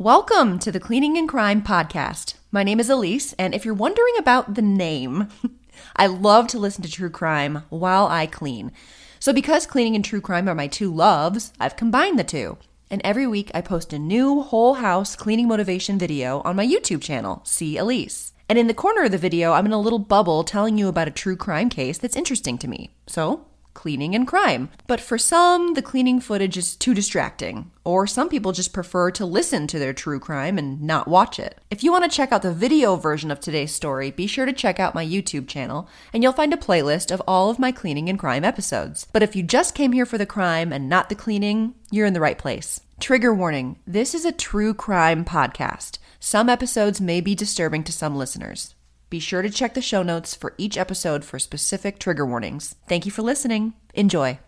Welcome 0.00 0.60
to 0.60 0.70
the 0.70 0.78
Cleaning 0.78 1.18
and 1.18 1.28
Crime 1.28 1.60
podcast. 1.60 2.34
My 2.52 2.62
name 2.62 2.78
is 2.78 2.88
Elise, 2.88 3.32
and 3.32 3.52
if 3.52 3.64
you're 3.64 3.74
wondering 3.74 4.14
about 4.16 4.54
the 4.54 4.62
name, 4.62 5.26
I 5.96 6.06
love 6.06 6.46
to 6.48 6.58
listen 6.60 6.84
to 6.84 6.88
true 6.88 7.10
crime 7.10 7.64
while 7.68 8.06
I 8.06 8.26
clean. 8.26 8.70
So, 9.18 9.32
because 9.32 9.66
cleaning 9.66 9.96
and 9.96 10.04
true 10.04 10.20
crime 10.20 10.48
are 10.48 10.54
my 10.54 10.68
two 10.68 10.94
loves, 10.94 11.52
I've 11.58 11.74
combined 11.74 12.16
the 12.16 12.22
two. 12.22 12.58
And 12.88 13.02
every 13.02 13.26
week 13.26 13.50
I 13.54 13.60
post 13.60 13.92
a 13.92 13.98
new 13.98 14.42
whole 14.42 14.74
house 14.74 15.16
cleaning 15.16 15.48
motivation 15.48 15.98
video 15.98 16.42
on 16.42 16.54
my 16.54 16.64
YouTube 16.64 17.02
channel, 17.02 17.40
See 17.44 17.76
Elise. 17.76 18.32
And 18.48 18.56
in 18.56 18.68
the 18.68 18.74
corner 18.74 19.02
of 19.02 19.10
the 19.10 19.18
video, 19.18 19.50
I'm 19.50 19.66
in 19.66 19.72
a 19.72 19.80
little 19.80 19.98
bubble 19.98 20.44
telling 20.44 20.78
you 20.78 20.86
about 20.86 21.08
a 21.08 21.10
true 21.10 21.36
crime 21.36 21.70
case 21.70 21.98
that's 21.98 22.14
interesting 22.14 22.56
to 22.58 22.68
me. 22.68 22.92
So, 23.08 23.46
cleaning 23.78 24.12
and 24.16 24.26
crime. 24.26 24.70
But 24.88 25.00
for 25.00 25.18
some, 25.18 25.74
the 25.74 25.82
cleaning 25.82 26.18
footage 26.18 26.56
is 26.56 26.74
too 26.74 26.94
distracting, 26.94 27.70
or 27.84 28.08
some 28.08 28.28
people 28.28 28.50
just 28.50 28.72
prefer 28.72 29.12
to 29.12 29.24
listen 29.24 29.68
to 29.68 29.78
their 29.78 29.92
true 29.92 30.18
crime 30.18 30.58
and 30.58 30.82
not 30.82 31.06
watch 31.06 31.38
it. 31.38 31.60
If 31.70 31.84
you 31.84 31.92
want 31.92 32.02
to 32.02 32.10
check 32.10 32.32
out 32.32 32.42
the 32.42 32.52
video 32.52 32.96
version 32.96 33.30
of 33.30 33.38
today's 33.38 33.72
story, 33.72 34.10
be 34.10 34.26
sure 34.26 34.46
to 34.46 34.52
check 34.52 34.80
out 34.80 34.96
my 34.96 35.06
YouTube 35.06 35.46
channel, 35.46 35.88
and 36.12 36.24
you'll 36.24 36.32
find 36.32 36.52
a 36.52 36.56
playlist 36.56 37.12
of 37.12 37.22
all 37.28 37.50
of 37.50 37.60
my 37.60 37.70
cleaning 37.70 38.08
and 38.08 38.18
crime 38.18 38.42
episodes. 38.42 39.06
But 39.12 39.22
if 39.22 39.36
you 39.36 39.44
just 39.44 39.76
came 39.76 39.92
here 39.92 40.06
for 40.06 40.18
the 40.18 40.26
crime 40.26 40.72
and 40.72 40.88
not 40.88 41.08
the 41.08 41.14
cleaning, 41.14 41.74
you're 41.92 42.06
in 42.06 42.14
the 42.14 42.20
right 42.20 42.36
place. 42.36 42.80
Trigger 42.98 43.32
warning 43.32 43.78
this 43.86 44.12
is 44.12 44.24
a 44.24 44.32
true 44.32 44.74
crime 44.74 45.24
podcast. 45.24 45.98
Some 46.18 46.48
episodes 46.48 47.00
may 47.00 47.20
be 47.20 47.36
disturbing 47.36 47.84
to 47.84 47.92
some 47.92 48.16
listeners. 48.16 48.74
Be 49.10 49.20
sure 49.20 49.40
to 49.40 49.50
check 49.50 49.74
the 49.74 49.80
show 49.80 50.02
notes 50.02 50.34
for 50.34 50.54
each 50.58 50.76
episode 50.76 51.24
for 51.24 51.38
specific 51.38 51.98
trigger 51.98 52.26
warnings. 52.26 52.74
Thank 52.88 53.06
you 53.06 53.12
for 53.12 53.22
listening. 53.22 53.72
Enjoy. 53.94 54.38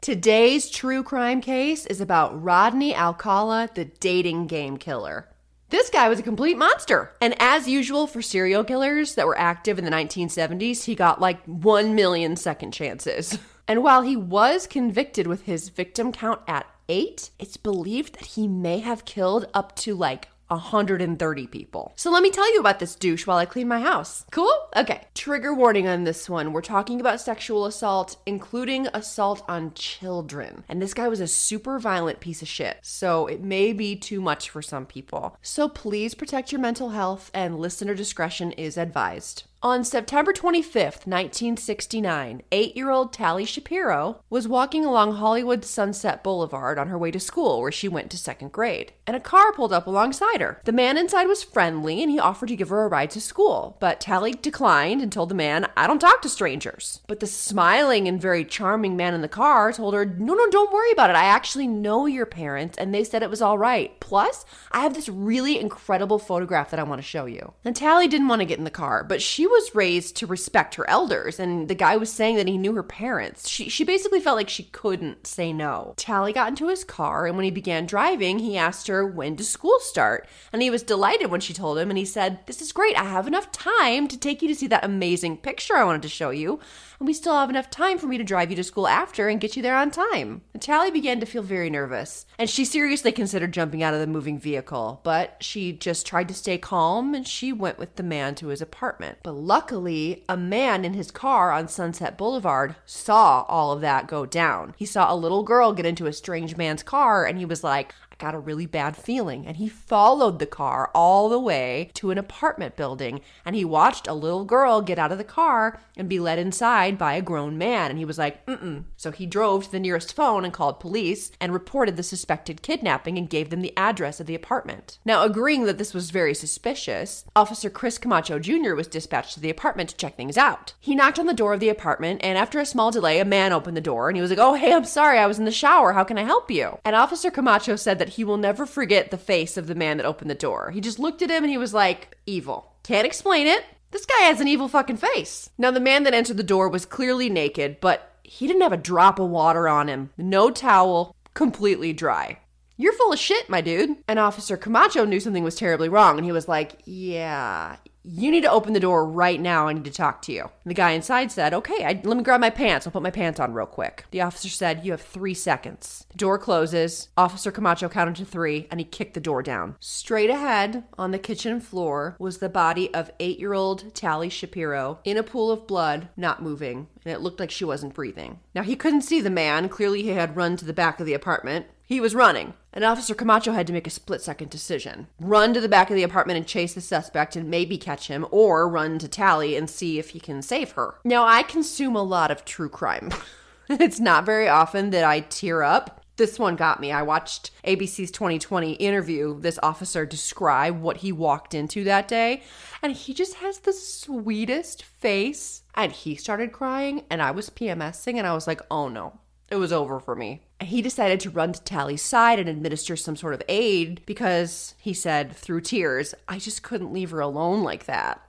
Today's 0.00 0.70
true 0.70 1.02
crime 1.02 1.40
case 1.40 1.84
is 1.86 2.00
about 2.00 2.40
Rodney 2.40 2.94
Alcala, 2.94 3.68
the 3.74 3.86
dating 3.86 4.46
game 4.46 4.76
killer. 4.76 5.28
This 5.70 5.90
guy 5.90 6.08
was 6.08 6.20
a 6.20 6.22
complete 6.22 6.56
monster. 6.56 7.10
And 7.20 7.34
as 7.40 7.68
usual 7.68 8.06
for 8.06 8.22
serial 8.22 8.62
killers 8.62 9.16
that 9.16 9.26
were 9.26 9.36
active 9.36 9.80
in 9.80 9.84
the 9.84 9.90
1970s, 9.90 10.84
he 10.84 10.94
got 10.94 11.20
like 11.20 11.44
1 11.46 11.96
million 11.96 12.36
second 12.36 12.70
chances. 12.72 13.36
And 13.68 13.82
while 13.82 14.02
he 14.02 14.16
was 14.16 14.66
convicted 14.66 15.26
with 15.26 15.42
his 15.42 15.68
victim 15.70 16.12
count 16.12 16.40
at 16.46 16.66
eight, 16.88 17.30
it's 17.38 17.56
believed 17.56 18.14
that 18.14 18.26
he 18.26 18.46
may 18.46 18.78
have 18.78 19.04
killed 19.04 19.46
up 19.54 19.74
to 19.76 19.94
like 19.94 20.28
130 20.48 21.46
people. 21.48 21.92
So 21.96 22.10
let 22.10 22.22
me 22.22 22.30
tell 22.30 22.52
you 22.54 22.60
about 22.60 22.78
this 22.78 22.94
douche 22.94 23.26
while 23.26 23.38
I 23.38 23.46
clean 23.46 23.66
my 23.66 23.80
house. 23.80 24.24
Cool? 24.30 24.52
Okay. 24.76 25.02
Trigger 25.14 25.52
warning 25.52 25.88
on 25.88 26.04
this 26.04 26.30
one. 26.30 26.52
We're 26.52 26.62
talking 26.62 27.00
about 27.00 27.20
sexual 27.20 27.66
assault, 27.66 28.16
including 28.26 28.86
assault 28.94 29.42
on 29.48 29.74
children. 29.74 30.64
And 30.68 30.80
this 30.80 30.94
guy 30.94 31.08
was 31.08 31.20
a 31.20 31.26
super 31.26 31.78
violent 31.78 32.20
piece 32.20 32.42
of 32.42 32.48
shit. 32.48 32.78
So 32.82 33.26
it 33.26 33.42
may 33.42 33.72
be 33.72 33.96
too 33.96 34.20
much 34.20 34.50
for 34.50 34.62
some 34.62 34.86
people. 34.86 35.36
So 35.42 35.68
please 35.68 36.14
protect 36.14 36.52
your 36.52 36.60
mental 36.60 36.90
health 36.90 37.30
and 37.34 37.58
listener 37.58 37.94
discretion 37.94 38.52
is 38.52 38.76
advised. 38.76 39.44
On 39.62 39.82
September 39.82 40.34
25th, 40.34 41.06
1969, 41.06 42.42
eight 42.52 42.76
year 42.76 42.90
old 42.90 43.10
Tali 43.10 43.46
Shapiro 43.46 44.20
was 44.28 44.46
walking 44.46 44.84
along 44.84 45.14
Hollywood 45.14 45.64
Sunset 45.64 46.22
Boulevard 46.22 46.78
on 46.78 46.88
her 46.88 46.98
way 46.98 47.10
to 47.10 47.18
school, 47.18 47.62
where 47.62 47.72
she 47.72 47.88
went 47.88 48.10
to 48.10 48.18
second 48.18 48.52
grade, 48.52 48.92
and 49.06 49.16
a 49.16 49.20
car 49.20 49.52
pulled 49.54 49.72
up 49.72 49.86
alongside 49.86 50.42
her. 50.42 50.60
The 50.64 50.72
man 50.72 50.98
inside 50.98 51.26
was 51.26 51.42
friendly 51.42 52.02
and 52.02 52.10
he 52.10 52.18
offered 52.18 52.50
to 52.50 52.56
give 52.56 52.68
her 52.68 52.84
a 52.84 52.88
ride 52.88 53.10
to 53.12 53.20
school, 53.20 53.78
but 53.80 53.98
Tali 53.98 54.32
declined 54.32 55.00
and 55.00 55.10
told 55.10 55.30
the 55.30 55.34
man, 55.34 55.66
I 55.74 55.86
don't 55.86 56.00
talk 56.00 56.20
to 56.22 56.28
strangers. 56.28 57.00
But 57.06 57.20
the 57.20 57.26
smiling 57.26 58.06
and 58.06 58.20
very 58.20 58.44
charming 58.44 58.94
man 58.94 59.14
in 59.14 59.22
the 59.22 59.26
car 59.26 59.72
told 59.72 59.94
her, 59.94 60.04
No, 60.04 60.34
no, 60.34 60.50
don't 60.50 60.72
worry 60.72 60.92
about 60.92 61.10
it. 61.10 61.16
I 61.16 61.24
actually 61.24 61.66
know 61.66 62.04
your 62.04 62.26
parents 62.26 62.76
and 62.76 62.94
they 62.94 63.04
said 63.04 63.22
it 63.22 63.30
was 63.30 63.42
all 63.42 63.56
right. 63.56 63.98
Plus, 64.00 64.44
I 64.70 64.80
have 64.80 64.92
this 64.92 65.08
really 65.08 65.58
incredible 65.58 66.18
photograph 66.18 66.70
that 66.70 66.78
I 66.78 66.84
want 66.84 67.00
to 67.00 67.08
show 67.08 67.24
you. 67.24 67.54
And 67.64 67.74
Tali 67.74 68.06
didn't 68.06 68.28
want 68.28 68.40
to 68.40 68.46
get 68.46 68.58
in 68.58 68.64
the 68.64 68.70
car, 68.70 69.02
but 69.02 69.22
she 69.22 69.45
was 69.46 69.74
raised 69.74 70.16
to 70.16 70.26
respect 70.26 70.74
her 70.76 70.88
elders, 70.88 71.38
and 71.38 71.68
the 71.68 71.74
guy 71.74 71.96
was 71.96 72.12
saying 72.12 72.36
that 72.36 72.48
he 72.48 72.58
knew 72.58 72.74
her 72.74 72.82
parents. 72.82 73.48
She, 73.48 73.68
she 73.68 73.84
basically 73.84 74.20
felt 74.20 74.36
like 74.36 74.48
she 74.48 74.64
couldn't 74.64 75.26
say 75.26 75.52
no. 75.52 75.94
Tali 75.96 76.32
got 76.32 76.48
into 76.48 76.68
his 76.68 76.84
car, 76.84 77.26
and 77.26 77.36
when 77.36 77.44
he 77.44 77.50
began 77.50 77.86
driving, 77.86 78.38
he 78.38 78.56
asked 78.56 78.88
her, 78.88 79.06
When 79.06 79.36
does 79.36 79.48
school 79.48 79.78
start? 79.80 80.28
And 80.52 80.62
he 80.62 80.70
was 80.70 80.82
delighted 80.82 81.30
when 81.30 81.40
she 81.40 81.52
told 81.52 81.78
him, 81.78 81.90
and 81.90 81.98
he 81.98 82.04
said, 82.04 82.40
This 82.46 82.60
is 82.60 82.72
great. 82.72 82.98
I 82.98 83.04
have 83.04 83.26
enough 83.26 83.52
time 83.52 84.08
to 84.08 84.18
take 84.18 84.42
you 84.42 84.48
to 84.48 84.54
see 84.54 84.66
that 84.68 84.84
amazing 84.84 85.38
picture 85.38 85.76
I 85.76 85.84
wanted 85.84 86.02
to 86.02 86.08
show 86.08 86.30
you 86.30 86.60
and 86.98 87.06
we 87.06 87.12
still 87.12 87.34
have 87.34 87.50
enough 87.50 87.70
time 87.70 87.98
for 87.98 88.06
me 88.06 88.18
to 88.18 88.24
drive 88.24 88.50
you 88.50 88.56
to 88.56 88.64
school 88.64 88.88
after 88.88 89.28
and 89.28 89.40
get 89.40 89.56
you 89.56 89.62
there 89.62 89.76
on 89.76 89.90
time. 89.90 90.42
Tali 90.58 90.90
began 90.90 91.20
to 91.20 91.26
feel 91.26 91.42
very 91.42 91.70
nervous, 91.70 92.26
and 92.38 92.48
she 92.48 92.64
seriously 92.64 93.12
considered 93.12 93.52
jumping 93.52 93.82
out 93.82 93.94
of 93.94 94.00
the 94.00 94.06
moving 94.06 94.38
vehicle, 94.38 95.00
but 95.04 95.36
she 95.40 95.72
just 95.72 96.06
tried 96.06 96.28
to 96.28 96.34
stay 96.34 96.58
calm 96.58 97.14
and 97.14 97.26
she 97.26 97.52
went 97.52 97.78
with 97.78 97.96
the 97.96 98.02
man 98.02 98.34
to 98.36 98.48
his 98.48 98.62
apartment. 98.62 99.18
But 99.22 99.32
luckily, 99.36 100.24
a 100.28 100.36
man 100.36 100.84
in 100.84 100.94
his 100.94 101.10
car 101.10 101.52
on 101.52 101.68
Sunset 101.68 102.16
Boulevard 102.16 102.74
saw 102.86 103.42
all 103.48 103.72
of 103.72 103.80
that 103.82 104.06
go 104.06 104.24
down. 104.24 104.74
He 104.76 104.86
saw 104.86 105.12
a 105.12 105.14
little 105.14 105.42
girl 105.42 105.72
get 105.72 105.86
into 105.86 106.06
a 106.06 106.12
strange 106.12 106.56
man's 106.56 106.82
car 106.82 107.24
and 107.26 107.38
he 107.38 107.44
was 107.44 107.62
like, 107.62 107.94
got 108.18 108.34
a 108.34 108.38
really 108.38 108.66
bad 108.66 108.96
feeling. 108.96 109.46
And 109.46 109.56
he 109.56 109.68
followed 109.68 110.38
the 110.38 110.46
car 110.46 110.90
all 110.94 111.28
the 111.28 111.38
way 111.38 111.90
to 111.94 112.10
an 112.10 112.18
apartment 112.18 112.76
building 112.76 113.20
and 113.44 113.54
he 113.54 113.64
watched 113.64 114.06
a 114.06 114.14
little 114.14 114.44
girl 114.44 114.80
get 114.80 114.98
out 114.98 115.12
of 115.12 115.18
the 115.18 115.24
car 115.24 115.80
and 115.96 116.08
be 116.08 116.18
led 116.20 116.38
inside 116.38 116.98
by 116.98 117.14
a 117.14 117.22
grown 117.22 117.58
man. 117.58 117.90
And 117.90 117.98
he 117.98 118.04
was 118.04 118.18
like, 118.18 118.44
mm 118.46 118.60
mm 118.60 118.84
So 118.96 119.10
he 119.10 119.26
drove 119.26 119.64
to 119.64 119.72
the 119.72 119.80
nearest 119.80 120.14
phone 120.14 120.44
and 120.44 120.52
called 120.52 120.80
police 120.80 121.32
and 121.40 121.52
reported 121.52 121.96
the 121.96 122.02
suspected 122.02 122.62
kidnapping 122.62 123.18
and 123.18 123.30
gave 123.30 123.50
them 123.50 123.60
the 123.60 123.76
address 123.76 124.20
of 124.20 124.26
the 124.26 124.34
apartment. 124.34 124.98
Now, 125.04 125.22
agreeing 125.22 125.64
that 125.64 125.78
this 125.78 125.94
was 125.94 126.10
very 126.10 126.34
suspicious, 126.34 127.24
Officer 127.34 127.70
Chris 127.70 127.98
Camacho 127.98 128.38
Jr. 128.38 128.74
was 128.74 128.86
dispatched 128.86 129.34
to 129.34 129.40
the 129.40 129.50
apartment 129.50 129.90
to 129.90 129.96
check 129.96 130.16
things 130.16 130.36
out. 130.36 130.74
He 130.80 130.94
knocked 130.94 131.18
on 131.18 131.26
the 131.26 131.34
door 131.34 131.54
of 131.54 131.60
the 131.60 131.68
apartment 131.68 132.20
and 132.22 132.38
after 132.38 132.58
a 132.58 132.66
small 132.66 132.90
delay, 132.90 133.20
a 133.20 133.24
man 133.24 133.52
opened 133.52 133.76
the 133.76 133.80
door 133.80 134.08
and 134.08 134.16
he 134.16 134.20
was 134.22 134.30
like, 134.30 134.38
Oh, 134.38 134.54
hey, 134.54 134.72
I'm 134.72 134.84
sorry, 134.84 135.18
I 135.18 135.26
was 135.26 135.38
in 135.38 135.44
the 135.44 135.50
shower. 135.50 135.92
How 135.92 136.04
can 136.04 136.18
I 136.18 136.22
help 136.22 136.50
you? 136.50 136.78
And 136.84 136.96
Officer 136.96 137.30
Camacho 137.30 137.76
said 137.76 137.98
that 137.98 138.05
that 138.06 138.14
he 138.14 138.24
will 138.24 138.36
never 138.36 138.66
forget 138.66 139.10
the 139.10 139.18
face 139.18 139.56
of 139.56 139.66
the 139.66 139.74
man 139.74 139.96
that 139.96 140.06
opened 140.06 140.30
the 140.30 140.34
door. 140.34 140.70
He 140.70 140.80
just 140.80 141.00
looked 141.00 141.22
at 141.22 141.30
him 141.30 141.42
and 141.42 141.50
he 141.50 141.58
was 141.58 141.74
like, 141.74 142.16
evil. 142.24 142.72
Can't 142.84 143.06
explain 143.06 143.48
it. 143.48 143.64
This 143.90 144.06
guy 144.06 144.24
has 144.24 144.40
an 144.40 144.46
evil 144.46 144.68
fucking 144.68 144.98
face. 144.98 145.50
Now, 145.58 145.72
the 145.72 145.80
man 145.80 146.04
that 146.04 146.14
entered 146.14 146.36
the 146.36 146.42
door 146.42 146.68
was 146.68 146.86
clearly 146.86 147.28
naked, 147.28 147.80
but 147.80 148.16
he 148.22 148.46
didn't 148.46 148.62
have 148.62 148.72
a 148.72 148.76
drop 148.76 149.18
of 149.18 149.28
water 149.28 149.68
on 149.68 149.88
him. 149.88 150.10
No 150.16 150.50
towel, 150.50 151.16
completely 151.34 151.92
dry. 151.92 152.38
You're 152.76 152.92
full 152.92 153.12
of 153.12 153.18
shit, 153.18 153.48
my 153.48 153.60
dude. 153.60 153.96
And 154.06 154.18
Officer 154.18 154.56
Camacho 154.56 155.04
knew 155.04 155.18
something 155.18 155.42
was 155.44 155.54
terribly 155.54 155.88
wrong, 155.88 156.18
and 156.18 156.24
he 156.24 156.32
was 156.32 156.46
like, 156.46 156.80
Yeah, 156.84 157.76
you 158.06 158.30
need 158.30 158.42
to 158.42 158.50
open 158.50 158.72
the 158.72 158.80
door 158.80 159.06
right 159.06 159.40
now. 159.40 159.66
I 159.66 159.72
need 159.72 159.84
to 159.84 159.90
talk 159.90 160.22
to 160.22 160.32
you. 160.32 160.42
And 160.42 160.70
the 160.70 160.74
guy 160.74 160.92
inside 160.92 161.32
said, 161.32 161.52
Okay, 161.52 161.84
I, 161.84 162.00
let 162.04 162.16
me 162.16 162.22
grab 162.22 162.40
my 162.40 162.50
pants. 162.50 162.86
I'll 162.86 162.92
put 162.92 163.02
my 163.02 163.10
pants 163.10 163.40
on 163.40 163.52
real 163.52 163.66
quick. 163.66 164.04
The 164.10 164.20
officer 164.20 164.48
said, 164.48 164.84
You 164.84 164.92
have 164.92 165.00
three 165.00 165.34
seconds. 165.34 166.06
The 166.10 166.18
door 166.18 166.38
closes. 166.38 167.08
Officer 167.16 167.50
Camacho 167.50 167.88
counted 167.88 168.16
to 168.16 168.24
three 168.24 168.68
and 168.70 168.78
he 168.78 168.84
kicked 168.84 169.14
the 169.14 169.20
door 169.20 169.42
down. 169.42 169.76
Straight 169.80 170.30
ahead 170.30 170.84
on 170.96 171.10
the 171.10 171.18
kitchen 171.18 171.60
floor 171.60 172.16
was 172.18 172.38
the 172.38 172.48
body 172.48 172.92
of 172.94 173.10
eight 173.18 173.38
year 173.38 173.52
old 173.52 173.94
Tali 173.94 174.28
Shapiro 174.28 175.00
in 175.04 175.16
a 175.16 175.22
pool 175.22 175.50
of 175.50 175.66
blood, 175.66 176.08
not 176.16 176.42
moving, 176.42 176.86
and 177.04 177.12
it 177.12 177.20
looked 177.20 177.40
like 177.40 177.50
she 177.50 177.64
wasn't 177.64 177.94
breathing. 177.94 178.38
Now, 178.54 178.62
he 178.62 178.76
couldn't 178.76 179.02
see 179.02 179.20
the 179.20 179.30
man. 179.30 179.68
Clearly, 179.68 180.02
he 180.02 180.10
had 180.10 180.36
run 180.36 180.56
to 180.56 180.64
the 180.64 180.72
back 180.72 181.00
of 181.00 181.06
the 181.06 181.14
apartment. 181.14 181.66
He 181.84 182.00
was 182.00 182.14
running. 182.14 182.54
And 182.76 182.84
Officer 182.84 183.14
Camacho 183.14 183.52
had 183.52 183.66
to 183.68 183.72
make 183.72 183.86
a 183.86 183.90
split 183.90 184.20
second 184.20 184.50
decision 184.50 185.06
run 185.18 185.54
to 185.54 185.62
the 185.62 185.68
back 185.68 185.88
of 185.88 185.96
the 185.96 186.02
apartment 186.02 186.36
and 186.36 186.46
chase 186.46 186.74
the 186.74 186.82
suspect 186.82 187.34
and 187.34 187.48
maybe 187.48 187.78
catch 187.78 188.08
him, 188.08 188.26
or 188.30 188.68
run 188.68 188.98
to 188.98 189.08
Tali 189.08 189.56
and 189.56 189.70
see 189.70 189.98
if 189.98 190.10
he 190.10 190.20
can 190.20 190.42
save 190.42 190.72
her. 190.72 190.96
Now, 191.02 191.24
I 191.24 191.42
consume 191.42 191.96
a 191.96 192.02
lot 192.02 192.30
of 192.30 192.44
true 192.44 192.68
crime. 192.68 193.12
it's 193.70 193.98
not 193.98 194.26
very 194.26 194.46
often 194.46 194.90
that 194.90 195.04
I 195.04 195.20
tear 195.20 195.62
up. 195.62 196.02
This 196.16 196.38
one 196.38 196.54
got 196.54 196.78
me. 196.78 196.92
I 196.92 197.00
watched 197.00 197.50
ABC's 197.64 198.10
2020 198.10 198.72
interview 198.74 199.40
this 199.40 199.58
officer 199.62 200.04
describe 200.04 200.78
what 200.78 200.98
he 200.98 201.12
walked 201.12 201.54
into 201.54 201.82
that 201.84 202.08
day, 202.08 202.42
and 202.82 202.92
he 202.92 203.14
just 203.14 203.36
has 203.36 203.60
the 203.60 203.72
sweetest 203.72 204.82
face. 204.82 205.62
And 205.74 205.92
he 205.92 206.14
started 206.14 206.52
crying, 206.52 207.04
and 207.08 207.22
I 207.22 207.30
was 207.30 207.48
PMSing, 207.48 208.18
and 208.18 208.26
I 208.26 208.34
was 208.34 208.46
like, 208.46 208.60
oh 208.70 208.88
no, 208.90 209.18
it 209.48 209.56
was 209.56 209.72
over 209.72 210.00
for 210.00 210.16
me. 210.16 210.42
He 210.60 210.82
decided 210.82 211.20
to 211.20 211.30
run 211.30 211.52
to 211.52 211.62
Tali's 211.62 212.02
side 212.02 212.38
and 212.38 212.48
administer 212.48 212.96
some 212.96 213.16
sort 213.16 213.34
of 213.34 213.42
aid 213.48 214.00
because 214.06 214.74
he 214.78 214.92
said 214.92 215.34
through 215.36 215.60
tears, 215.60 216.14
I 216.26 216.38
just 216.38 216.62
couldn't 216.62 216.92
leave 216.92 217.10
her 217.10 217.20
alone 217.20 217.62
like 217.62 217.86
that. 217.86 218.22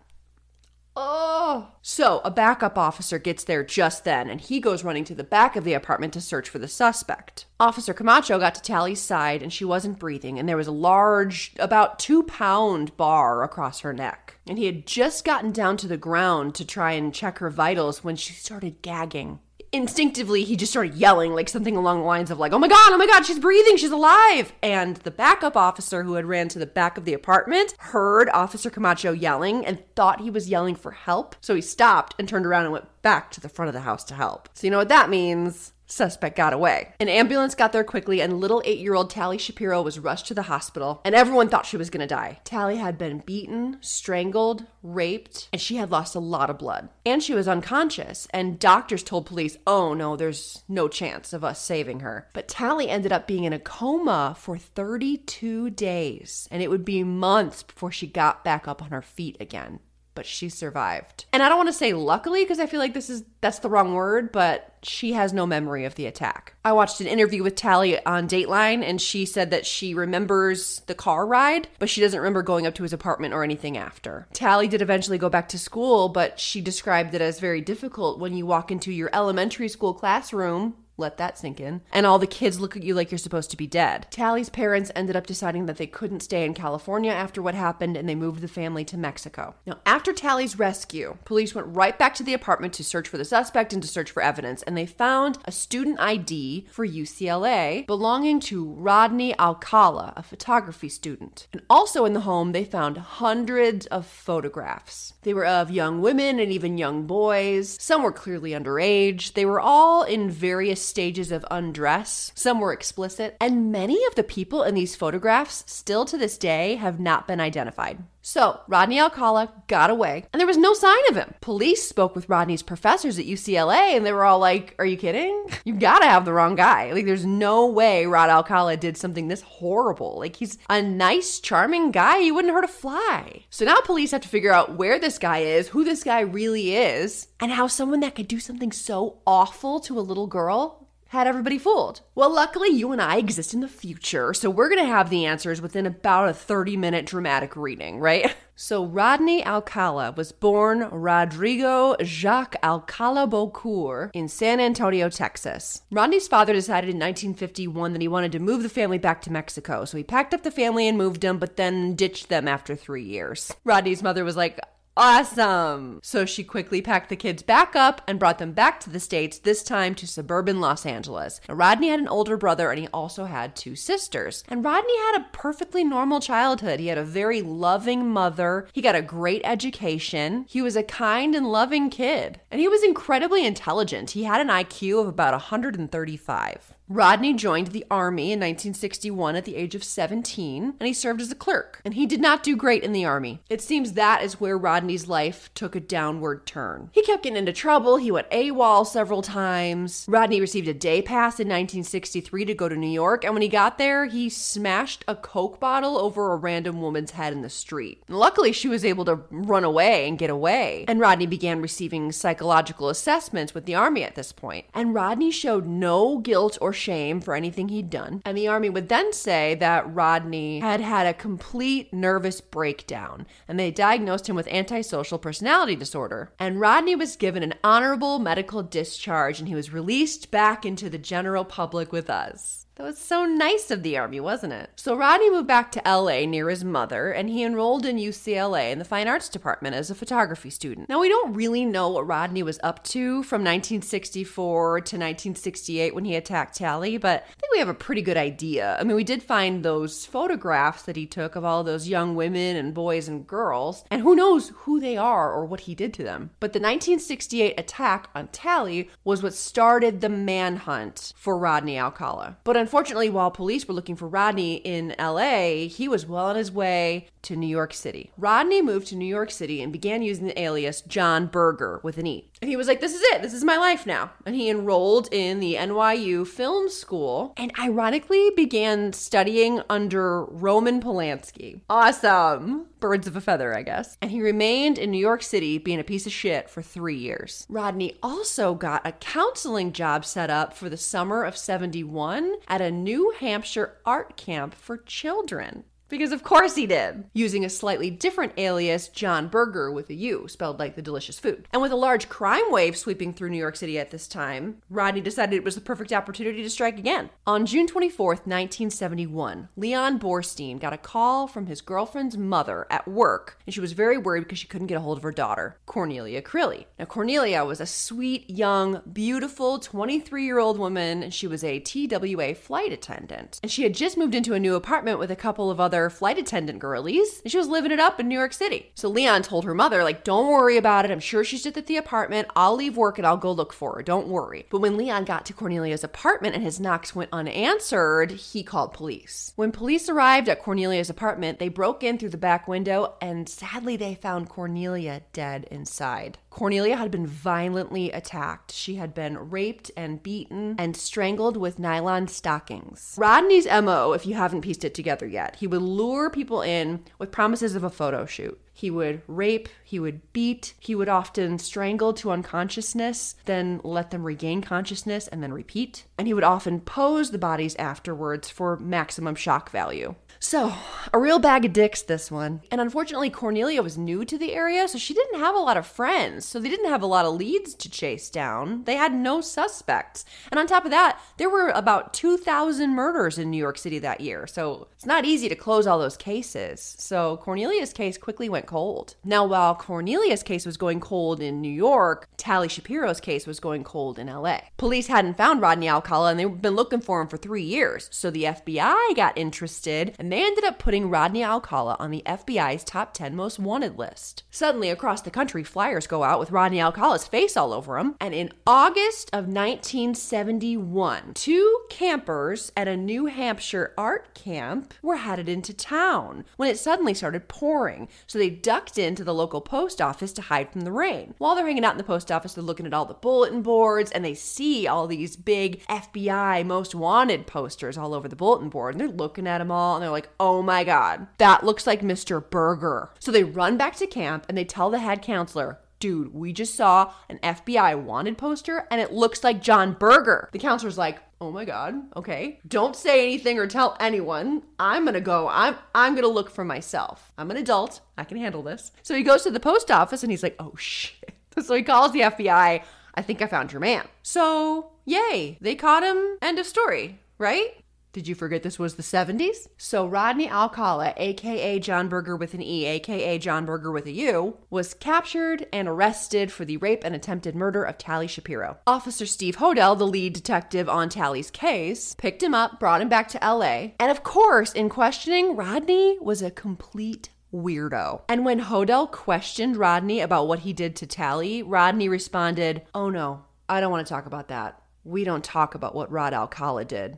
Oh. 0.99 1.73
So, 1.83 2.21
a 2.25 2.31
backup 2.31 2.75
officer 2.75 3.19
gets 3.19 3.43
there 3.43 3.63
just 3.63 4.03
then, 4.03 4.31
and 4.31 4.41
he 4.41 4.59
goes 4.59 4.83
running 4.83 5.03
to 5.05 5.13
the 5.13 5.23
back 5.23 5.55
of 5.55 5.63
the 5.63 5.73
apartment 5.75 6.11
to 6.13 6.21
search 6.21 6.49
for 6.49 6.57
the 6.57 6.67
suspect. 6.67 7.45
Officer 7.59 7.93
Camacho 7.93 8.39
got 8.39 8.55
to 8.55 8.61
Tali's 8.63 8.99
side, 8.99 9.43
and 9.43 9.53
she 9.53 9.63
wasn't 9.63 9.99
breathing, 9.99 10.39
and 10.39 10.49
there 10.49 10.57
was 10.57 10.65
a 10.65 10.71
large, 10.71 11.53
about 11.59 11.99
two 11.99 12.23
pound 12.23 12.97
bar 12.97 13.43
across 13.43 13.81
her 13.81 13.93
neck. 13.93 14.39
And 14.47 14.57
he 14.57 14.65
had 14.65 14.87
just 14.87 15.23
gotten 15.23 15.51
down 15.51 15.77
to 15.77 15.87
the 15.87 15.97
ground 15.97 16.55
to 16.55 16.65
try 16.65 16.93
and 16.93 17.13
check 17.13 17.37
her 17.37 17.51
vitals 17.51 18.03
when 18.03 18.15
she 18.15 18.33
started 18.33 18.81
gagging 18.81 19.39
instinctively 19.71 20.43
he 20.43 20.55
just 20.55 20.71
started 20.71 20.95
yelling 20.95 21.33
like 21.33 21.49
something 21.49 21.75
along 21.75 21.99
the 21.99 22.05
lines 22.05 22.31
of 22.31 22.39
like 22.39 22.53
oh 22.53 22.59
my 22.59 22.67
god 22.67 22.91
oh 22.91 22.97
my 22.97 23.05
god 23.05 23.25
she's 23.25 23.39
breathing 23.39 23.77
she's 23.77 23.91
alive! 23.91 24.53
And 24.63 24.97
the 24.97 25.11
backup 25.11 25.57
officer 25.57 26.03
who 26.03 26.13
had 26.13 26.25
ran 26.25 26.47
to 26.49 26.59
the 26.59 26.65
back 26.65 26.97
of 26.97 27.05
the 27.05 27.13
apartment 27.13 27.75
heard 27.79 28.29
officer 28.29 28.69
camacho 28.69 29.11
yelling 29.11 29.65
and 29.65 29.83
thought 29.95 30.21
he 30.21 30.29
was 30.29 30.49
yelling 30.49 30.75
for 30.75 30.91
help. 30.91 31.35
So 31.41 31.55
he 31.55 31.61
stopped 31.61 32.15
and 32.17 32.27
turned 32.27 32.45
around 32.45 32.63
and 32.63 32.71
went 32.71 33.01
back 33.01 33.31
to 33.31 33.41
the 33.41 33.49
front 33.49 33.67
of 33.67 33.73
the 33.73 33.81
house 33.81 34.03
to 34.05 34.15
help. 34.15 34.49
So 34.53 34.67
you 34.67 34.71
know 34.71 34.77
what 34.77 34.89
that 34.89 35.09
means 35.09 35.73
Suspect 35.87 36.35
got 36.35 36.53
away. 36.53 36.93
An 36.99 37.07
ambulance 37.07 37.55
got 37.55 37.71
there 37.71 37.83
quickly, 37.83 38.21
and 38.21 38.39
little 38.39 38.61
eight 38.65 38.79
year 38.79 38.93
old 38.93 39.09
Tali 39.09 39.37
Shapiro 39.37 39.81
was 39.81 39.99
rushed 39.99 40.27
to 40.27 40.33
the 40.33 40.43
hospital, 40.43 41.01
and 41.05 41.15
everyone 41.15 41.47
thought 41.47 41.65
she 41.65 41.77
was 41.77 41.89
gonna 41.89 42.05
die. 42.05 42.39
Tali 42.43 42.75
had 42.75 42.97
been 42.97 43.19
beaten, 43.19 43.77
strangled, 43.79 44.65
raped, 44.83 45.47
and 45.53 45.61
she 45.61 45.77
had 45.77 45.89
lost 45.89 46.13
a 46.13 46.19
lot 46.19 46.49
of 46.49 46.59
blood. 46.59 46.89
And 47.05 47.23
she 47.23 47.33
was 47.33 47.47
unconscious, 47.47 48.27
and 48.31 48.59
doctors 48.59 49.01
told 49.01 49.25
police, 49.25 49.57
oh 49.65 49.93
no, 49.93 50.17
there's 50.17 50.63
no 50.67 50.89
chance 50.89 51.31
of 51.31 51.43
us 51.43 51.61
saving 51.61 52.01
her. 52.01 52.27
But 52.33 52.49
Tali 52.49 52.89
ended 52.89 53.13
up 53.13 53.25
being 53.25 53.45
in 53.45 53.53
a 53.53 53.59
coma 53.59 54.35
for 54.37 54.57
32 54.57 55.69
days, 55.69 56.49
and 56.51 56.61
it 56.61 56.69
would 56.69 56.83
be 56.83 57.03
months 57.03 57.63
before 57.63 57.91
she 57.93 58.07
got 58.07 58.43
back 58.43 58.67
up 58.67 58.81
on 58.81 58.89
her 58.89 59.01
feet 59.01 59.37
again 59.39 59.79
but 60.17 60.25
she 60.25 60.49
survived. 60.49 61.25
And 61.31 61.43
I 61.43 61.47
don't 61.47 61.59
want 61.59 61.69
to 61.69 61.73
say 61.73 61.93
luckily 61.93 62.43
because 62.43 62.59
I 62.59 62.65
feel 62.65 62.79
like 62.79 62.95
this 62.95 63.07
is 63.07 63.23
that's 63.39 63.59
the 63.59 63.69
wrong 63.69 63.93
word, 63.93 64.31
but 64.31 64.73
she 64.81 65.13
has 65.13 65.31
no 65.31 65.45
memory 65.45 65.85
of 65.85 65.93
the 65.93 66.07
attack. 66.07 66.55
I 66.65 66.71
watched 66.71 66.99
an 66.99 67.05
interview 67.05 67.43
with 67.43 67.53
Tali 67.53 68.03
on 68.03 68.27
Dateline 68.27 68.83
and 68.83 68.99
she 68.99 69.27
said 69.27 69.51
that 69.51 69.67
she 69.67 69.93
remembers 69.93 70.81
the 70.87 70.95
car 70.95 71.27
ride, 71.27 71.67
but 71.77 71.87
she 71.87 72.01
doesn't 72.01 72.19
remember 72.19 72.41
going 72.41 72.65
up 72.65 72.73
to 72.75 72.83
his 72.83 72.93
apartment 72.93 73.35
or 73.35 73.43
anything 73.43 73.77
after. 73.77 74.27
Tali 74.33 74.67
did 74.67 74.81
eventually 74.81 75.19
go 75.19 75.29
back 75.29 75.49
to 75.49 75.59
school, 75.59 76.09
but 76.09 76.39
she 76.39 76.61
described 76.61 77.13
it 77.13 77.21
as 77.21 77.39
very 77.39 77.61
difficult 77.61 78.17
when 78.17 78.35
you 78.35 78.47
walk 78.47 78.71
into 78.71 78.91
your 78.91 79.11
elementary 79.13 79.69
school 79.69 79.93
classroom 79.93 80.73
let 80.97 81.17
that 81.17 81.37
sink 81.37 81.59
in. 81.59 81.81
And 81.91 82.05
all 82.05 82.19
the 82.19 82.27
kids 82.27 82.59
look 82.59 82.75
at 82.75 82.83
you 82.83 82.93
like 82.93 83.11
you're 83.11 83.17
supposed 83.17 83.51
to 83.51 83.57
be 83.57 83.67
dead. 83.67 84.07
Tali's 84.09 84.49
parents 84.49 84.91
ended 84.95 85.15
up 85.15 85.27
deciding 85.27 85.65
that 85.67 85.77
they 85.77 85.87
couldn't 85.87 86.21
stay 86.21 86.45
in 86.45 86.53
California 86.53 87.11
after 87.11 87.41
what 87.41 87.55
happened 87.55 87.95
and 87.95 88.07
they 88.07 88.15
moved 88.15 88.41
the 88.41 88.47
family 88.47 88.83
to 88.85 88.97
Mexico. 88.97 89.55
Now, 89.65 89.79
after 89.85 90.13
Tali's 90.13 90.59
rescue, 90.59 91.17
police 91.25 91.53
went 91.53 91.67
right 91.67 91.97
back 91.97 92.15
to 92.15 92.23
the 92.23 92.33
apartment 92.33 92.73
to 92.73 92.83
search 92.83 93.07
for 93.07 93.17
the 93.17 93.25
suspect 93.25 93.73
and 93.73 93.81
to 93.81 93.87
search 93.87 94.11
for 94.11 94.23
evidence, 94.23 94.63
and 94.63 94.77
they 94.77 94.85
found 94.85 95.37
a 95.45 95.51
student 95.51 95.99
ID 95.99 96.67
for 96.71 96.87
UCLA 96.87 97.85
belonging 97.85 98.39
to 98.41 98.65
Rodney 98.65 99.37
Alcala, 99.39 100.13
a 100.15 100.23
photography 100.23 100.89
student. 100.89 101.47
And 101.53 101.61
also 101.69 102.05
in 102.05 102.13
the 102.13 102.21
home, 102.21 102.51
they 102.51 102.63
found 102.63 102.97
hundreds 102.97 103.85
of 103.87 104.05
photographs. 104.05 105.13
They 105.21 105.33
were 105.33 105.45
of 105.45 105.71
young 105.71 106.01
women 106.01 106.39
and 106.39 106.51
even 106.51 106.77
young 106.77 107.05
boys. 107.05 107.77
Some 107.79 108.03
were 108.03 108.11
clearly 108.11 108.51
underage. 108.51 109.33
They 109.33 109.45
were 109.45 109.59
all 109.59 110.03
in 110.03 110.29
various 110.29 110.86
stages 110.87 111.31
of 111.31 111.45
undress. 111.51 112.31
Some 112.35 112.59
were 112.59 112.73
explicit. 112.73 113.37
And 113.39 113.71
many 113.71 114.03
of 114.05 114.15
the 114.15 114.23
people 114.23 114.63
in 114.63 114.75
these 114.75 114.95
photographs 114.95 115.63
still 115.67 116.05
to 116.05 116.17
this 116.17 116.37
day 116.37 116.75
have 116.75 116.99
not 116.99 117.27
been 117.27 117.39
identified. 117.39 118.03
So, 118.29 118.59
Rodney 118.67 118.99
Alcala 118.99 119.53
got 119.67 119.89
away, 119.89 120.25
and 120.33 120.39
there 120.41 120.47
was 120.47 120.57
no 120.57 120.73
sign 120.73 120.99
of 121.07 121.15
him. 121.15 121.33
Police 121.39 121.87
spoke 121.87 122.13
with 122.13 122.27
Rodney's 122.27 122.61
professors 122.61 123.17
at 123.17 123.23
UCLA, 123.23 123.95
and 123.95 124.05
they 124.05 124.11
were 124.11 124.25
all 124.25 124.37
like, 124.37 124.75
Are 124.79 124.85
you 124.85 124.97
kidding? 124.97 125.45
You 125.63 125.75
gotta 125.75 126.07
have 126.07 126.25
the 126.25 126.33
wrong 126.33 126.55
guy. 126.55 126.91
Like, 126.91 127.05
there's 127.05 127.25
no 127.25 127.67
way 127.67 128.05
Rod 128.05 128.29
Alcala 128.29 128.75
did 128.75 128.97
something 128.97 129.29
this 129.29 129.43
horrible. 129.43 130.19
Like, 130.19 130.35
he's 130.35 130.57
a 130.69 130.81
nice, 130.81 131.39
charming 131.39 131.91
guy. 131.91 132.19
He 132.19 132.33
wouldn't 132.33 132.53
hurt 132.53 132.65
a 132.65 132.67
fly. 132.67 133.45
So 133.49 133.63
now 133.63 133.79
police 133.79 134.11
have 134.11 134.21
to 134.21 134.27
figure 134.27 134.51
out 134.51 134.75
where 134.75 134.99
this 134.99 135.17
guy 135.17 135.39
is, 135.39 135.69
who 135.69 135.85
this 135.85 136.03
guy 136.03 136.19
really 136.19 136.75
is, 136.75 137.29
and 137.39 137.53
how 137.53 137.67
someone 137.67 138.01
that 138.01 138.15
could 138.15 138.27
do 138.27 138.41
something 138.41 138.73
so 138.73 139.19
awful 139.25 139.79
to 139.79 139.97
a 139.97 140.01
little 140.01 140.27
girl 140.27 140.86
had 141.09 141.27
everybody 141.27 141.57
fooled. 141.57 142.01
Well, 142.15 142.33
luckily, 142.33 142.69
you 142.69 142.91
and 142.91 143.01
I 143.01 143.17
exist 143.17 143.53
in 143.53 143.61
the 143.61 143.67
future, 143.67 144.33
so 144.33 144.49
we're 144.49 144.69
gonna 144.69 144.85
have 144.85 145.09
the 145.09 145.25
answers 145.25 145.61
within 145.61 145.85
about 145.85 146.29
a 146.29 146.33
30 146.33 146.77
minute 146.77 147.05
dramatic 147.05 147.55
reading, 147.55 147.99
right? 147.99 148.35
So, 148.59 148.83
Rodney 148.83 149.45
Alcala 149.45 150.13
was 150.13 150.31
born 150.31 150.89
Rodrigo 150.89 151.95
Jacques 152.01 152.55
Alcala 152.63 153.27
Buquor 153.27 154.09
in 154.15 154.27
San 154.27 154.59
Antonio, 154.59 155.09
Texas. 155.09 155.83
Rodney's 155.91 156.27
father 156.27 156.53
decided 156.53 156.89
in 156.89 156.95
1951 156.95 157.93
that 157.93 158.01
he 158.01 158.07
wanted 158.07 158.31
to 158.31 158.39
move 158.39 158.63
the 158.63 158.69
family 158.69 158.97
back 158.97 159.21
to 159.21 159.31
Mexico, 159.31 159.85
so 159.85 159.95
he 159.95 160.03
packed 160.03 160.33
up 160.33 160.41
the 160.41 160.49
family 160.49 160.87
and 160.87 160.97
moved 160.97 161.21
them, 161.21 161.37
but 161.37 161.55
then 161.55 161.93
ditched 161.93 162.29
them 162.29 162.47
after 162.47 162.75
three 162.75 163.03
years. 163.03 163.53
Rodney's 163.63 164.01
mother 164.01 164.23
was 164.23 164.35
like, 164.35 164.59
Awesome. 164.99 165.99
So 166.01 166.25
she 166.25 166.43
quickly 166.43 166.81
packed 166.81 167.09
the 167.09 167.15
kids 167.15 167.43
back 167.43 167.75
up 167.75 168.01
and 168.07 168.17
brought 168.17 168.39
them 168.39 168.51
back 168.51 168.79
to 168.79 168.89
the 168.89 168.99
States, 168.99 169.37
this 169.37 169.61
time 169.61 169.93
to 169.93 170.07
suburban 170.07 170.59
Los 170.59 170.87
Angeles. 170.87 171.39
Now, 171.47 171.53
Rodney 171.53 171.89
had 171.89 171.99
an 171.99 172.07
older 172.07 172.35
brother 172.35 172.71
and 172.71 172.79
he 172.79 172.87
also 172.87 173.25
had 173.25 173.55
two 173.55 173.75
sisters. 173.75 174.43
And 174.47 174.65
Rodney 174.65 174.97
had 174.97 175.21
a 175.21 175.27
perfectly 175.33 175.83
normal 175.83 176.19
childhood. 176.19 176.79
He 176.79 176.87
had 176.87 176.97
a 176.97 177.03
very 177.03 177.43
loving 177.43 178.09
mother. 178.09 178.67
He 178.73 178.81
got 178.81 178.95
a 178.95 179.03
great 179.03 179.41
education. 179.43 180.45
He 180.49 180.63
was 180.63 180.75
a 180.75 180.81
kind 180.81 181.35
and 181.35 181.51
loving 181.51 181.91
kid. 181.91 182.41
And 182.49 182.59
he 182.59 182.67
was 182.67 182.83
incredibly 182.83 183.45
intelligent. 183.45 184.11
He 184.11 184.23
had 184.23 184.41
an 184.41 184.47
IQ 184.47 185.01
of 185.01 185.07
about 185.07 185.33
135. 185.33 186.73
Rodney 186.89 187.33
joined 187.33 187.67
the 187.67 187.85
Army 187.91 188.31
in 188.31 188.39
1961 188.39 189.35
at 189.35 189.43
the 189.43 189.57
age 189.57 189.75
of 189.75 189.83
17, 189.83 190.75
and 190.79 190.87
he 190.87 190.93
served 190.93 191.19
as 191.19 191.29
a 191.29 191.35
clerk. 191.35 191.81
And 191.83 191.95
he 191.95 192.05
did 192.05 192.21
not 192.21 192.43
do 192.43 192.55
great 192.55 192.81
in 192.81 192.93
the 192.93 193.03
Army. 193.03 193.41
It 193.49 193.61
seems 193.61 193.93
that 193.93 194.23
is 194.23 194.39
where 194.39 194.57
Rodney's 194.57 195.09
life 195.09 195.49
took 195.53 195.75
a 195.75 195.81
downward 195.81 196.45
turn. 196.45 196.89
He 196.93 197.01
kept 197.01 197.23
getting 197.23 197.37
into 197.37 197.51
trouble, 197.51 197.97
he 197.97 198.09
went 198.09 198.29
AWOL 198.29 198.87
several 198.87 199.21
times. 199.21 200.05
Rodney 200.07 200.39
received 200.39 200.69
a 200.69 200.73
day 200.73 201.01
pass 201.01 201.41
in 201.41 201.47
1963 201.47 202.45
to 202.45 202.53
go 202.53 202.69
to 202.69 202.75
New 202.77 202.87
York, 202.87 203.25
and 203.25 203.33
when 203.33 203.41
he 203.41 203.49
got 203.49 203.77
there, 203.77 204.05
he 204.05 204.29
smashed 204.29 205.03
a 205.09 205.15
Coke 205.15 205.59
bottle 205.59 205.97
over 205.97 206.31
a 206.31 206.37
random 206.37 206.81
woman's 206.81 207.11
head 207.11 207.33
in 207.33 207.41
the 207.41 207.49
street. 207.49 208.01
Luckily, 208.07 208.53
she 208.53 208.69
was 208.69 208.85
able 208.85 209.03
to 209.03 209.19
run 209.29 209.65
away 209.65 210.07
and 210.07 210.17
get 210.17 210.29
away, 210.29 210.85
and 210.87 211.01
Rodney 211.01 211.27
began 211.27 211.61
receiving 211.61 212.13
psychological 212.13 212.87
assessments 212.87 213.53
with 213.53 213.65
the 213.65 213.75
Army 213.75 214.05
at 214.05 214.15
this 214.15 214.31
point. 214.31 214.67
And 214.73 214.93
Rodney 214.93 215.31
showed 215.31 215.67
no 215.67 216.19
guilt 216.19 216.57
or 216.61 216.76
shame 216.77 217.19
for 217.19 217.35
anything 217.35 217.69
he'd 217.69 217.89
done. 217.89 218.21
And 218.23 218.37
the 218.37 218.47
army 218.47 218.69
would 218.69 218.89
then 218.89 219.11
say 219.11 219.55
that 219.55 219.93
Rodney 219.93 220.59
had 220.59 220.79
had 220.81 221.07
a 221.07 221.13
complete 221.13 221.93
nervous 221.93 222.39
breakdown 222.39 223.25
and 223.47 223.59
they 223.59 223.71
diagnosed 223.71 224.27
him 224.27 224.35
with 224.35 224.47
antisocial 224.47 225.17
personality 225.17 225.75
disorder. 225.75 226.31
And 226.39 226.59
Rodney 226.59 226.95
was 226.95 227.15
given 227.15 227.43
an 227.43 227.55
honorable 227.63 228.19
medical 228.19 228.63
discharge 228.63 229.39
and 229.39 229.47
he 229.47 229.55
was 229.55 229.73
released 229.73 230.31
back 230.31 230.65
into 230.65 230.89
the 230.89 230.97
general 230.97 231.43
public 231.43 231.91
with 231.91 232.09
us. 232.09 232.66
That 232.77 232.83
was 232.83 232.99
so 232.99 233.25
nice 233.25 233.71
of 233.71 233.81
the 233.81 233.97
Army, 233.97 234.19
wasn't 234.19 234.53
it? 234.53 234.69
So 234.75 234.95
Rodney 234.95 235.31
moved 235.31 235.47
back 235.47 235.71
to 235.71 235.81
LA 235.83 236.25
near 236.25 236.47
his 236.47 236.63
mother, 236.63 237.11
and 237.11 237.27
he 237.27 237.43
enrolled 237.43 237.87
in 237.87 237.97
UCLA 237.97 238.71
in 238.71 238.77
the 238.77 238.85
Fine 238.85 239.07
Arts 239.07 239.29
Department 239.29 239.73
as 239.73 239.89
a 239.89 239.95
photography 239.95 240.51
student. 240.51 240.87
Now, 240.87 240.99
we 240.99 241.09
don't 241.09 241.33
really 241.33 241.65
know 241.65 241.89
what 241.89 242.05
Rodney 242.05 242.43
was 242.43 242.59
up 242.61 242.83
to 242.85 243.23
from 243.23 243.41
1964 243.41 244.81
to 244.81 244.95
1968 244.95 245.95
when 245.95 246.05
he 246.05 246.15
attacked 246.15 246.57
Tali, 246.57 246.97
but 246.99 247.23
I 247.23 247.33
think 247.39 247.51
we 247.51 247.57
have 247.57 247.67
a 247.67 247.73
pretty 247.73 248.03
good 248.03 248.15
idea. 248.15 248.77
I 248.79 248.83
mean, 248.83 248.95
we 248.95 249.03
did 249.03 249.23
find 249.23 249.65
those 249.65 250.05
photographs 250.05 250.83
that 250.83 250.95
he 250.95 251.07
took 251.07 251.35
of 251.35 251.43
all 251.43 251.63
those 251.63 251.89
young 251.89 252.13
women 252.13 252.55
and 252.55 252.75
boys 252.75 253.07
and 253.07 253.25
girls, 253.25 253.85
and 253.89 254.03
who 254.03 254.15
knows 254.15 254.49
who 254.49 254.79
they 254.79 254.97
are 254.97 255.33
or 255.33 255.47
what 255.47 255.61
he 255.61 255.73
did 255.73 255.95
to 255.95 256.03
them. 256.03 256.29
But 256.39 256.53
the 256.53 256.59
1968 256.59 257.59
attack 257.59 258.11
on 258.13 258.27
Tali 258.27 258.91
was 259.03 259.23
what 259.23 259.33
started 259.33 260.01
the 260.01 260.09
manhunt 260.09 261.13
for 261.17 261.39
Rodney 261.39 261.79
Alcala. 261.79 262.37
But 262.43 262.66
unfortunately, 262.67 263.09
while 263.09 263.31
police 263.31 263.65
were 263.65 263.73
looking 263.73 263.95
for 263.95 264.09
Rodney 264.09 264.55
in 264.55 264.93
LA, 264.99 265.69
he 265.69 265.87
was 265.87 266.05
well 266.05 266.25
on 266.25 266.35
his 266.35 266.51
way 266.51 267.07
to 267.27 267.35
New 267.35 267.47
York 267.47 267.73
City. 267.73 268.11
Rodney 268.17 268.61
moved 268.61 268.87
to 268.87 268.95
New 268.95 269.05
York 269.05 269.31
City 269.31 269.61
and 269.61 269.71
began 269.71 270.01
using 270.01 270.27
the 270.27 270.41
alias 270.41 270.81
John 270.81 271.27
Berger 271.27 271.81
with 271.83 271.97
an 271.97 272.07
E. 272.07 272.31
And 272.41 272.49
he 272.49 272.55
was 272.55 272.67
like, 272.67 272.79
This 272.79 272.95
is 272.95 273.01
it. 273.13 273.21
This 273.21 273.33
is 273.33 273.43
my 273.43 273.57
life 273.57 273.85
now. 273.85 274.11
And 274.25 274.35
he 274.35 274.49
enrolled 274.49 275.09
in 275.11 275.39
the 275.39 275.55
NYU 275.55 276.25
Film 276.25 276.69
School 276.69 277.33
and 277.35 277.51
ironically 277.59 278.31
began 278.35 278.93
studying 278.93 279.61
under 279.69 280.23
Roman 280.25 280.81
Polanski. 280.81 281.61
Awesome. 281.69 282.67
Birds 282.79 283.07
of 283.07 283.15
a 283.15 283.21
feather, 283.21 283.57
I 283.57 283.63
guess. 283.63 283.97
And 284.01 284.11
he 284.11 284.21
remained 284.21 284.77
in 284.77 284.91
New 284.91 284.99
York 284.99 285.23
City 285.23 285.57
being 285.57 285.79
a 285.79 285.83
piece 285.83 286.05
of 286.05 286.13
shit 286.13 286.49
for 286.49 286.61
three 286.61 286.97
years. 286.97 287.45
Rodney 287.49 287.97
also 288.01 288.53
got 288.53 288.85
a 288.85 288.91
counseling 288.93 289.73
job 289.73 290.05
set 290.05 290.29
up 290.29 290.53
for 290.53 290.69
the 290.69 290.77
summer 290.77 291.23
of 291.23 291.35
71 291.35 292.35
at 292.47 292.61
a 292.61 292.71
New 292.71 293.13
Hampshire 293.19 293.77
art 293.85 294.15
camp 294.15 294.53
for 294.53 294.77
children. 294.77 295.65
Because 295.89 296.11
of 296.11 296.23
course 296.23 296.55
he 296.55 296.65
did. 296.65 297.05
Using 297.13 297.45
a 297.45 297.49
slightly 297.49 297.89
different 297.89 298.33
alias, 298.37 298.89
John 298.89 299.29
Burger 299.29 299.71
with 299.71 299.89
a 299.89 299.93
U, 299.93 300.27
spelled 300.27 300.59
like 300.59 300.75
the 300.75 300.81
delicious 300.81 301.17
food. 301.17 301.47
And 301.53 301.61
with 301.61 301.71
a 301.71 301.77
large 301.77 302.09
crime 302.09 302.51
wave 302.51 302.75
sweeping 302.75 303.13
through 303.13 303.29
New 303.29 303.37
York 303.37 303.55
City 303.55 303.79
at 303.79 303.91
this 303.91 304.07
time, 304.07 304.57
Rodney 304.69 304.99
decided 304.99 305.35
it 305.35 305.45
was 305.45 305.55
the 305.55 305.61
perfect 305.61 305.93
opportunity 305.93 306.43
to 306.43 306.49
strike 306.49 306.77
again. 306.77 307.09
On 307.25 307.45
June 307.45 307.67
24th, 307.67 308.27
1971, 308.27 309.47
Leon 309.55 309.99
Borstein 309.99 310.59
got 310.59 310.73
a 310.73 310.77
call 310.77 311.25
from 311.25 311.45
his 311.45 311.61
girlfriend's 311.61 312.17
mother 312.17 312.67
at 312.69 312.87
work, 312.87 313.39
and 313.45 313.53
she 313.53 313.61
was 313.61 313.71
very 313.71 313.97
worried 313.97 314.23
because 314.23 314.39
she 314.39 314.47
couldn't 314.47 314.67
get 314.67 314.77
a 314.77 314.81
hold 314.81 314.97
of 314.97 315.03
her 315.03 315.11
daughter, 315.11 315.57
Cornelia 315.65 316.21
Crilly. 316.21 316.65
Now, 316.77 316.85
Cornelia 316.85 317.45
was 317.45 317.61
a 317.61 317.65
sweet, 317.65 318.29
young, 318.29 318.81
beautiful 318.91 319.59
23 319.59 320.25
year 320.25 320.39
old 320.39 320.59
woman, 320.59 321.01
and 321.03 321.13
she 321.13 321.27
was 321.27 321.43
a 321.45 321.59
TWA 321.59 322.35
flight 322.35 322.73
attendant. 322.73 323.39
And 323.41 323.49
she 323.49 323.63
had 323.63 323.73
just 323.73 323.97
moved 323.97 324.15
into 324.15 324.33
a 324.33 324.39
new 324.39 324.55
apartment 324.55 324.99
with 324.99 325.11
a 325.11 325.15
couple 325.15 325.49
of 325.49 325.61
other 325.61 325.76
flight 325.89 326.17
attendant 326.17 326.59
girlies, 326.59 327.21
and 327.23 327.31
she 327.31 327.37
was 327.37 327.47
living 327.47 327.71
it 327.71 327.79
up 327.79 327.99
in 327.99 328.07
New 328.07 328.17
York 328.17 328.33
City. 328.33 328.71
So 328.75 328.89
Leon 328.89 329.23
told 329.23 329.45
her 329.45 329.53
mother, 329.53 329.83
like, 329.83 330.03
don't 330.03 330.27
worry 330.27 330.57
about 330.57 330.85
it. 330.85 330.91
I'm 330.91 330.99
sure 330.99 331.23
she's 331.23 331.43
just 331.43 331.57
at 331.57 331.67
the 331.67 331.77
apartment. 331.77 332.27
I'll 332.35 332.55
leave 332.55 332.77
work 332.77 332.97
and 332.97 333.07
I'll 333.07 333.17
go 333.17 333.31
look 333.31 333.53
for 333.53 333.75
her. 333.75 333.83
Don't 333.83 334.07
worry. 334.07 334.45
But 334.49 334.61
when 334.61 334.77
Leon 334.77 335.05
got 335.05 335.25
to 335.27 335.33
Cornelia's 335.33 335.83
apartment 335.83 336.35
and 336.35 336.43
his 336.43 336.59
knocks 336.59 336.95
went 336.95 337.09
unanswered, 337.13 338.11
he 338.11 338.43
called 338.43 338.73
police. 338.73 339.33
When 339.35 339.51
police 339.51 339.89
arrived 339.89 340.29
at 340.29 340.41
Cornelia's 340.41 340.89
apartment, 340.89 341.39
they 341.39 341.49
broke 341.49 341.83
in 341.83 341.97
through 341.97 342.09
the 342.09 342.17
back 342.17 342.47
window 342.47 342.95
and 343.01 343.29
sadly 343.29 343.77
they 343.77 343.95
found 343.95 344.29
Cornelia 344.29 345.01
dead 345.13 345.47
inside. 345.51 346.17
Cornelia 346.37 346.75
had 346.75 346.91
been 346.91 347.07
violently 347.07 347.91
attacked. 347.91 348.51
She 348.51 348.75
had 348.75 348.93
been 348.93 349.31
raped 349.31 349.71
and 349.75 350.03
beaten 350.03 350.53
and 350.59 350.77
strangled 350.77 351.35
with 351.35 351.57
nylon 351.57 352.07
stockings. 352.07 352.93
Rodney's 352.95 353.47
MO, 353.47 353.93
if 353.93 354.05
you 354.05 354.13
haven't 354.13 354.41
pieced 354.41 354.63
it 354.63 354.75
together 354.75 355.07
yet, 355.07 355.37
he 355.37 355.47
would 355.47 355.63
lure 355.63 356.11
people 356.11 356.43
in 356.43 356.83
with 356.99 357.11
promises 357.11 357.55
of 357.55 357.63
a 357.63 357.71
photo 357.71 358.05
shoot. 358.05 358.39
He 358.57 358.71
would 358.71 359.03
rape, 359.05 359.49
he 359.63 359.79
would 359.79 360.11
beat, 360.13 360.55
he 360.59 360.73
would 360.73 360.89
often 360.89 361.37
strangle 361.37 361.93
to 361.93 362.09
unconsciousness, 362.09 363.13
then 363.25 363.61
let 363.63 363.91
them 363.91 364.03
regain 364.03 364.41
consciousness 364.41 365.07
and 365.07 365.21
then 365.21 365.31
repeat. 365.31 365.85
And 365.95 366.07
he 366.07 366.13
would 366.15 366.23
often 366.23 366.61
pose 366.61 367.11
the 367.11 367.19
bodies 367.19 367.55
afterwards 367.57 368.31
for 368.31 368.57
maximum 368.57 369.13
shock 369.13 369.51
value. 369.51 369.93
So, 370.19 370.53
a 370.91 370.99
real 370.99 371.19
bag 371.19 371.45
of 371.45 371.53
dicks, 371.53 371.83
this 371.83 372.09
one. 372.09 372.41
And 372.49 372.59
unfortunately, 372.59 373.09
Cornelia 373.09 373.61
was 373.61 373.77
new 373.77 374.03
to 374.05 374.17
the 374.17 374.33
area, 374.33 374.67
so 374.67 374.77
she 374.77 374.93
didn't 374.93 375.19
have 375.19 375.35
a 375.35 375.39
lot 375.39 375.57
of 375.57 375.67
friends. 375.67 376.25
So, 376.25 376.39
they 376.39 376.49
didn't 376.49 376.69
have 376.69 376.81
a 376.81 376.87
lot 376.87 377.05
of 377.05 377.15
leads 377.15 377.53
to 377.55 377.69
chase 377.69 378.09
down. 378.09 378.63
They 378.63 378.75
had 378.75 378.93
no 378.93 379.21
suspects. 379.21 380.05
And 380.31 380.39
on 380.39 380.47
top 380.47 380.65
of 380.65 380.71
that, 380.71 380.99
there 381.17 381.29
were 381.29 381.49
about 381.49 381.93
2,000 381.93 382.71
murders 382.71 383.19
in 383.19 383.29
New 383.29 383.37
York 383.37 383.57
City 383.57 383.79
that 383.79 384.01
year. 384.01 384.25
So, 384.25 384.69
it's 384.73 384.85
not 384.85 385.05
easy 385.05 385.29
to 385.29 385.35
close 385.35 385.67
all 385.67 385.77
those 385.77 385.97
cases. 385.97 386.75
So, 386.79 387.17
Cornelia's 387.17 387.73
case 387.73 387.97
quickly 387.97 388.27
went 388.27 388.46
cold. 388.47 388.95
Now, 389.03 389.25
while 389.25 389.53
Cornelia's 389.55 390.23
case 390.23 390.45
was 390.45 390.57
going 390.57 390.79
cold 390.79 391.21
in 391.21 391.41
New 391.41 391.51
York, 391.51 392.07
Tali 392.17 392.47
Shapiro's 392.47 392.99
case 392.99 393.27
was 393.27 393.39
going 393.39 393.63
cold 393.63 393.99
in 393.99 394.07
LA. 394.07 394.39
Police 394.57 394.87
hadn't 394.87 395.17
found 395.17 395.41
Rodney 395.41 395.69
Alcala 395.69 396.11
and 396.11 396.19
they've 396.19 396.41
been 396.41 396.55
looking 396.55 396.81
for 396.81 397.01
him 397.01 397.07
for 397.07 397.17
three 397.17 397.43
years. 397.43 397.89
So, 397.91 398.09
the 398.09 398.23
FBI 398.23 398.95
got 398.95 399.17
interested 399.17 399.95
and 399.99 400.11
they 400.11 400.25
ended 400.25 400.43
up 400.43 400.59
putting 400.59 400.89
Rodney 400.89 401.23
Alcala 401.23 401.75
on 401.79 401.91
the 401.91 402.03
FBI's 402.05 402.63
top 402.63 402.93
10 402.93 403.15
most 403.15 403.37
wanted 403.39 403.77
list. 403.77 404.23
Suddenly, 404.31 404.69
across 404.69 405.01
the 405.01 405.11
country, 405.11 405.43
flyers 405.43 405.87
go 405.87 406.03
out 406.03 406.19
with 406.19 406.31
Rodney 406.31 406.61
Alcala's 406.61 407.07
face 407.07 407.35
all 407.35 407.53
over 407.53 407.77
them. 407.77 407.95
And 407.99 408.13
in 408.13 408.31
August 408.45 409.09
of 409.13 409.25
1971, 409.27 411.13
two 411.13 411.59
campers 411.69 412.51
at 412.55 412.67
a 412.67 412.77
New 412.77 413.07
Hampshire 413.07 413.73
art 413.77 414.13
camp 414.13 414.73
were 414.81 414.97
headed 414.97 415.27
into 415.27 415.53
town 415.53 416.25
when 416.37 416.49
it 416.49 416.57
suddenly 416.57 416.93
started 416.93 417.27
pouring. 417.27 417.87
So 418.05 418.17
they 418.17 418.29
ducked 418.41 418.77
into 418.77 419.03
the 419.03 419.13
local 419.13 419.41
post 419.41 419.81
office 419.81 420.13
to 420.13 420.21
hide 420.21 420.51
from 420.51 420.61
the 420.61 420.71
rain. 420.71 421.13
While 421.17 421.35
they're 421.35 421.45
hanging 421.45 421.65
out 421.65 421.73
in 421.73 421.77
the 421.77 421.83
post 421.83 422.11
office, 422.11 422.33
they're 422.33 422.43
looking 422.43 422.65
at 422.65 422.73
all 422.73 422.85
the 422.85 422.93
bulletin 422.93 423.41
boards 423.41 423.91
and 423.91 424.03
they 424.03 424.13
see 424.13 424.67
all 424.67 424.87
these 424.87 425.15
big 425.15 425.65
FBI 425.67 426.45
most 426.45 426.75
wanted 426.75 427.27
posters 427.27 427.77
all 427.77 427.93
over 427.93 428.07
the 428.07 428.15
bulletin 428.15 428.49
board. 428.49 428.75
And 428.75 428.81
they're 428.81 428.87
looking 428.87 429.27
at 429.27 429.39
them 429.39 429.51
all 429.51 429.75
and 429.75 429.83
they're 429.83 429.89
like, 429.89 430.09
oh 430.19 430.41
my 430.41 430.63
God, 430.63 431.07
that 431.17 431.43
looks 431.43 431.67
like 431.67 431.81
Mr. 431.81 432.27
Burger. 432.27 432.91
So 432.99 433.11
they 433.11 433.23
run 433.23 433.57
back 433.57 433.75
to 433.77 433.87
camp 433.87 434.25
and 434.29 434.37
they 434.37 434.45
tell 434.45 434.69
the 434.69 434.79
head 434.79 435.01
counselor, 435.01 435.59
dude, 435.79 436.13
we 436.13 436.33
just 436.33 436.55
saw 436.55 436.93
an 437.09 437.19
FBI 437.19 437.81
wanted 437.81 438.17
poster 438.17 438.67
and 438.71 438.81
it 438.81 438.91
looks 438.91 439.23
like 439.23 439.41
John 439.41 439.73
Burger. 439.73 440.29
The 440.31 440.39
counselor's 440.39 440.77
like, 440.77 440.99
oh 441.19 441.31
my 441.31 441.45
god, 441.45 441.75
okay. 441.95 442.39
Don't 442.47 442.75
say 442.75 443.03
anything 443.03 443.37
or 443.39 443.47
tell 443.47 443.75
anyone. 443.79 444.43
I'm 444.59 444.85
gonna 444.85 445.01
go. 445.01 445.27
I'm 445.29 445.55
I'm 445.73 445.95
gonna 445.95 446.07
look 446.07 446.29
for 446.29 446.45
myself. 446.45 447.11
I'm 447.17 447.31
an 447.31 447.37
adult. 447.37 447.81
I 447.97 448.03
can 448.03 448.17
handle 448.17 448.43
this. 448.43 448.71
So 448.83 448.95
he 448.95 449.03
goes 449.03 449.23
to 449.23 449.31
the 449.31 449.39
post 449.39 449.71
office 449.71 450.03
and 450.03 450.11
he's 450.11 450.23
like, 450.23 450.35
oh 450.39 450.53
shit. 450.57 451.13
So 451.41 451.55
he 451.55 451.63
calls 451.63 451.91
the 451.91 452.01
FBI. 452.01 452.63
I 452.95 453.01
think 453.01 453.21
I 453.21 453.27
found 453.27 453.51
your 453.51 453.61
man. 453.61 453.87
So 454.01 454.71
yay, 454.85 455.37
they 455.41 455.55
caught 455.55 455.83
him. 455.83 456.17
End 456.21 456.39
of 456.39 456.45
story, 456.45 456.99
right? 457.17 457.63
Did 457.93 458.07
you 458.07 458.15
forget 458.15 458.43
this 458.43 458.59
was 458.59 458.75
the 458.75 458.83
70s? 458.83 459.47
So 459.57 459.87
Rodney 459.87 460.29
Alcala, 460.29 460.93
aka 460.97 461.59
John 461.59 461.87
Berger 461.89 462.15
with 462.15 462.33
an 462.33 462.41
E, 462.41 462.65
aka 462.65 463.17
John 463.17 463.45
Burger 463.45 463.71
with 463.71 463.85
a 463.85 463.91
U, 463.91 464.37
was 464.49 464.73
captured 464.73 465.47
and 465.51 465.67
arrested 465.67 466.31
for 466.31 466.45
the 466.45 466.57
rape 466.57 466.83
and 466.83 466.93
attempted 466.93 467.35
murder 467.35 467.63
of 467.63 467.77
Tali 467.77 468.07
Shapiro. 468.07 468.57
Officer 468.67 469.05
Steve 469.05 469.37
Hodel, 469.37 469.77
the 469.77 469.87
lead 469.87 470.13
detective 470.13 470.69
on 470.69 470.89
Tali's 470.89 471.31
case, 471.31 471.95
picked 471.95 472.21
him 472.21 472.35
up, 472.35 472.59
brought 472.59 472.81
him 472.81 472.89
back 472.89 473.07
to 473.09 473.19
LA, 473.19 473.71
and 473.79 473.89
of 473.89 474.03
course, 474.03 474.51
in 474.51 474.69
questioning, 474.69 475.35
Rodney 475.35 475.97
was 475.99 476.21
a 476.21 476.29
complete 476.29 477.09
weirdo. 477.33 478.01
And 478.07 478.25
when 478.25 478.41
Hodel 478.41 478.91
questioned 478.91 479.57
Rodney 479.57 479.99
about 479.99 480.27
what 480.27 480.39
he 480.39 480.53
did 480.53 480.75
to 480.77 480.87
Tali, 480.87 481.43
Rodney 481.43 481.89
responded, 481.89 482.63
Oh 482.73 482.89
no, 482.89 483.25
I 483.49 483.59
don't 483.59 483.71
want 483.71 483.85
to 483.85 483.93
talk 483.93 484.05
about 484.05 484.27
that. 484.27 484.61
We 484.83 485.03
don't 485.03 485.23
talk 485.23 485.55
about 485.55 485.75
what 485.75 485.91
Rod 485.91 486.13
Alcala 486.13 486.63
did. 486.65 486.97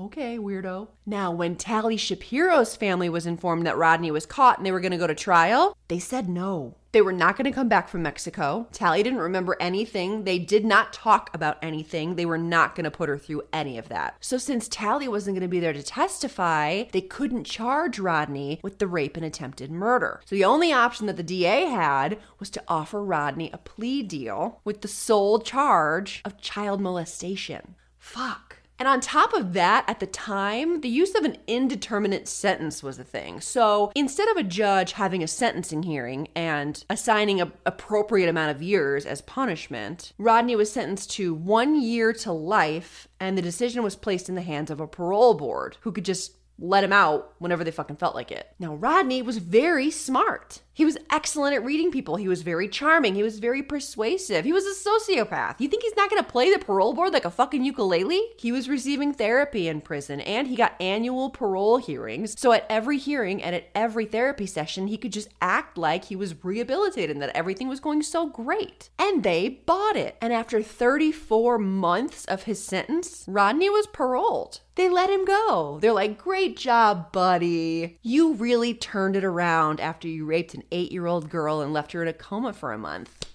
Okay, 0.00 0.38
weirdo. 0.38 0.88
Now, 1.06 1.32
when 1.32 1.56
Tali 1.56 1.96
Shapiro's 1.96 2.76
family 2.76 3.08
was 3.08 3.26
informed 3.26 3.66
that 3.66 3.76
Rodney 3.76 4.12
was 4.12 4.26
caught 4.26 4.56
and 4.56 4.64
they 4.64 4.70
were 4.70 4.80
going 4.80 4.92
to 4.92 4.98
go 4.98 5.08
to 5.08 5.14
trial, 5.14 5.76
they 5.88 5.98
said 5.98 6.28
no. 6.28 6.76
They 6.92 7.02
were 7.02 7.12
not 7.12 7.36
going 7.36 7.44
to 7.46 7.54
come 7.54 7.68
back 7.68 7.88
from 7.88 8.02
Mexico. 8.02 8.68
Tali 8.72 9.02
didn't 9.02 9.18
remember 9.18 9.56
anything. 9.58 10.22
They 10.22 10.38
did 10.38 10.64
not 10.64 10.92
talk 10.92 11.30
about 11.34 11.58
anything. 11.62 12.14
They 12.14 12.24
were 12.24 12.38
not 12.38 12.76
going 12.76 12.84
to 12.84 12.90
put 12.92 13.08
her 13.08 13.18
through 13.18 13.42
any 13.52 13.76
of 13.76 13.88
that. 13.88 14.14
So, 14.20 14.38
since 14.38 14.68
Tali 14.68 15.08
wasn't 15.08 15.34
going 15.34 15.42
to 15.42 15.48
be 15.48 15.60
there 15.60 15.72
to 15.72 15.82
testify, 15.82 16.84
they 16.92 17.00
couldn't 17.00 17.44
charge 17.44 17.98
Rodney 17.98 18.60
with 18.62 18.78
the 18.78 18.86
rape 18.86 19.16
and 19.16 19.26
attempted 19.26 19.70
murder. 19.70 20.20
So, 20.24 20.36
the 20.36 20.44
only 20.44 20.72
option 20.72 21.06
that 21.06 21.16
the 21.16 21.22
DA 21.22 21.66
had 21.66 22.18
was 22.38 22.50
to 22.50 22.62
offer 22.68 23.04
Rodney 23.04 23.50
a 23.52 23.58
plea 23.58 24.02
deal 24.02 24.60
with 24.64 24.80
the 24.80 24.88
sole 24.88 25.40
charge 25.40 26.22
of 26.24 26.40
child 26.40 26.80
molestation. 26.80 27.74
Fuck. 27.98 28.47
And 28.78 28.86
on 28.86 29.00
top 29.00 29.32
of 29.32 29.54
that, 29.54 29.84
at 29.88 30.00
the 30.00 30.06
time, 30.06 30.82
the 30.82 30.88
use 30.88 31.14
of 31.14 31.24
an 31.24 31.36
indeterminate 31.46 32.28
sentence 32.28 32.82
was 32.82 32.98
a 32.98 33.04
thing. 33.04 33.40
So 33.40 33.90
instead 33.94 34.28
of 34.28 34.36
a 34.36 34.42
judge 34.42 34.92
having 34.92 35.22
a 35.22 35.28
sentencing 35.28 35.82
hearing 35.82 36.28
and 36.36 36.84
assigning 36.88 37.40
an 37.40 37.52
appropriate 37.66 38.28
amount 38.28 38.54
of 38.54 38.62
years 38.62 39.04
as 39.04 39.20
punishment, 39.20 40.12
Rodney 40.18 40.54
was 40.54 40.70
sentenced 40.70 41.10
to 41.12 41.34
one 41.34 41.80
year 41.80 42.12
to 42.12 42.32
life, 42.32 43.08
and 43.18 43.36
the 43.36 43.42
decision 43.42 43.82
was 43.82 43.96
placed 43.96 44.28
in 44.28 44.34
the 44.34 44.42
hands 44.42 44.70
of 44.70 44.80
a 44.80 44.86
parole 44.86 45.34
board 45.34 45.76
who 45.80 45.92
could 45.92 46.04
just 46.04 46.32
let 46.60 46.84
him 46.84 46.92
out 46.92 47.34
whenever 47.38 47.62
they 47.62 47.70
fucking 47.70 47.96
felt 47.96 48.14
like 48.14 48.32
it. 48.32 48.48
Now, 48.58 48.74
Rodney 48.74 49.22
was 49.22 49.38
very 49.38 49.90
smart. 49.90 50.60
He 50.78 50.84
was 50.84 50.96
excellent 51.10 51.56
at 51.56 51.64
reading 51.64 51.90
people. 51.90 52.14
He 52.14 52.28
was 52.28 52.42
very 52.42 52.68
charming. 52.68 53.16
He 53.16 53.24
was 53.24 53.40
very 53.40 53.64
persuasive. 53.64 54.44
He 54.44 54.52
was 54.52 54.64
a 54.64 54.88
sociopath. 54.88 55.56
You 55.58 55.66
think 55.66 55.82
he's 55.82 55.96
not 55.96 56.08
gonna 56.08 56.22
play 56.22 56.52
the 56.52 56.60
parole 56.60 56.92
board 56.92 57.12
like 57.12 57.24
a 57.24 57.32
fucking 57.32 57.64
ukulele? 57.64 58.22
He 58.38 58.52
was 58.52 58.68
receiving 58.68 59.12
therapy 59.12 59.66
in 59.66 59.80
prison 59.80 60.20
and 60.20 60.46
he 60.46 60.54
got 60.54 60.80
annual 60.80 61.30
parole 61.30 61.78
hearings. 61.78 62.38
So 62.38 62.52
at 62.52 62.64
every 62.70 62.96
hearing 62.96 63.42
and 63.42 63.56
at 63.56 63.70
every 63.74 64.06
therapy 64.06 64.46
session, 64.46 64.86
he 64.86 64.96
could 64.96 65.12
just 65.12 65.30
act 65.42 65.76
like 65.76 66.04
he 66.04 66.14
was 66.14 66.44
rehabilitated 66.44 67.10
and 67.10 67.22
that 67.22 67.36
everything 67.36 67.66
was 67.66 67.80
going 67.80 68.04
so 68.04 68.28
great. 68.28 68.88
And 69.00 69.24
they 69.24 69.48
bought 69.66 69.96
it. 69.96 70.16
And 70.20 70.32
after 70.32 70.62
34 70.62 71.58
months 71.58 72.24
of 72.26 72.44
his 72.44 72.64
sentence, 72.64 73.24
Rodney 73.26 73.68
was 73.68 73.88
paroled. 73.88 74.60
They 74.78 74.88
let 74.88 75.10
him 75.10 75.24
go. 75.24 75.80
They're 75.82 75.92
like, 75.92 76.22
great 76.22 76.56
job, 76.56 77.10
buddy. 77.10 77.98
You 78.00 78.34
really 78.34 78.74
turned 78.74 79.16
it 79.16 79.24
around 79.24 79.80
after 79.80 80.06
you 80.06 80.24
raped 80.24 80.54
an 80.54 80.62
eight 80.72 80.92
year 80.92 81.06
old 81.06 81.30
girl 81.30 81.60
and 81.60 81.72
left 81.72 81.92
her 81.92 82.02
in 82.02 82.08
a 82.08 82.12
coma 82.12 82.52
for 82.52 82.72
a 82.72 82.78
month. 82.78 83.26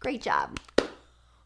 Great 0.00 0.22
job. 0.22 0.58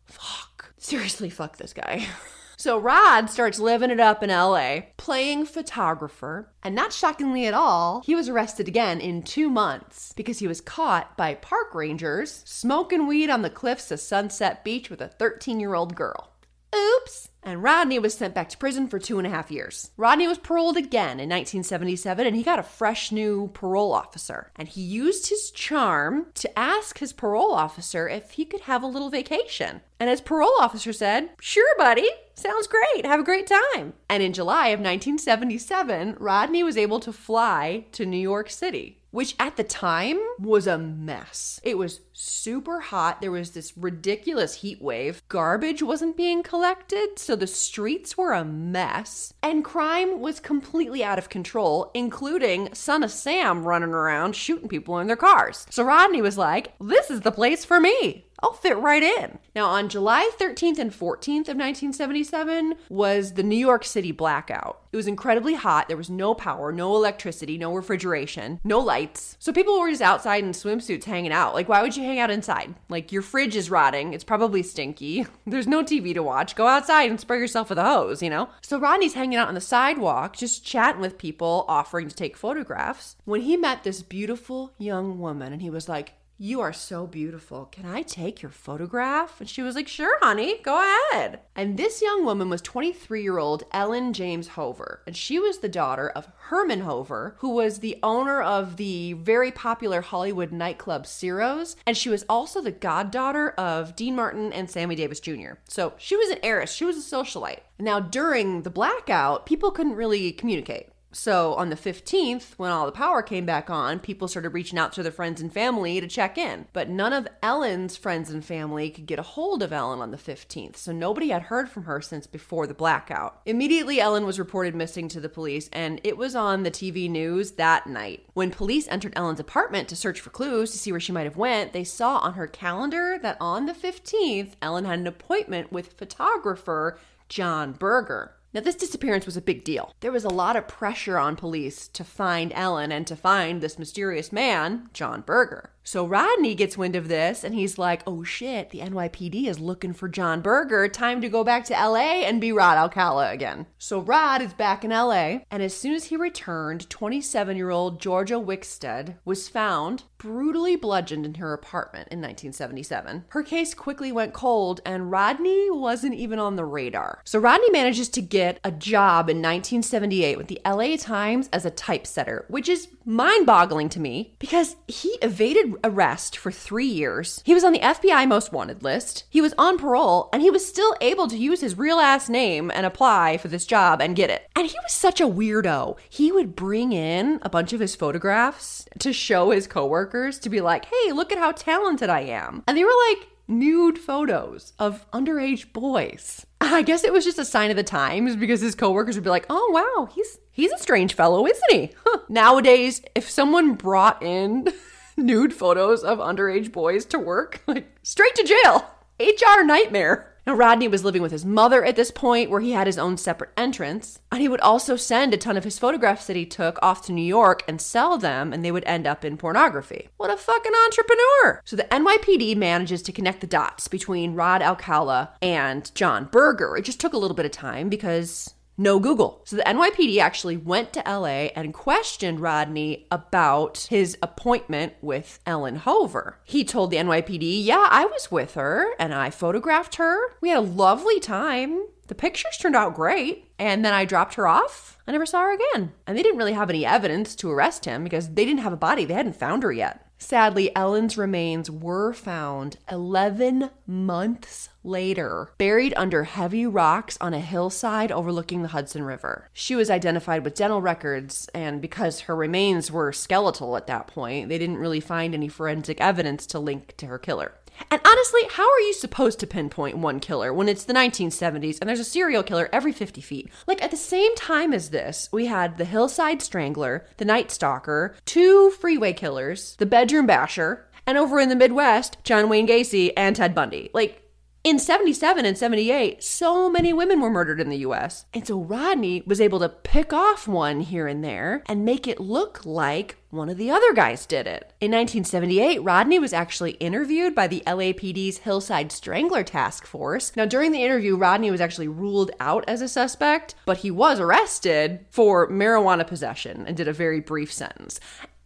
Fuck. 0.07 0.75
Seriously, 0.79 1.31
fuck 1.31 1.57
this 1.57 1.73
guy. 1.73 2.07
So 2.63 2.79
Rod 2.79 3.29
starts 3.29 3.59
living 3.59 3.91
it 3.91 3.99
up 3.99 4.23
in 4.23 4.31
LA, 4.31 4.83
playing 4.97 5.47
photographer, 5.47 6.53
and 6.63 6.77
not 6.77 6.93
shockingly 6.93 7.45
at 7.47 7.55
all, 7.55 8.03
he 8.07 8.15
was 8.15 8.29
arrested 8.29 8.69
again 8.69 9.01
in 9.01 9.25
two 9.25 9.51
months 9.51 10.13
because 10.13 10.39
he 10.39 10.47
was 10.47 10.61
caught 10.61 11.17
by 11.17 11.35
park 11.35 11.75
rangers 11.75 12.41
smoking 12.47 13.09
weed 13.09 13.31
on 13.31 13.43
the 13.43 13.51
cliffs 13.51 13.91
of 13.91 13.99
Sunset 13.99 14.63
Beach 14.63 14.91
with 14.91 15.01
a 15.01 15.09
13 15.09 15.59
year 15.59 15.75
old 15.75 15.97
girl. 15.97 16.32
Oops. 16.75 17.29
And 17.45 17.63
Rodney 17.63 17.99
was 17.99 18.15
sent 18.15 18.35
back 18.35 18.49
to 18.51 18.59
prison 18.59 18.87
for 18.87 19.01
two 19.01 19.19
and 19.19 19.27
a 19.27 19.31
half 19.31 19.51
years. 19.51 19.91
Rodney 19.97 20.29
was 20.29 20.39
paroled 20.39 20.77
again 20.77 21.19
in 21.19 21.29
1977 21.29 22.27
and 22.27 22.37
he 22.37 22.43
got 22.45 22.61
a 22.61 22.63
fresh 22.63 23.11
new 23.11 23.51
parole 23.53 23.93
officer. 23.93 24.53
And 24.55 24.69
he 24.69 24.81
used 24.81 25.29
his 25.29 25.51
charm 25.51 26.27
to 26.35 26.59
ask 26.59 26.99
his 26.99 27.13
parole 27.13 27.53
officer 27.53 28.09
if 28.09 28.33
he 28.33 28.45
could 28.45 28.61
have 28.63 28.83
a 28.83 28.87
little 28.87 29.11
vacation. 29.11 29.81
And 29.99 30.09
his 30.09 30.21
parole 30.21 30.55
officer 30.61 30.93
said, 30.93 31.31
Sure, 31.41 31.77
buddy. 31.79 32.09
Sounds 32.35 32.69
great. 32.69 33.05
Have 33.05 33.21
a 33.21 33.25
great 33.25 33.49
time. 33.49 33.95
And 34.09 34.23
in 34.23 34.33
July 34.33 34.69
of 34.69 34.81
1977, 34.81 36.17
Rodney 36.19 36.63
was 36.63 36.77
able 36.77 37.01
to 37.01 37.13
fly 37.13 37.87
to 37.93 38.07
New 38.07 38.17
York 38.17 38.51
City 38.51 39.02
which 39.13 39.37
at 39.39 39.57
the 39.57 39.63
time 39.63 40.19
was 40.39 40.67
a 40.67 40.77
mess. 40.77 41.61
It 41.63 41.79
was 41.79 42.01
super 42.13 42.81
hot. 42.81 43.21
There 43.21 43.31
was 43.31 43.53
this 43.53 43.77
ridiculous 43.77 44.57
heat 44.57 44.83
wave. 44.83 45.23
Garbage 45.29 45.83
wasn't 45.83 46.17
being 46.17 46.43
collected, 46.43 47.19
so 47.19 47.37
the 47.37 47.47
streets 47.47 48.19
were 48.19 48.33
a 48.33 48.45
mess. 48.45 49.33
And 49.43 49.65
crime 49.65 50.19
was 50.21 50.41
completely 50.41 51.05
out 51.05 51.19
of 51.19 51.29
control, 51.29 51.91
including 51.95 52.75
Son 52.75 53.05
of 53.05 53.13
Sam 53.13 53.65
running 53.65 53.91
around 53.91 54.35
shooting 54.35 54.69
people 54.69 54.99
in 54.99 55.07
their 55.07 55.17
cars. 55.17 55.67
So 55.71 55.85
Rodney 55.85 56.23
was 56.23 56.37
like, 56.37 56.75
This 56.81 57.11
is 57.11 57.21
the 57.21 57.31
place 57.31 57.65
for 57.65 57.79
me. 57.79 58.27
I'll 58.43 58.53
fit 58.53 58.77
right 58.77 59.03
in. 59.03 59.39
Now, 59.55 59.67
on 59.67 59.89
July 59.89 60.31
13th 60.39 60.79
and 60.79 60.91
14th 60.91 61.49
of 61.49 61.57
1977 61.57 62.75
was 62.89 63.35
the 63.35 63.43
New 63.43 63.57
York 63.57 63.85
City 63.85 64.11
blackout. 64.11 64.81
It 64.93 64.97
was 64.97 65.07
incredibly 65.07 65.55
hot. 65.55 65.89
There 65.89 65.97
was 65.97 66.11
no 66.11 66.35
power, 66.35 66.73
no 66.73 66.95
electricity, 66.97 67.57
no 67.57 67.73
refrigeration, 67.73 68.61
no 68.65 68.79
lights. 68.81 69.37
So 69.39 69.53
people 69.53 69.79
were 69.79 69.89
just 69.89 70.03
outside 70.03 70.45
in 70.45 70.51
swimsuits 70.51 71.05
hanging 71.05 71.33
out. 71.33 71.55
Like, 71.55 71.69
why 71.69 71.83
would 71.83 71.97
you 71.97 72.03
hang 72.03 72.19
out 72.19 72.31
inside? 72.31 72.75
Like, 72.89 73.13
your 73.13 73.23
fridge 73.23 73.57
is 73.57 73.71
rotting. 73.71 74.13
It's 74.13 74.25
probably 74.25 74.63
stinky. 74.63 75.27
There's 75.47 75.69
no 75.69 75.83
TV 75.83 76.13
to 76.15 76.23
watch. 76.23 76.57
Go 76.57 76.67
outside 76.67 77.09
and 77.09 77.21
spray 77.21 77.39
yourself 77.39 77.69
with 77.71 77.79
a 77.79 77.85
hose, 77.85 78.23
you 78.23 78.29
know? 78.29 78.49
So 78.61 78.79
Rodney's 78.79 79.15
hanging 79.15 79.39
out 79.39 79.49
on 79.49 79.55
the 79.55 79.61
sidewalk, 79.61 80.37
just 80.37 80.65
chatting 80.65 81.01
with 81.01 81.17
people, 81.17 81.65
offering 81.69 82.09
to 82.09 82.15
take 82.15 82.37
photographs, 82.37 83.17
when 83.25 83.43
he 83.43 83.57
met 83.57 83.85
this 83.85 84.03
beautiful 84.03 84.73
young 84.79 85.19
woman 85.21 85.53
and 85.53 85.63
he 85.63 85.71
was 85.71 85.89
like, 85.89 86.15
you 86.43 86.61
are 86.61 86.73
so 86.73 87.07
beautiful. 87.07 87.67
Can 87.67 87.87
I 87.87 88.03
take 88.03 88.43
your 88.43 88.51
photograph? 88.51 89.41
And 89.41 89.49
she 89.49 89.63
was 89.63 89.77
like, 89.77 89.87
Sure, 89.87 90.19
honey, 90.21 90.59
go 90.65 90.77
ahead. 91.13 91.39
And 91.55 91.77
this 91.77 92.03
young 92.03 92.25
woman 92.25 92.51
was 92.51 92.61
23 92.63 93.23
year 93.23 93.39
old 93.39 93.63
Ellen 93.71 94.13
James 94.13 94.49
Hover. 94.49 95.03
And 95.07 95.17
she 95.17 95.39
was 95.39 95.59
the 95.59 95.69
daughter 95.69 96.09
of 96.09 96.27
Herman 96.49 96.81
Hover, 96.81 97.37
who 97.39 97.51
was 97.51 97.79
the 97.79 97.97
owner 98.03 98.43
of 98.43 98.77
the 98.77 99.13
very 99.13 99.53
popular 99.53 100.01
Hollywood 100.01 100.51
nightclub 100.51 101.07
Ciro's. 101.07 101.77
And 101.87 101.97
she 101.97 102.09
was 102.09 102.25
also 102.29 102.61
the 102.61 102.73
goddaughter 102.73 103.51
of 103.51 103.95
Dean 103.95 104.17
Martin 104.17 104.53
and 104.53 104.69
Sammy 104.69 104.97
Davis 104.97 105.21
Jr. 105.21 105.53
So 105.69 105.93
she 105.97 106.17
was 106.17 106.31
an 106.31 106.41
heiress, 106.43 106.73
she 106.73 106.85
was 106.85 106.97
a 106.97 107.17
socialite. 107.17 107.61
Now, 107.79 108.01
during 108.01 108.63
the 108.63 108.71
blackout, 108.71 109.47
people 109.47 109.71
couldn't 109.71 109.95
really 109.95 110.33
communicate. 110.33 110.89
So 111.15 111.55
on 111.55 111.69
the 111.69 111.77
15th, 111.77 112.55
when 112.57 112.71
all 112.71 112.87
the 112.87 112.93
power 112.93 113.23
came 113.23 113.45
back 113.45 113.69
on, 113.69 113.99
people 113.99 114.29
started 114.29 114.49
reaching 114.51 114.79
out 114.79 114.93
to 114.95 115.03
their 115.03 115.13
friends 115.13 115.43
and 115.43 115.53
family 115.53 116.01
to 116.01 116.09
check 116.09 116.39
in. 116.39 116.67
But 116.73 116.89
none 116.89 117.13
of 117.13 117.29
Ellen's 117.43 117.99
friends 117.99 118.31
and 118.31 118.43
family 118.43 118.89
could 118.89 119.05
get 119.05 119.19
a 119.19 119.23
hold 119.23 119.63
of 119.63 119.75
Ellen 119.75 120.01
on 120.01 120.11
the 120.11 120.17
15th, 120.17 120.77
so 120.77 120.91
nobody 120.91 121.29
had 121.29 121.43
heard 121.43 121.69
from 121.69 121.85
her 121.85 122.01
since 122.01 122.27
before 122.27 122.67
the 122.67 122.73
blackout. 122.73 123.41
Immediately, 123.45 124.01
Ellen 124.01 124.25
was 124.25 124.39
reported 124.39 124.75
missing 124.75 125.07
to 125.09 125.21
the 125.21 125.29
police, 125.29 125.69
and 125.73 126.01
it 126.03 126.17
was 126.17 126.35
on 126.35 126.63
the 126.63 126.71
TV 126.71 127.11
news 127.11 127.53
that 127.53 127.87
night. 127.87 128.25
When 128.33 128.51
police 128.51 128.89
entered 128.89 129.13
Ellen's 129.15 129.41
apartment 129.41 129.89
to 129.91 129.97
search 129.97 130.21
for 130.21 130.31
clues 130.31 130.71
to 130.73 130.79
see 130.79 130.93
where 130.93 131.01
she 131.01 131.13
might 131.13 131.25
have 131.25 131.37
went, 131.37 131.75
they 131.75 131.85
saw 131.85 132.19
on 132.19 132.35
her 132.35 132.47
calendar 132.47 133.19
that 133.21 133.37
on 133.39 133.67
the 133.67 133.75
15th, 133.75 134.53
Ellen 134.63 134.87
had 134.87 134.99
an 134.99 135.07
appointment 135.07 135.71
with 135.71 135.93
photographer 135.93 136.99
John 137.29 137.73
Berger. 137.73 138.35
Now, 138.55 138.61
this 138.61 138.75
disappearance 138.75 139.25
was 139.25 139.37
a 139.37 139.43
big 139.43 139.65
deal. 139.65 139.95
There 140.01 140.13
was 140.13 140.25
a 140.25 140.29
lot 140.29 140.57
of 140.57 140.69
pressure 140.69 141.19
on 141.19 141.37
police 141.37 141.89
to 141.89 142.05
find 142.05 142.53
Ellen 142.55 142.93
and 142.93 143.07
to 143.07 143.17
find 143.17 143.61
this 143.61 143.79
mysterious 143.79 144.31
man, 144.31 144.91
John 144.93 145.23
Berger. 145.23 145.71
So 145.85 146.07
Rodney 146.07 146.55
gets 146.55 146.79
wind 146.79 146.95
of 146.95 147.09
this 147.09 147.43
and 147.45 147.55
he's 147.55 147.79
like, 147.79 148.03
oh 148.07 148.23
shit, 148.23 148.71
the 148.71 148.81
NYPD 148.81 149.47
is 149.47 149.59
looking 149.59 149.93
for 149.93 150.09
John 150.09 150.41
Berger. 150.41 150.89
Time 150.89 151.21
to 151.21 151.29
go 151.29 151.43
back 151.43 151.65
to 151.67 151.75
LA 151.75 152.23
and 152.23 152.41
be 152.41 152.53
Rod 152.53 152.79
Alcala 152.79 153.31
again. 153.31 153.67
So 153.79 154.01
Rod 154.01 154.43
is 154.43 154.53
back 154.53 154.85
in 154.85 154.91
LA, 154.91 155.41
and 155.51 155.63
as 155.63 155.77
soon 155.77 155.95
as 155.95 156.05
he 156.05 156.17
returned, 156.17 156.89
27 156.89 157.57
year 157.57 157.71
old 157.71 158.01
Georgia 158.01 158.35
Wixted 158.35 159.17
was 159.25 159.49
found 159.49 160.05
brutally 160.19 160.77
bludgeoned 160.77 161.27
in 161.27 161.35
her 161.35 161.53
apartment 161.53 162.07
in 162.13 162.21
1977. 162.21 163.25
Her 163.31 163.43
case 163.43 163.75
quickly 163.75 164.13
went 164.13 164.33
cold, 164.33 164.81
and 164.87 165.11
Rodney 165.11 165.69
wasn't 165.69 166.15
even 166.15 166.39
on 166.39 166.55
the 166.55 166.65
radar. 166.65 167.21
So 167.25 167.41
Rodney 167.41 167.71
manages 167.71 168.09
to 168.11 168.23
get 168.23 168.61
a 168.63 168.71
job 168.71 169.29
in 169.29 169.39
1978 169.39 170.39
with 170.39 170.47
the 170.47 170.61
LA 170.65 170.97
Times 170.97 171.49
as 171.53 171.67
a 171.67 171.73
typesetter, 171.73 172.45
which 172.49 172.69
is 172.69 172.87
mind 173.05 173.47
boggling 173.47 173.89
to 173.89 174.01
me 174.01 174.37
because 174.39 174.77
he 174.87 175.09
evaded 175.23 175.72
arrest 175.85 176.37
for 176.37 176.51
three 176.51 176.87
years. 176.87 177.43
He 177.45 177.55
was 177.55 177.65
on 177.65 177.73
the 177.73 177.81
FBI 177.81 178.27
most 178.29 178.53
wanted 178.53 178.83
list. 178.83 179.25
He 179.31 179.41
was 179.41 179.55
on 179.59 179.79
parole, 179.79 180.29
and 180.33 180.43
he 180.43 180.51
was 180.51 180.67
still 180.67 180.95
able 181.01 181.29
to 181.29 181.37
use 181.37 181.61
his 181.61 181.79
real 181.79 181.99
ass 181.99 182.29
name 182.29 182.71
and 182.75 182.87
apply 182.87 183.39
for 183.39 183.49
this 183.49 183.67
job 183.67 184.01
and 184.01 184.17
get 184.17 184.31
it. 184.31 184.49
And 184.57 184.67
he 184.67 184.77
was 184.83 184.93
such 184.93 185.21
a 185.21 185.29
weirdo. 185.29 185.97
He 186.09 186.33
would 186.33 186.57
bring 186.57 186.93
in 186.93 187.39
a 187.43 187.51
bunch 187.51 187.73
of 187.73 187.81
his 187.81 187.95
photographs 187.95 188.87
to 188.99 189.13
show 189.13 189.51
his 189.51 189.67
coworkers 189.67 190.39
to 190.41 190.51
be 190.51 190.61
like, 190.61 190.87
hey, 190.87 191.13
look 191.13 191.33
at 191.33 191.39
how 191.39 191.53
talented 191.53 192.11
I 192.11 192.21
am. 192.21 192.63
And 192.67 192.77
they 192.77 192.85
were 192.85 192.91
like, 193.11 193.29
nude 193.49 193.99
photos 193.99 194.73
of 194.79 195.09
underage 195.13 195.73
boys. 195.73 196.47
I 196.61 196.83
guess 196.83 197.05
it 197.05 197.13
was 197.13 197.25
just 197.25 197.39
a 197.39 197.45
sign 197.45 197.71
of 197.71 197.77
the 197.77 197.83
times 197.83 198.37
because 198.37 198.61
his 198.61 198.75
coworkers 198.75 199.17
would 199.17 199.25
be 199.25 199.31
like, 199.31 199.47
"Oh 199.51 199.71
wow, 199.73 200.07
he's 200.13 200.39
he's 200.51 200.73
a 200.73 200.79
strange 200.79 201.15
fellow, 201.15 201.47
isn't 201.47 201.71
he?" 201.71 201.91
Huh. 202.05 202.21
Nowadays, 202.29 203.03
if 203.15 203.29
someone 203.29 203.75
brought 203.75 204.23
in 204.23 204.69
nude 205.17 205.53
photos 205.53 206.03
of 206.03 206.19
underage 206.19 206.73
boys 206.73 207.05
to 207.07 207.19
work, 207.19 207.63
like 207.67 207.97
straight 208.03 208.35
to 208.37 208.45
jail. 208.45 208.91
HR 209.21 209.63
nightmare. 209.65 210.29
Now, 210.45 210.55
Rodney 210.55 210.89
was 210.89 211.05
living 211.05 211.23
with 211.23 211.31
his 211.31 211.45
mother 211.45 211.85
at 211.85 211.95
this 211.95 212.11
point, 212.11 212.51
where 212.51 212.61
he 212.61 212.73
had 212.73 212.89
his 212.89 212.99
own 212.99 213.17
separate 213.17 213.51
entrance. 213.57 214.19
And 214.33 214.41
he 214.41 214.49
would 214.49 214.61
also 214.61 214.97
send 214.97 215.33
a 215.33 215.37
ton 215.37 215.57
of 215.57 215.63
his 215.63 215.79
photographs 215.79 216.27
that 216.27 216.35
he 216.35 216.45
took 216.45 216.81
off 216.83 217.03
to 217.07 217.13
New 217.13 217.23
York 217.23 217.63
and 217.69 217.81
sell 217.81 218.19
them, 218.19 218.53
and 218.53 218.65
they 218.65 218.73
would 218.73 218.83
end 218.85 219.07
up 219.07 219.25
in 219.25 219.37
pornography. 219.37 220.09
What 220.17 220.31
a 220.31 220.37
fucking 220.37 220.73
entrepreneur! 220.87 221.61
So 221.65 221.77
the 221.77 221.85
NYPD 221.85 222.57
manages 222.57 223.03
to 223.03 223.13
connect 223.13 223.41
the 223.41 223.47
dots 223.47 223.87
between 223.87 224.35
Rod 224.35 224.63
Alcala 224.63 225.31
and 225.41 225.95
John 225.95 226.29
Berger. 226.33 226.77
It 226.77 226.87
just 226.87 226.99
took 226.99 227.13
a 227.13 227.19
little 227.19 227.37
bit 227.37 227.47
of 227.47 227.53
time 227.53 227.89
because 227.89 228.55
no 228.77 228.99
Google. 228.99 229.43
So 229.45 229.57
the 229.57 229.63
NYPD 229.63 230.19
actually 230.19 230.57
went 230.57 230.93
to 230.95 231.03
LA 231.07 231.51
and 231.55 231.75
questioned 231.75 232.41
Rodney 232.41 233.07
about 233.11 233.87
his 233.91 234.17
appointment 234.23 234.95
with 235.01 235.41
Ellen 235.47 235.77
Hover. 235.77 236.39
He 236.45 236.65
told 236.65 236.91
the 236.91 236.97
NYPD, 236.97 237.65
Yeah, 237.65 237.87
I 237.91 238.07
was 238.07 238.31
with 238.31 238.55
her 238.55 238.95
and 238.99 239.15
I 239.15 239.31
photographed 239.31 239.97
her. 239.97 240.17
We 240.41 240.49
had 240.49 240.59
a 240.59 240.63
lovely 240.63 241.21
time. 241.21 241.85
The 242.09 242.15
pictures 242.15 242.59
turned 242.59 242.77
out 242.77 242.95
great. 242.95 243.49
And 243.59 243.85
then 243.85 243.95
I 243.95 244.05
dropped 244.05 244.35
her 244.35 244.47
off. 244.47 244.99
I 245.07 245.13
never 245.13 245.27
saw 245.27 245.43
her 245.43 245.53
again. 245.53 245.93
And 246.07 246.17
they 246.17 246.23
didn't 246.23 246.39
really 246.39 246.53
have 246.53 246.69
any 246.69 246.85
evidence 246.85 247.37
to 247.37 247.51
arrest 247.51 247.85
him 247.85 248.05
because 248.05 248.31
they 248.31 248.45
didn't 248.45 248.61
have 248.61 248.73
a 248.73 248.77
body. 248.77 249.05
They 249.05 249.15
hadn't 249.15 249.37
found 249.37 249.63
her 249.63 249.73
yet. 249.73 250.02
Sadly, 250.23 250.75
Ellen's 250.77 251.19
remains 251.19 251.69
were 251.69 252.13
found 252.13 252.77
11 252.89 253.71
months 253.89 254.69
later, 254.85 255.51
buried 255.59 255.93
under 255.97 256.23
heavy 256.25 256.65
rocks 256.65 257.19
on 257.21 257.35
a 257.35 257.41
hillside 257.41 258.13
overlooking 258.13 258.63
the 258.63 258.69
Hudson 258.69 259.03
River. 259.03 259.51
She 259.53 259.75
was 259.75 259.91
identified 259.91 260.45
with 260.45 260.55
dental 260.55 260.81
records, 260.81 261.49
and 261.53 261.83
because 261.83 262.21
her 262.21 262.37
remains 262.37 262.91
were 262.91 263.13
skeletal 263.13 263.77
at 263.77 263.89
that 263.89 264.07
point, 264.07 264.49
they 264.49 264.59
didn't 264.59 264.79
really 264.79 265.01
find 265.01 265.35
any 265.35 265.49
forensic 265.49 266.01
evidence 266.01 266.47
to 266.47 266.61
link 266.61 266.97
to 266.99 267.07
her 267.07 267.19
killer. 267.19 267.55
And 267.91 268.01
honestly, 268.07 268.43
how 268.51 268.71
are 268.71 268.81
you 268.81 268.95
supposed 268.95 269.41
to 269.41 269.47
pinpoint 269.47 269.99
one 269.99 270.21
killer 270.21 270.53
when 270.53 270.69
it's 270.69 270.85
the 270.85 270.93
1970s 270.93 271.79
and 271.81 271.89
there's 271.89 272.01
a 272.01 272.05
serial 272.05 272.43
killer 272.43 272.69
every 272.73 272.93
50 272.93 273.21
feet? 273.21 273.51
Like 273.67 273.83
at 273.83 273.91
the 273.91 273.97
same 273.97 274.35
time 274.37 274.73
as 274.73 274.91
this, 274.91 275.29
we 275.33 275.47
had 275.47 275.79
the 275.79 275.85
Hillside 275.85 276.43
Strangler, 276.43 277.07
the 277.17 277.25
Night 277.25 277.51
Stalker, 277.51 278.15
two 278.25 278.71
freeway 278.71 279.13
killers, 279.13 279.77
the 279.77 279.87
Bedroom 279.87 280.27
Basher, 280.27 280.87
and 281.07 281.19
over 281.19 281.41
in 281.41 281.49
the 281.49 281.57
Midwest, 281.57 282.17
John 282.25 282.49
Wayne 282.49 282.69
Gacy 282.69 283.13
and 283.17 283.35
Ted 283.35 283.55
Bundy. 283.55 283.91
Like, 283.93 284.23
in 284.65 284.79
77 284.79 285.45
and 285.45 285.59
78, 285.59 286.23
so 286.23 286.71
many 286.71 286.93
women 286.93 287.21
were 287.21 287.31
murdered 287.31 287.61
in 287.61 287.69
the 287.69 287.79
US. 287.79 288.27
And 288.33 288.47
so 288.47 288.61
Rodney 288.61 289.23
was 289.27 289.41
able 289.41 289.59
to 289.59 289.69
pick 289.69 290.13
off 290.13 290.47
one 290.47 290.83
here 290.83 291.09
and 291.09 291.25
there 291.25 291.65
and 291.67 291.85
make 291.85 292.07
it 292.07 292.21
look 292.21 292.65
like 292.65 293.17
one 293.31 293.49
of 293.49 293.57
the 293.57 293.71
other 293.73 293.93
guys 293.93 294.25
did 294.25 294.47
it. 294.47 294.73
In 294.81 294.93
1978, 294.93 295.83
Rodney 295.83 296.21
was 296.21 296.33
actually 296.33 296.73
interviewed 296.73 297.35
by 297.35 297.49
the 297.49 297.63
LAPD's 297.67 298.39
Hillside 298.39 298.93
Strangler 298.93 299.43
Task 299.43 299.85
Force. 299.85 300.37
Now, 300.37 300.45
during 300.45 300.71
the 300.71 300.85
interview, 300.85 301.17
Rodney 301.17 301.51
was 301.51 301.61
actually 301.61 301.89
ruled 301.89 302.31
out 302.39 302.65
as 302.69 302.83
a 302.83 302.89
suspect, 302.89 303.57
but 303.65 303.79
he 303.79 303.91
was 303.91 304.21
arrested 304.21 305.05
for 305.11 305.51
marijuana 305.51 306.07
possession 306.07 306.67
and 306.69 306.77
did 306.77 306.87
a 306.87 306.93
very 306.93 307.21
brief 307.21 307.53
sentence. 307.53 307.99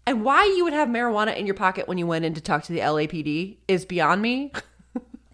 And 0.07 0.24
why 0.24 0.44
you 0.57 0.64
would 0.64 0.72
have 0.72 0.88
marijuana 0.88 1.37
in 1.37 1.46
your 1.46 1.57
pocket 1.57 1.88
when 1.88 1.98
you 1.98 2.07
went 2.07 2.24
in 2.24 2.33
to 2.35 2.40
talk 2.40 2.62
to 2.64 2.72
the 2.72 2.79
LAPD 2.79 3.57
is 3.68 3.85
beyond 3.85 4.22
me. 4.22 4.52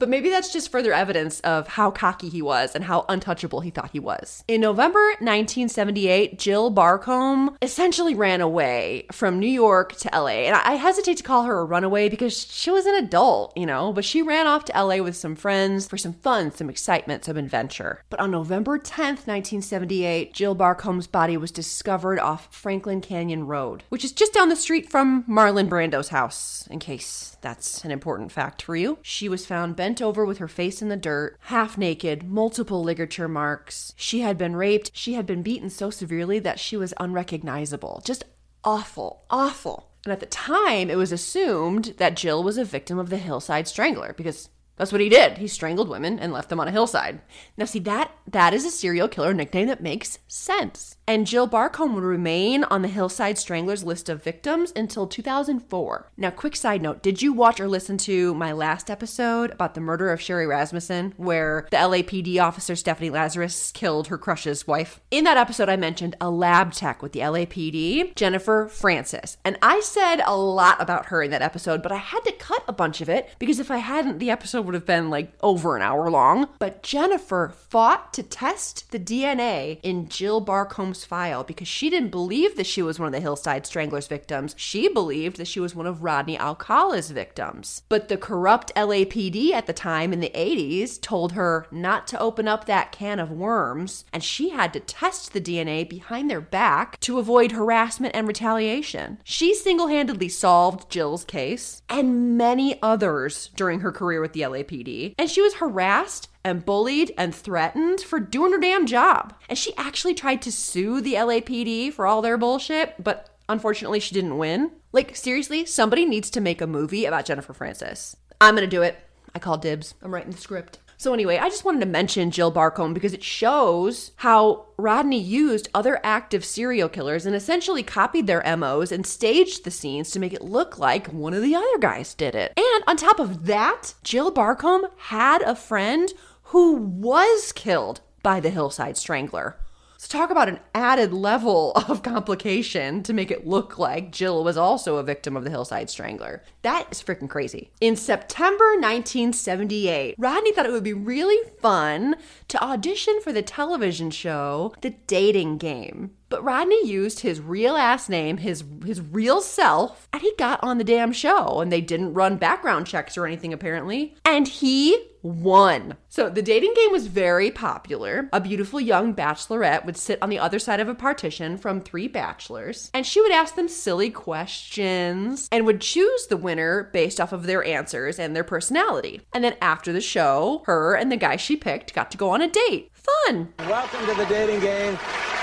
but 0.02 0.08
maybe 0.08 0.30
that's 0.30 0.52
just 0.52 0.72
further 0.72 0.92
evidence 0.92 1.38
of 1.42 1.68
how 1.68 1.88
cocky 1.88 2.28
he 2.28 2.42
was 2.42 2.74
and 2.74 2.82
how 2.82 3.04
untouchable 3.08 3.60
he 3.60 3.70
thought 3.70 3.92
he 3.92 4.00
was. 4.00 4.42
In 4.48 4.60
November 4.60 4.98
1978, 5.20 6.40
Jill 6.40 6.70
Barcombe 6.70 7.56
essentially 7.62 8.12
ran 8.12 8.40
away 8.40 9.06
from 9.12 9.38
New 9.38 9.46
York 9.46 9.94
to 9.98 10.10
LA. 10.12 10.48
And 10.48 10.56
I 10.56 10.72
hesitate 10.72 11.18
to 11.18 11.22
call 11.22 11.44
her 11.44 11.60
a 11.60 11.64
runaway 11.64 12.08
because 12.08 12.36
she 12.36 12.72
was 12.72 12.84
an 12.84 12.96
adult, 12.96 13.56
you 13.56 13.64
know, 13.64 13.92
but 13.92 14.04
she 14.04 14.22
ran 14.22 14.48
off 14.48 14.64
to 14.64 14.72
LA 14.72 14.96
with 14.96 15.14
some 15.14 15.36
friends 15.36 15.86
for 15.86 15.96
some 15.96 16.14
fun, 16.14 16.50
some 16.50 16.68
excitement, 16.68 17.24
some 17.24 17.36
adventure. 17.36 18.02
But 18.10 18.18
on 18.18 18.32
November 18.32 18.80
10th, 18.80 19.28
1978, 19.28 20.34
Jill 20.34 20.56
Barcombe's 20.56 21.06
body 21.06 21.36
was 21.36 21.52
discovered 21.52 22.18
off 22.18 22.52
Franklin 22.52 23.02
Canyon 23.02 23.46
Road, 23.46 23.84
which 23.88 24.04
is 24.04 24.10
just 24.10 24.34
down 24.34 24.48
the 24.48 24.56
street 24.56 24.90
from 24.90 25.22
Marlon 25.28 25.68
Brando's 25.68 26.08
house, 26.08 26.66
in 26.72 26.80
case 26.80 27.31
that's 27.42 27.84
an 27.84 27.90
important 27.90 28.32
fact 28.32 28.62
for 28.62 28.74
you. 28.74 28.98
She 29.02 29.28
was 29.28 29.44
found 29.44 29.76
bent 29.76 30.00
over 30.00 30.24
with 30.24 30.38
her 30.38 30.48
face 30.48 30.80
in 30.80 30.88
the 30.88 30.96
dirt, 30.96 31.36
half 31.40 31.76
naked, 31.76 32.22
multiple 32.22 32.82
ligature 32.82 33.28
marks. 33.28 33.92
She 33.96 34.20
had 34.20 34.38
been 34.38 34.56
raped. 34.56 34.92
She 34.94 35.14
had 35.14 35.26
been 35.26 35.42
beaten 35.42 35.68
so 35.68 35.90
severely 35.90 36.38
that 36.38 36.58
she 36.58 36.76
was 36.76 36.94
unrecognizable. 36.98 38.00
Just 38.04 38.24
awful, 38.64 39.24
awful. 39.28 39.90
And 40.04 40.12
at 40.12 40.20
the 40.20 40.26
time, 40.26 40.88
it 40.90 40.96
was 40.96 41.12
assumed 41.12 41.94
that 41.98 42.16
Jill 42.16 42.42
was 42.42 42.58
a 42.58 42.64
victim 42.64 42.98
of 42.98 43.10
the 43.10 43.18
Hillside 43.18 43.68
Strangler 43.68 44.14
because 44.16 44.48
that's 44.76 44.92
what 44.92 45.00
he 45.00 45.08
did. 45.08 45.38
He 45.38 45.46
strangled 45.46 45.88
women 45.88 46.18
and 46.18 46.32
left 46.32 46.48
them 46.48 46.60
on 46.60 46.68
a 46.68 46.72
hillside. 46.72 47.20
Now 47.56 47.66
see 47.66 47.78
that 47.80 48.12
that 48.26 48.54
is 48.54 48.64
a 48.64 48.70
serial 48.70 49.08
killer 49.08 49.34
nickname 49.34 49.68
that 49.68 49.82
makes 49.82 50.18
sense. 50.28 50.96
And 51.06 51.26
Jill 51.26 51.48
Barcombe 51.48 51.94
would 51.94 52.04
remain 52.04 52.64
on 52.64 52.82
the 52.82 52.88
Hillside 52.88 53.36
Stranglers 53.36 53.84
list 53.84 54.08
of 54.08 54.22
victims 54.22 54.72
until 54.74 55.06
2004. 55.06 56.10
Now, 56.16 56.30
quick 56.30 56.54
side 56.54 56.80
note 56.80 57.02
did 57.02 57.20
you 57.20 57.32
watch 57.32 57.60
or 57.60 57.68
listen 57.68 57.98
to 57.98 58.34
my 58.34 58.52
last 58.52 58.88
episode 58.88 59.50
about 59.50 59.74
the 59.74 59.80
murder 59.80 60.10
of 60.10 60.20
Sherri 60.20 60.46
Rasmussen, 60.46 61.12
where 61.16 61.66
the 61.70 61.76
LAPD 61.76 62.40
officer 62.40 62.76
Stephanie 62.76 63.10
Lazarus 63.10 63.72
killed 63.72 64.06
her 64.06 64.16
crush's 64.16 64.66
wife? 64.66 65.00
In 65.10 65.24
that 65.24 65.36
episode, 65.36 65.68
I 65.68 65.76
mentioned 65.76 66.16
a 66.20 66.30
lab 66.30 66.72
tech 66.72 67.02
with 67.02 67.12
the 67.12 67.20
LAPD, 67.20 68.14
Jennifer 68.14 68.68
Francis. 68.68 69.36
And 69.44 69.58
I 69.60 69.80
said 69.80 70.22
a 70.24 70.36
lot 70.36 70.80
about 70.80 71.06
her 71.06 71.22
in 71.22 71.32
that 71.32 71.42
episode, 71.42 71.82
but 71.82 71.92
I 71.92 71.96
had 71.96 72.20
to 72.20 72.32
cut 72.32 72.64
a 72.68 72.72
bunch 72.72 73.00
of 73.00 73.08
it 73.08 73.28
because 73.38 73.58
if 73.58 73.70
I 73.70 73.78
hadn't, 73.78 74.18
the 74.18 74.30
episode 74.30 74.61
would 74.62 74.74
have 74.74 74.86
been 74.86 75.10
like 75.10 75.32
over 75.42 75.76
an 75.76 75.82
hour 75.82 76.10
long. 76.10 76.48
But 76.58 76.82
Jennifer 76.82 77.52
fought 77.68 78.12
to 78.14 78.22
test 78.22 78.90
the 78.90 78.98
DNA 78.98 79.80
in 79.82 80.08
Jill 80.08 80.40
Barcombe's 80.40 81.04
file 81.04 81.44
because 81.44 81.68
she 81.68 81.90
didn't 81.90 82.10
believe 82.10 82.56
that 82.56 82.66
she 82.66 82.82
was 82.82 82.98
one 82.98 83.06
of 83.06 83.12
the 83.12 83.20
Hillside 83.20 83.66
Stranglers 83.66 84.06
victims. 84.06 84.54
She 84.56 84.88
believed 84.88 85.36
that 85.36 85.48
she 85.48 85.60
was 85.60 85.74
one 85.74 85.86
of 85.86 86.02
Rodney 86.02 86.38
Alcala's 86.38 87.10
victims. 87.10 87.82
But 87.88 88.08
the 88.08 88.16
corrupt 88.16 88.74
LAPD 88.74 89.52
at 89.52 89.66
the 89.66 89.72
time 89.72 90.12
in 90.12 90.20
the 90.20 90.32
80s 90.34 91.00
told 91.00 91.32
her 91.32 91.66
not 91.70 92.06
to 92.08 92.20
open 92.20 92.48
up 92.48 92.66
that 92.66 92.92
can 92.92 93.18
of 93.18 93.30
worms, 93.30 94.04
and 94.12 94.22
she 94.22 94.50
had 94.50 94.72
to 94.72 94.80
test 94.80 95.32
the 95.32 95.40
DNA 95.40 95.88
behind 95.88 96.30
their 96.30 96.40
back 96.40 96.98
to 97.00 97.18
avoid 97.18 97.52
harassment 97.52 98.14
and 98.14 98.28
retaliation. 98.28 99.18
She 99.24 99.54
single 99.54 99.88
handedly 99.88 100.28
solved 100.28 100.90
Jill's 100.90 101.24
case 101.24 101.82
and 101.88 102.36
many 102.36 102.80
others 102.82 103.50
during 103.56 103.80
her 103.80 103.92
career 103.92 104.20
with 104.20 104.32
the 104.32 104.42
LAPD, 104.52 105.14
and 105.18 105.30
she 105.30 105.40
was 105.40 105.54
harassed 105.54 106.28
and 106.44 106.64
bullied 106.64 107.12
and 107.16 107.34
threatened 107.34 108.00
for 108.00 108.20
doing 108.20 108.52
her 108.52 108.58
damn 108.58 108.86
job. 108.86 109.34
And 109.48 109.58
she 109.58 109.76
actually 109.76 110.14
tried 110.14 110.42
to 110.42 110.52
sue 110.52 111.00
the 111.00 111.14
LAPD 111.14 111.92
for 111.92 112.06
all 112.06 112.22
their 112.22 112.38
bullshit, 112.38 113.02
but 113.02 113.36
unfortunately 113.48 114.00
she 114.00 114.14
didn't 114.14 114.38
win. 114.38 114.72
Like, 114.92 115.16
seriously, 115.16 115.64
somebody 115.64 116.04
needs 116.04 116.30
to 116.30 116.40
make 116.40 116.60
a 116.60 116.66
movie 116.66 117.04
about 117.04 117.24
Jennifer 117.24 117.52
Francis. 117.52 118.16
I'm 118.40 118.54
gonna 118.54 118.66
do 118.66 118.82
it. 118.82 118.96
I 119.34 119.38
call 119.38 119.56
dibs. 119.56 119.94
I'm 120.02 120.12
writing 120.12 120.32
the 120.32 120.38
script. 120.38 120.78
So, 121.02 121.12
anyway, 121.12 121.38
I 121.38 121.48
just 121.48 121.64
wanted 121.64 121.80
to 121.80 121.86
mention 121.86 122.30
Jill 122.30 122.52
Barcombe 122.52 122.94
because 122.94 123.12
it 123.12 123.24
shows 123.24 124.12
how 124.18 124.66
Rodney 124.76 125.18
used 125.18 125.68
other 125.74 125.98
active 126.04 126.44
serial 126.44 126.88
killers 126.88 127.26
and 127.26 127.34
essentially 127.34 127.82
copied 127.82 128.28
their 128.28 128.56
MOs 128.56 128.92
and 128.92 129.04
staged 129.04 129.64
the 129.64 129.72
scenes 129.72 130.12
to 130.12 130.20
make 130.20 130.32
it 130.32 130.42
look 130.42 130.78
like 130.78 131.08
one 131.08 131.34
of 131.34 131.42
the 131.42 131.56
other 131.56 131.78
guys 131.80 132.14
did 132.14 132.36
it. 132.36 132.52
And 132.56 132.84
on 132.86 132.96
top 132.96 133.18
of 133.18 133.46
that, 133.46 133.94
Jill 134.04 134.30
Barcombe 134.30 134.86
had 134.96 135.42
a 135.42 135.56
friend 135.56 136.12
who 136.44 136.74
was 136.74 137.50
killed 137.50 138.00
by 138.22 138.38
the 138.38 138.50
Hillside 138.50 138.96
Strangler. 138.96 139.56
So, 140.02 140.18
talk 140.18 140.32
about 140.32 140.48
an 140.48 140.58
added 140.74 141.12
level 141.12 141.70
of 141.88 142.02
complication 142.02 143.04
to 143.04 143.12
make 143.12 143.30
it 143.30 143.46
look 143.46 143.78
like 143.78 144.10
Jill 144.10 144.42
was 144.42 144.56
also 144.56 144.96
a 144.96 145.04
victim 145.04 145.36
of 145.36 145.44
the 145.44 145.50
Hillside 145.50 145.88
Strangler. 145.88 146.42
That 146.62 146.88
is 146.90 147.00
freaking 147.00 147.30
crazy. 147.30 147.70
In 147.80 147.94
September 147.94 148.72
1978, 148.80 150.16
Rodney 150.18 150.52
thought 150.52 150.66
it 150.66 150.72
would 150.72 150.82
be 150.82 150.92
really 150.92 151.38
fun 151.60 152.16
to 152.48 152.60
audition 152.60 153.20
for 153.22 153.32
the 153.32 153.42
television 153.42 154.10
show 154.10 154.74
The 154.80 154.90
Dating 155.06 155.58
Game. 155.58 156.10
But 156.32 156.44
Rodney 156.44 156.86
used 156.86 157.20
his 157.20 157.42
real 157.42 157.76
ass 157.76 158.08
name, 158.08 158.38
his 158.38 158.64
his 158.86 159.02
real 159.02 159.42
self, 159.42 160.08
and 160.14 160.22
he 160.22 160.32
got 160.38 160.64
on 160.64 160.78
the 160.78 160.82
damn 160.82 161.12
show 161.12 161.60
and 161.60 161.70
they 161.70 161.82
didn't 161.82 162.14
run 162.14 162.38
background 162.38 162.86
checks 162.86 163.18
or 163.18 163.26
anything 163.26 163.52
apparently. 163.52 164.14
And 164.24 164.48
he 164.48 165.10
won. 165.22 165.96
So 166.08 166.28
the 166.28 166.42
dating 166.42 166.74
game 166.74 166.90
was 166.90 167.06
very 167.06 167.50
popular. 167.50 168.28
A 168.32 168.40
beautiful 168.40 168.80
young 168.80 169.14
bachelorette 169.14 169.84
would 169.84 169.96
sit 169.96 170.18
on 170.22 170.30
the 170.30 170.38
other 170.38 170.58
side 170.58 170.80
of 170.80 170.88
a 170.88 170.94
partition 170.94 171.56
from 171.56 171.80
three 171.80 172.08
bachelors, 172.08 172.90
and 172.92 173.06
she 173.06 173.20
would 173.20 173.30
ask 173.30 173.54
them 173.54 173.68
silly 173.68 174.10
questions 174.10 175.48
and 175.52 175.66
would 175.66 175.80
choose 175.80 176.26
the 176.26 176.36
winner 176.36 176.90
based 176.92 177.20
off 177.20 177.32
of 177.32 177.44
their 177.44 177.62
answers 177.64 178.18
and 178.18 178.34
their 178.34 178.42
personality. 178.42 179.20
And 179.32 179.44
then 179.44 179.56
after 179.60 179.92
the 179.92 180.00
show, 180.00 180.62
her 180.64 180.94
and 180.94 181.12
the 181.12 181.16
guy 181.16 181.36
she 181.36 181.56
picked 181.56 181.94
got 181.94 182.10
to 182.10 182.18
go 182.18 182.30
on 182.30 182.42
a 182.42 182.48
date. 182.48 182.90
Fun. 182.94 183.52
Welcome 183.60 184.06
to 184.06 184.14
the 184.14 184.26
dating 184.26 184.60
game, 184.60 184.98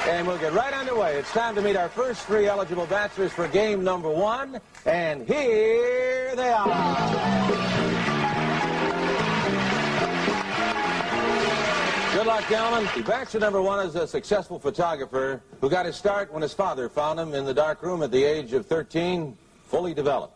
and 0.08 0.26
we'll 0.26 0.38
get 0.38 0.54
right 0.54 0.74
underway. 0.74 1.16
It's 1.16 1.32
time 1.32 1.56
to 1.56 1.62
meet 1.62 1.76
our 1.76 1.90
first 1.90 2.24
three 2.24 2.48
eligible 2.48 2.86
bachelors 2.86 3.32
for 3.32 3.48
game 3.48 3.84
number 3.84 4.10
one, 4.10 4.60
and 4.86 5.28
here 5.28 6.36
they 6.36 6.50
are. 6.50 7.80
Good 12.14 12.28
luck, 12.28 12.48
gentlemen. 12.50 13.04
Bachelor 13.06 13.40
number 13.40 13.62
one 13.62 13.86
is 13.86 13.96
a 13.96 14.08
successful 14.08 14.60
photographer 14.60 15.42
who 15.62 15.70
got 15.70 15.86
his 15.86 15.96
start 15.96 16.34
when 16.34 16.42
his 16.42 16.54
father 16.54 16.90
found 16.90 17.20
him 17.20 17.34
in 17.34 17.46
the 17.46 17.54
dark 17.54 17.82
room 17.82 18.04
at 18.04 18.12
the 18.12 18.24
age 18.24 18.54
of 18.54 18.66
13, 18.66 19.38
fully 19.68 19.94
developed. 19.94 20.34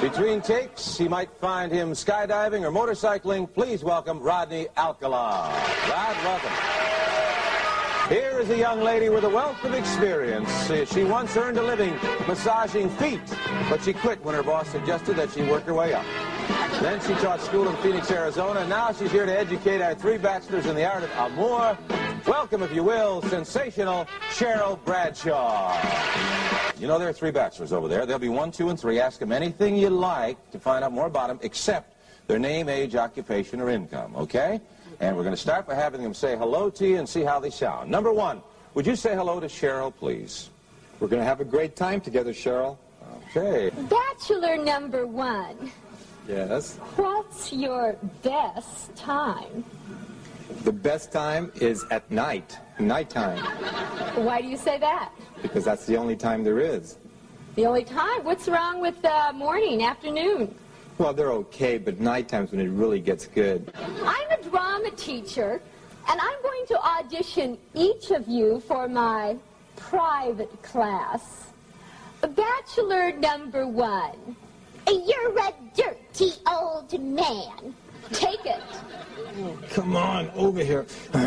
Between 0.00 0.40
takes, 0.40 0.96
he 0.96 1.08
might 1.08 1.30
find 1.40 1.70
him 1.70 1.92
skydiving 1.92 2.62
or 2.62 2.70
motorcycling. 2.70 3.52
Please 3.52 3.84
welcome 3.84 4.18
Rodney 4.20 4.68
Alcala. 4.76 5.52
Rod, 5.88 6.16
welcome. 6.24 6.89
Here 8.10 8.40
is 8.40 8.50
a 8.50 8.58
young 8.58 8.80
lady 8.80 9.08
with 9.08 9.22
a 9.22 9.28
wealth 9.28 9.62
of 9.62 9.72
experience. 9.72 10.50
She 10.92 11.04
once 11.04 11.36
earned 11.36 11.58
a 11.58 11.62
living 11.62 11.94
massaging 12.26 12.90
feet, 12.90 13.20
but 13.68 13.84
she 13.84 13.92
quit 13.92 14.20
when 14.24 14.34
her 14.34 14.42
boss 14.42 14.68
suggested 14.68 15.14
that 15.14 15.30
she 15.30 15.42
work 15.42 15.62
her 15.62 15.74
way 15.74 15.94
up. 15.94 16.04
Then 16.82 17.00
she 17.02 17.14
taught 17.22 17.40
school 17.40 17.68
in 17.68 17.76
Phoenix, 17.76 18.10
Arizona. 18.10 18.60
And 18.62 18.68
now 18.68 18.90
she's 18.90 19.12
here 19.12 19.26
to 19.26 19.38
educate 19.38 19.80
our 19.80 19.94
three 19.94 20.18
bachelors 20.18 20.66
in 20.66 20.74
the 20.74 20.84
art 20.84 21.04
of 21.04 21.10
amour. 21.18 21.78
Welcome, 22.26 22.64
if 22.64 22.74
you 22.74 22.82
will, 22.82 23.22
sensational 23.22 24.08
Cheryl 24.30 24.84
Bradshaw. 24.84 25.80
You 26.80 26.88
know, 26.88 26.98
there 26.98 27.08
are 27.08 27.12
three 27.12 27.30
bachelors 27.30 27.72
over 27.72 27.86
there. 27.86 28.06
There'll 28.06 28.18
be 28.18 28.28
one, 28.28 28.50
two, 28.50 28.70
and 28.70 28.80
three. 28.80 28.98
Ask 28.98 29.20
them 29.20 29.30
anything 29.30 29.76
you 29.76 29.88
like 29.88 30.50
to 30.50 30.58
find 30.58 30.82
out 30.82 30.90
more 30.90 31.06
about 31.06 31.28
them, 31.28 31.38
except 31.42 31.94
their 32.26 32.40
name, 32.40 32.68
age, 32.68 32.96
occupation, 32.96 33.60
or 33.60 33.70
income, 33.70 34.16
okay? 34.16 34.60
And 35.00 35.16
we're 35.16 35.22
going 35.22 35.34
to 35.34 35.40
start 35.40 35.66
by 35.66 35.74
having 35.74 36.02
them 36.02 36.12
say 36.12 36.36
hello 36.36 36.68
to 36.70 36.86
you 36.86 36.98
and 36.98 37.08
see 37.08 37.22
how 37.22 37.40
they 37.40 37.50
sound. 37.50 37.90
Number 37.90 38.12
one, 38.12 38.42
would 38.74 38.86
you 38.86 38.94
say 38.96 39.14
hello 39.14 39.40
to 39.40 39.46
Cheryl, 39.46 39.94
please? 39.94 40.50
We're 41.00 41.08
going 41.08 41.20
to 41.20 41.26
have 41.26 41.40
a 41.40 41.44
great 41.44 41.74
time 41.74 42.00
together, 42.02 42.32
Cheryl. 42.32 42.76
Okay. 43.34 43.70
Bachelor 43.88 44.58
number 44.58 45.06
one. 45.06 45.70
Yes. 46.28 46.76
What's 46.96 47.52
your 47.52 47.96
best 48.22 48.94
time? 48.94 49.64
The 50.64 50.72
best 50.72 51.10
time 51.12 51.50
is 51.54 51.84
at 51.90 52.08
night, 52.10 52.58
nighttime, 52.78 53.38
Why 54.24 54.42
do 54.42 54.48
you 54.48 54.56
say 54.56 54.78
that? 54.78 55.12
because 55.42 55.64
that's 55.64 55.86
the 55.86 55.96
only 55.96 56.16
time 56.16 56.44
there 56.44 56.58
is. 56.58 56.98
The 57.54 57.64
only 57.64 57.84
time? 57.84 58.22
What's 58.24 58.46
wrong 58.46 58.80
with 58.80 59.02
uh, 59.04 59.32
morning, 59.34 59.82
afternoon? 59.82 60.54
Well, 60.98 61.14
they're 61.14 61.32
okay, 61.32 61.78
but 61.78 61.98
nighttime's 61.98 62.50
when 62.50 62.60
it 62.60 62.68
really 62.68 63.00
gets 63.00 63.26
good. 63.26 63.72
I'm 64.04 64.29
drama 64.50 64.90
teacher, 64.92 65.62
and 66.08 66.20
I'm 66.20 66.42
going 66.42 66.66
to 66.68 66.80
audition 66.82 67.58
each 67.74 68.10
of 68.10 68.26
you 68.28 68.60
for 68.60 68.88
my 68.88 69.36
private 69.76 70.62
class. 70.62 71.52
Bachelor 72.20 73.12
number 73.12 73.66
one. 73.66 74.36
You're 74.88 75.38
a 75.38 75.52
dirty 75.74 76.32
old 76.50 76.92
man. 77.00 77.74
Take 78.12 78.44
it. 78.44 78.60
Come 79.70 79.96
on, 79.96 80.30
over 80.30 80.64
here. 80.64 80.84
Oh, 81.14 81.18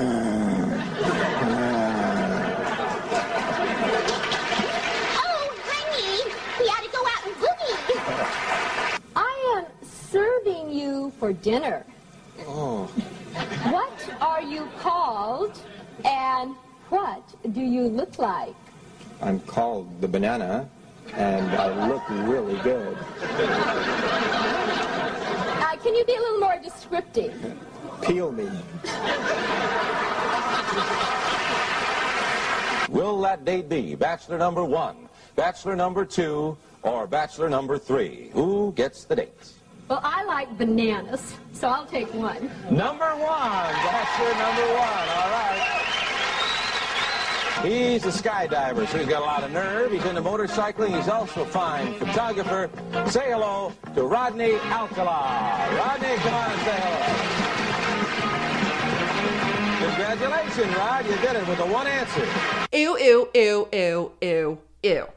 honey, 5.64 6.34
we 6.60 6.66
ought 6.66 6.84
to 6.84 6.90
go 6.92 7.02
out 7.08 7.26
and 7.26 7.36
boogie. 7.42 7.78
I 9.16 9.58
am 9.58 9.66
serving 9.88 10.72
you 10.72 11.12
for 11.20 11.32
dinner. 11.32 11.86
Oh, 12.48 12.86
What 13.72 14.10
are 14.22 14.42
you 14.42 14.68
called 14.80 15.60
and 16.04 16.56
what 16.90 17.24
do 17.54 17.62
you 17.62 17.84
look 17.84 18.20
like? 18.20 18.56
I'm 19.22 19.40
called 19.42 20.02
the 20.02 20.08
banana, 20.08 20.70
and 21.14 21.50
I 21.52 21.88
look 21.88 22.04
really 22.10 22.60
good. 22.60 22.98
Uh, 25.62 25.78
can 25.82 25.96
you 25.96 26.04
be 26.06 26.16
a 26.16 26.20
little 26.20 26.40
more 26.40 26.60
descriptive? 26.62 27.34
Peel 28.02 28.32
me. 28.32 28.50
Will 32.90 33.22
that 33.22 33.46
date 33.46 33.70
be 33.70 33.96
bachelor 33.96 34.38
number 34.38 34.64
one, 34.64 35.10
bachelor 35.36 35.76
number 35.76 36.06
two, 36.06 36.58
or 36.82 37.08
bachelor 37.08 37.50
number 37.50 37.78
three? 37.78 38.30
Who 38.34 38.74
gets 38.74 39.06
the 39.06 39.16
dates? 39.16 39.54
Well, 39.90 40.02
I 40.04 40.24
like 40.24 40.58
bananas, 40.58 41.36
so 41.52 41.68
I'll 41.68 41.86
take 41.86 42.14
one. 42.14 42.50
Number 42.72 43.10
one, 43.16 43.74
That's 43.84 44.20
your 44.20 44.34
number 44.38 44.66
one. 44.74 45.10
All 45.10 45.30
right. 45.30 45.70
He's 47.64 48.06
a 48.06 48.10
skydiver, 48.10 48.88
so 48.88 48.98
he's 48.98 49.08
got 49.08 49.22
a 49.22 49.26
lot 49.26 49.44
of 49.44 49.52
nerve. 49.52 49.92
He's 49.92 50.04
into 50.06 50.22
motorcycling. 50.22 50.96
He's 50.98 51.08
also 51.08 51.44
a 51.44 51.46
fine 51.46 51.94
photographer. 51.96 52.70
Say 53.10 53.32
hello 53.32 53.72
to 53.96 54.04
Rodney 54.04 54.56
Alcala. 54.56 55.70
Rodney, 55.78 56.16
come 56.18 56.34
on 56.34 56.52
and 56.52 56.62
say 56.62 56.80
hello. 56.82 57.44
Congratulations, 59.88 60.76
Rod. 60.76 61.06
You 61.06 61.16
did 61.18 61.36
it 61.36 61.48
with 61.48 61.60
a 61.60 61.66
one 61.66 61.88
answer. 61.88 62.28
Ew, 62.74 62.98
ew, 62.98 63.30
ew, 63.34 63.68
ew, 63.72 64.12
ew, 64.22 64.58
ew. 64.84 65.08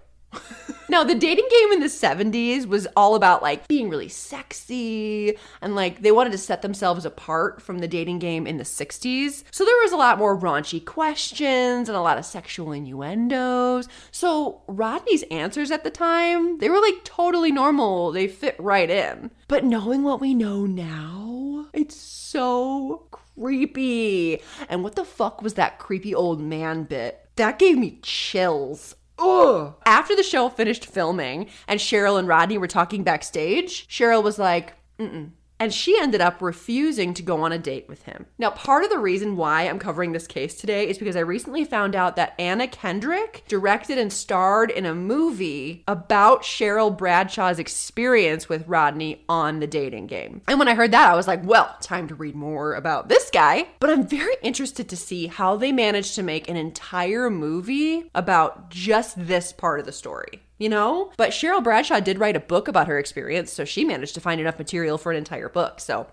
Now, 0.89 1.03
the 1.05 1.15
dating 1.15 1.49
game 1.51 1.73
in 1.73 1.81
the 1.81 1.87
70s 1.87 2.67
was 2.67 2.87
all 2.97 3.15
about 3.15 3.43
like 3.43 3.67
being 3.69 3.89
really 3.89 4.09
sexy 4.09 5.37
and 5.61 5.75
like 5.75 6.03
they 6.03 6.13
wanted 6.13 6.33
to 6.33 6.39
set 6.39 6.63
themselves 6.63 7.05
apart 7.05 7.61
from 7.61 7.79
the 7.79 7.89
dating 7.89 8.19
game 8.19 8.47
in 8.47 8.57
the 8.57 8.65
60s. 8.65 9.45
So 9.51 9.65
there 9.65 9.83
was 9.83 9.93
a 9.93 9.97
lot 9.97 10.19
more 10.19 10.39
raunchy 10.39 10.85
questions 10.85 11.89
and 11.89 11.97
a 11.97 12.01
lot 12.01 12.19
of 12.19 12.25
sexual 12.25 12.73
innuendos. 12.73 13.89
So 14.11 14.63
Rodney's 14.69 15.25
answers 15.25 15.71
at 15.71 15.85
the 15.85 15.91
time, 15.91 16.59
they 16.59 16.69
were 16.69 16.81
like 16.81 17.05
totally 17.05 17.53
normal. 17.53 18.13
They 18.13 18.29
fit 18.29 18.57
right 18.59 18.89
in. 18.89 19.31
But 19.49 19.65
knowing 19.65 20.03
what 20.03 20.21
we 20.21 20.35
know 20.35 20.67
now, 20.67 21.67
it's 21.73 21.97
so 21.97 23.07
creepy. 23.11 24.41
And 24.69 24.83
what 24.83 24.97
the 24.97 25.05
fuck 25.05 25.43
was 25.43 25.55
that 25.55 25.79
creepy 25.79 26.15
old 26.15 26.41
man 26.41 26.85
bit? 26.85 27.29
That 27.37 27.59
gave 27.59 27.77
me 27.77 27.99
chills. 28.03 28.96
Ugh. 29.19 29.75
After 29.87 30.15
the 30.15 30.23
show 30.23 30.49
finished 30.49 30.85
filming 30.85 31.49
and 31.67 31.81
Cheryl 31.81 32.19
and 32.19 32.29
Rodney 32.29 32.59
were 32.59 32.67
talking 32.67 33.03
backstage, 33.03 33.89
Cheryl 33.89 34.23
was 34.23 34.39
like, 34.39 34.75
mm-mm. 34.99 35.31
And 35.59 35.73
she 35.73 35.99
ended 35.99 36.21
up 36.21 36.43
refusing 36.43 37.15
to 37.15 37.23
go 37.23 37.43
on 37.43 37.53
a 37.53 37.59
date 37.59 37.89
with 37.89 38.03
him. 38.03 38.27
Now, 38.39 38.51
part 38.51 38.85
of 38.85 38.91
the 38.91 38.99
reason 38.99 39.37
why 39.37 39.63
I'm 39.63 39.79
covering 39.79 40.13
this 40.13 40.27
case 40.27 40.55
today 40.55 40.89
is 40.89 40.99
because 40.99 41.17
I 41.17 41.21
recently 41.21 41.65
found 41.65 41.97
out 41.97 42.17
that 42.17 42.35
Anna 42.39 42.69
Kendrick 42.69 43.43
directed 43.49 43.99
and 43.99 44.13
starred 44.13 44.71
in 44.71 44.85
a 44.85 44.95
movie 44.95 45.83
about 45.89 46.43
Cheryl 46.43 46.97
Bradshaw's 46.97 47.59
experience 47.59 48.49
with 48.49 48.69
Rodney 48.69 49.25
on 49.29 49.61
the 49.61 49.67
dating 49.67 50.09
game. 50.09 50.43
And 50.49 50.59
when 50.59 50.69
I 50.69 50.75
heard 50.75 50.93
that, 50.93 51.11
I 51.11 51.17
was 51.17 51.27
like, 51.27 51.45
well, 51.45 51.77
time 51.81 52.09
to 52.09 52.15
read 52.15 52.35
more 52.35 52.75
about 52.75 53.09
this 53.09 53.31
guy. 53.31 53.69
But 53.81 53.91
I'm 53.91 54.07
very 54.07 54.37
interested 54.43 54.89
to 54.89 54.97
see 54.97 55.27
how 55.27 55.57
they 55.57 55.73
managed 55.73 56.15
to 56.17 56.23
make 56.23 56.49
an 56.49 56.57
entire 56.57 57.31
movie 57.31 58.11
about 58.15 58.71
just 58.71 59.27
this 59.27 59.53
part 59.53 59.81
of 59.81 59.87
the 59.87 59.93
story 59.93 60.43
you 60.59 60.69
know? 60.69 61.13
But 61.17 61.31
Cheryl 61.31 61.63
Bradshaw 61.63 62.01
did 62.01 62.19
write 62.19 62.37
a 62.37 62.41
book 62.41 62.69
about 62.69 62.89
her 62.89 62.99
experience, 62.99 63.53
so 63.53 63.65
she 63.65 63.85
managed 63.85 64.15
to 64.15 64.21
find 64.21 64.41
enough 64.41 64.59
material 64.59 64.99
for 64.99 65.13
an 65.13 65.19
entire 65.19 65.49
book. 65.49 65.81
So 65.81 66.07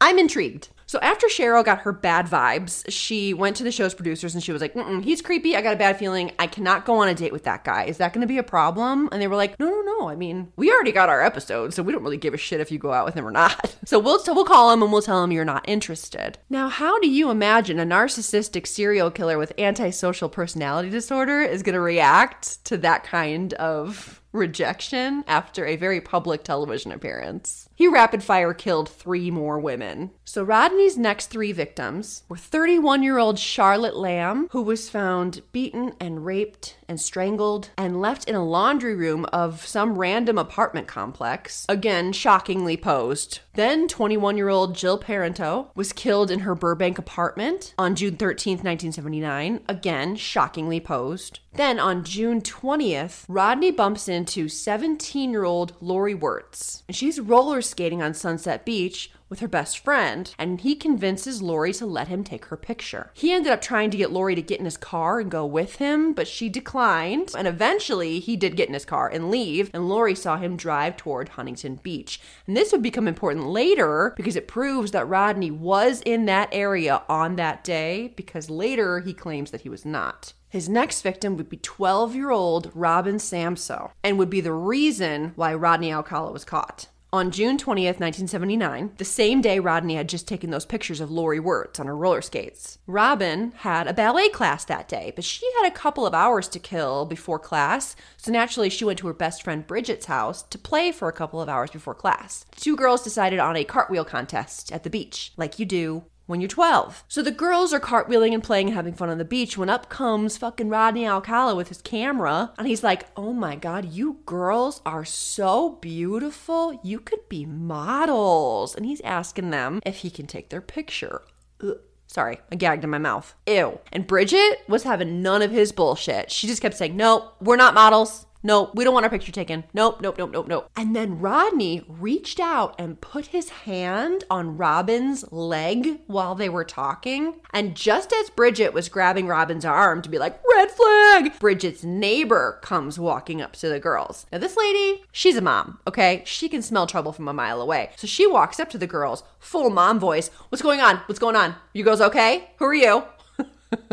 I'm 0.00 0.18
intrigued. 0.18 0.68
So 0.88 0.98
after 1.02 1.26
Cheryl 1.26 1.62
got 1.62 1.80
her 1.80 1.92
bad 1.92 2.26
vibes, 2.26 2.82
she 2.88 3.34
went 3.34 3.56
to 3.56 3.62
the 3.62 3.70
show's 3.70 3.92
producers 3.92 4.34
and 4.34 4.42
she 4.42 4.52
was 4.52 4.62
like, 4.62 4.74
"He's 5.04 5.20
creepy. 5.20 5.54
I 5.54 5.60
got 5.60 5.74
a 5.74 5.78
bad 5.78 5.98
feeling. 5.98 6.32
I 6.38 6.46
cannot 6.46 6.86
go 6.86 6.94
on 6.94 7.08
a 7.08 7.14
date 7.14 7.30
with 7.30 7.44
that 7.44 7.62
guy. 7.62 7.84
Is 7.84 7.98
that 7.98 8.14
going 8.14 8.22
to 8.22 8.26
be 8.26 8.38
a 8.38 8.42
problem?" 8.42 9.06
And 9.12 9.20
they 9.20 9.28
were 9.28 9.36
like, 9.36 9.60
"No, 9.60 9.68
no, 9.68 9.82
no. 9.82 10.08
I 10.08 10.16
mean, 10.16 10.50
we 10.56 10.72
already 10.72 10.92
got 10.92 11.10
our 11.10 11.22
episode, 11.22 11.74
so 11.74 11.82
we 11.82 11.92
don't 11.92 12.02
really 12.02 12.16
give 12.16 12.32
a 12.32 12.38
shit 12.38 12.60
if 12.60 12.72
you 12.72 12.78
go 12.78 12.94
out 12.94 13.04
with 13.04 13.14
him 13.14 13.26
or 13.26 13.30
not. 13.30 13.76
So 13.88 13.98
we'll 13.98 14.18
so 14.18 14.34
we'll 14.34 14.44
call 14.44 14.70
him 14.70 14.82
and 14.82 14.92
we'll 14.92 15.00
tell 15.00 15.22
him 15.22 15.32
you're 15.32 15.44
not 15.44 15.64
interested." 15.68 16.38
Now, 16.50 16.68
how 16.68 16.98
do 17.00 17.08
you 17.08 17.30
imagine 17.30 17.78
a 17.78 17.86
narcissistic 17.86 18.66
serial 18.66 19.10
killer 19.10 19.38
with 19.38 19.52
antisocial 19.58 20.28
personality 20.28 20.90
disorder 20.90 21.40
is 21.40 21.62
going 21.62 21.74
to 21.74 21.80
react 21.80 22.62
to 22.66 22.76
that 22.78 23.04
kind 23.04 23.54
of 23.54 24.18
rejection 24.32 25.24
after 25.26 25.66
a 25.66 25.76
very 25.76 26.00
public 26.00 26.44
television 26.44 26.92
appearance. 26.92 27.68
He 27.74 27.88
rapid 27.88 28.22
fire 28.22 28.52
killed 28.52 28.88
three 28.88 29.30
more 29.30 29.58
women. 29.58 30.10
So 30.28 30.42
Rodney's 30.42 30.98
next 30.98 31.28
three 31.28 31.52
victims 31.52 32.22
were 32.28 32.36
31 32.36 33.02
year 33.02 33.16
old 33.16 33.38
Charlotte 33.38 33.96
Lamb, 33.96 34.48
who 34.50 34.60
was 34.60 34.90
found 34.90 35.40
beaten 35.52 35.94
and 35.98 36.26
raped 36.26 36.76
and 36.86 37.00
strangled 37.00 37.70
and 37.78 37.98
left 37.98 38.28
in 38.28 38.34
a 38.34 38.44
laundry 38.44 38.94
room 38.94 39.24
of 39.32 39.64
some 39.64 39.96
random 39.96 40.36
apartment 40.36 40.86
complex, 40.86 41.64
again, 41.66 42.12
shockingly 42.12 42.76
posed. 42.76 43.40
Then 43.58 43.88
21 43.88 44.36
year 44.36 44.50
old 44.50 44.76
Jill 44.76 45.00
Parenteau 45.00 45.70
was 45.74 45.92
killed 45.92 46.30
in 46.30 46.38
her 46.38 46.54
Burbank 46.54 46.96
apartment 46.96 47.74
on 47.76 47.96
June 47.96 48.16
13th, 48.16 48.62
1979, 48.62 49.62
again, 49.68 50.14
shockingly 50.14 50.78
posed. 50.78 51.40
Then 51.54 51.80
on 51.80 52.04
June 52.04 52.40
20th, 52.40 53.24
Rodney 53.26 53.72
bumps 53.72 54.06
into 54.06 54.48
17 54.48 55.32
year 55.32 55.42
old 55.42 55.74
Lori 55.80 56.14
Wirtz. 56.14 56.84
And 56.86 56.94
she's 56.94 57.18
roller 57.18 57.60
skating 57.60 58.00
on 58.00 58.14
Sunset 58.14 58.64
Beach 58.64 59.10
with 59.28 59.40
her 59.40 59.48
best 59.48 59.78
friend, 59.78 60.34
and 60.38 60.60
he 60.60 60.74
convinces 60.74 61.42
Lori 61.42 61.72
to 61.74 61.84
let 61.84 62.08
him 62.08 62.24
take 62.24 62.46
her 62.46 62.56
picture. 62.56 63.10
He 63.12 63.32
ended 63.32 63.52
up 63.52 63.60
trying 63.60 63.90
to 63.90 63.96
get 63.96 64.10
Lori 64.10 64.34
to 64.34 64.42
get 64.42 64.58
in 64.58 64.64
his 64.64 64.76
car 64.76 65.20
and 65.20 65.30
go 65.30 65.44
with 65.44 65.76
him, 65.76 66.14
but 66.14 66.26
she 66.26 66.48
declined. 66.48 67.32
And 67.36 67.46
eventually, 67.46 68.20
he 68.20 68.36
did 68.36 68.56
get 68.56 68.68
in 68.68 68.74
his 68.74 68.86
car 68.86 69.08
and 69.08 69.30
leave, 69.30 69.70
and 69.74 69.88
Lori 69.88 70.14
saw 70.14 70.38
him 70.38 70.56
drive 70.56 70.96
toward 70.96 71.30
Huntington 71.30 71.76
Beach. 71.82 72.20
And 72.46 72.56
this 72.56 72.72
would 72.72 72.82
become 72.82 73.06
important 73.06 73.47
later 73.48 74.14
because 74.16 74.36
it 74.36 74.48
proves 74.48 74.90
that 74.92 75.08
Rodney 75.08 75.50
was 75.50 76.00
in 76.02 76.26
that 76.26 76.48
area 76.52 77.02
on 77.08 77.36
that 77.36 77.64
day, 77.64 78.12
because 78.16 78.50
later 78.50 79.00
he 79.00 79.12
claims 79.12 79.50
that 79.50 79.62
he 79.62 79.68
was 79.68 79.84
not. 79.84 80.32
His 80.48 80.68
next 80.68 81.02
victim 81.02 81.36
would 81.36 81.48
be 81.48 81.58
12 81.58 82.14
year 82.14 82.30
old 82.30 82.70
Robin 82.74 83.16
Samsoe 83.16 83.90
and 84.02 84.18
would 84.18 84.30
be 84.30 84.40
the 84.40 84.52
reason 84.52 85.32
why 85.36 85.54
Rodney 85.54 85.92
Alcala 85.92 86.32
was 86.32 86.44
caught. 86.44 86.88
On 87.10 87.30
June 87.30 87.56
20th, 87.56 88.00
1979, 88.00 88.92
the 88.98 89.04
same 89.04 89.40
day 89.40 89.58
Rodney 89.58 89.94
had 89.94 90.10
just 90.10 90.28
taken 90.28 90.50
those 90.50 90.66
pictures 90.66 91.00
of 91.00 91.10
Lori 91.10 91.40
Wirtz 91.40 91.80
on 91.80 91.86
her 91.86 91.96
roller 91.96 92.20
skates, 92.20 92.76
Robin 92.86 93.52
had 93.56 93.86
a 93.86 93.94
ballet 93.94 94.28
class 94.28 94.66
that 94.66 94.88
day, 94.88 95.14
but 95.14 95.24
she 95.24 95.50
had 95.56 95.66
a 95.66 95.74
couple 95.74 96.06
of 96.06 96.12
hours 96.12 96.48
to 96.48 96.58
kill 96.58 97.06
before 97.06 97.38
class, 97.38 97.96
so 98.18 98.30
naturally 98.30 98.68
she 98.68 98.84
went 98.84 98.98
to 98.98 99.06
her 99.06 99.14
best 99.14 99.42
friend 99.42 99.66
Bridget's 99.66 100.04
house 100.04 100.42
to 100.42 100.58
play 100.58 100.92
for 100.92 101.08
a 101.08 101.12
couple 101.14 101.40
of 101.40 101.48
hours 101.48 101.70
before 101.70 101.94
class. 101.94 102.44
The 102.54 102.60
two 102.60 102.76
girls 102.76 103.04
decided 103.04 103.38
on 103.38 103.56
a 103.56 103.64
cartwheel 103.64 104.04
contest 104.04 104.70
at 104.70 104.82
the 104.82 104.90
beach, 104.90 105.32
like 105.38 105.58
you 105.58 105.64
do 105.64 106.04
when 106.28 106.40
you're 106.40 106.48
12. 106.48 107.04
So 107.08 107.22
the 107.22 107.32
girls 107.32 107.72
are 107.72 107.80
cartwheeling 107.80 108.32
and 108.32 108.44
playing 108.44 108.68
and 108.68 108.76
having 108.76 108.94
fun 108.94 109.08
on 109.08 109.18
the 109.18 109.24
beach 109.24 109.58
when 109.58 109.68
up 109.70 109.88
comes 109.88 110.36
fucking 110.36 110.68
Rodney 110.68 111.06
Alcala 111.06 111.56
with 111.56 111.68
his 111.68 111.82
camera 111.82 112.52
and 112.58 112.68
he's 112.68 112.84
like, 112.84 113.06
"Oh 113.16 113.32
my 113.32 113.56
god, 113.56 113.86
you 113.86 114.18
girls 114.26 114.80
are 114.84 115.04
so 115.04 115.70
beautiful. 115.80 116.78
You 116.84 117.00
could 117.00 117.28
be 117.28 117.46
models." 117.46 118.76
And 118.76 118.84
he's 118.86 119.00
asking 119.00 119.50
them 119.50 119.80
if 119.84 119.96
he 119.98 120.10
can 120.10 120.26
take 120.26 120.50
their 120.50 120.60
picture. 120.60 121.22
Ugh. 121.62 121.78
Sorry, 122.06 122.38
I 122.50 122.56
gagged 122.56 122.84
in 122.84 122.90
my 122.90 122.98
mouth. 122.98 123.34
Ew. 123.46 123.80
And 123.92 124.06
Bridget 124.06 124.60
was 124.66 124.84
having 124.84 125.20
none 125.20 125.42
of 125.42 125.50
his 125.50 125.72
bullshit. 125.72 126.30
She 126.30 126.46
just 126.46 126.62
kept 126.62 126.76
saying, 126.76 126.96
"No, 126.96 127.32
we're 127.40 127.56
not 127.56 127.74
models. 127.74 128.24
Nope, 128.42 128.70
we 128.74 128.84
don't 128.84 128.94
want 128.94 129.04
our 129.04 129.10
picture 129.10 129.32
taken. 129.32 129.64
Nope, 129.74 130.00
nope, 130.00 130.16
nope, 130.16 130.30
nope, 130.32 130.46
nope. 130.46 130.70
And 130.76 130.94
then 130.94 131.18
Rodney 131.18 131.84
reached 131.88 132.38
out 132.38 132.74
and 132.78 133.00
put 133.00 133.26
his 133.26 133.48
hand 133.50 134.24
on 134.30 134.56
Robin's 134.56 135.30
leg 135.32 136.00
while 136.06 136.34
they 136.34 136.48
were 136.48 136.64
talking. 136.64 137.34
And 137.52 137.74
just 137.74 138.12
as 138.12 138.30
Bridget 138.30 138.72
was 138.72 138.88
grabbing 138.88 139.26
Robin's 139.26 139.64
arm 139.64 140.02
to 140.02 140.08
be 140.08 140.18
like, 140.18 140.40
red 140.54 140.70
flag, 140.70 141.38
Bridget's 141.40 141.82
neighbor 141.82 142.60
comes 142.62 142.98
walking 142.98 143.42
up 143.42 143.54
to 143.54 143.68
the 143.68 143.80
girls. 143.80 144.26
Now, 144.30 144.38
this 144.38 144.56
lady, 144.56 145.04
she's 145.10 145.36
a 145.36 145.40
mom, 145.40 145.80
okay? 145.86 146.22
She 146.24 146.48
can 146.48 146.62
smell 146.62 146.86
trouble 146.86 147.12
from 147.12 147.26
a 147.26 147.32
mile 147.32 147.60
away. 147.60 147.90
So 147.96 148.06
she 148.06 148.26
walks 148.26 148.60
up 148.60 148.70
to 148.70 148.78
the 148.78 148.86
girls, 148.86 149.24
full 149.40 149.70
mom 149.70 149.98
voice. 149.98 150.30
What's 150.48 150.62
going 150.62 150.80
on? 150.80 150.98
What's 151.06 151.18
going 151.18 151.36
on? 151.36 151.56
You 151.72 151.82
girls 151.82 152.00
okay? 152.00 152.50
Who 152.58 152.66
are 152.66 152.74
you? 152.74 153.02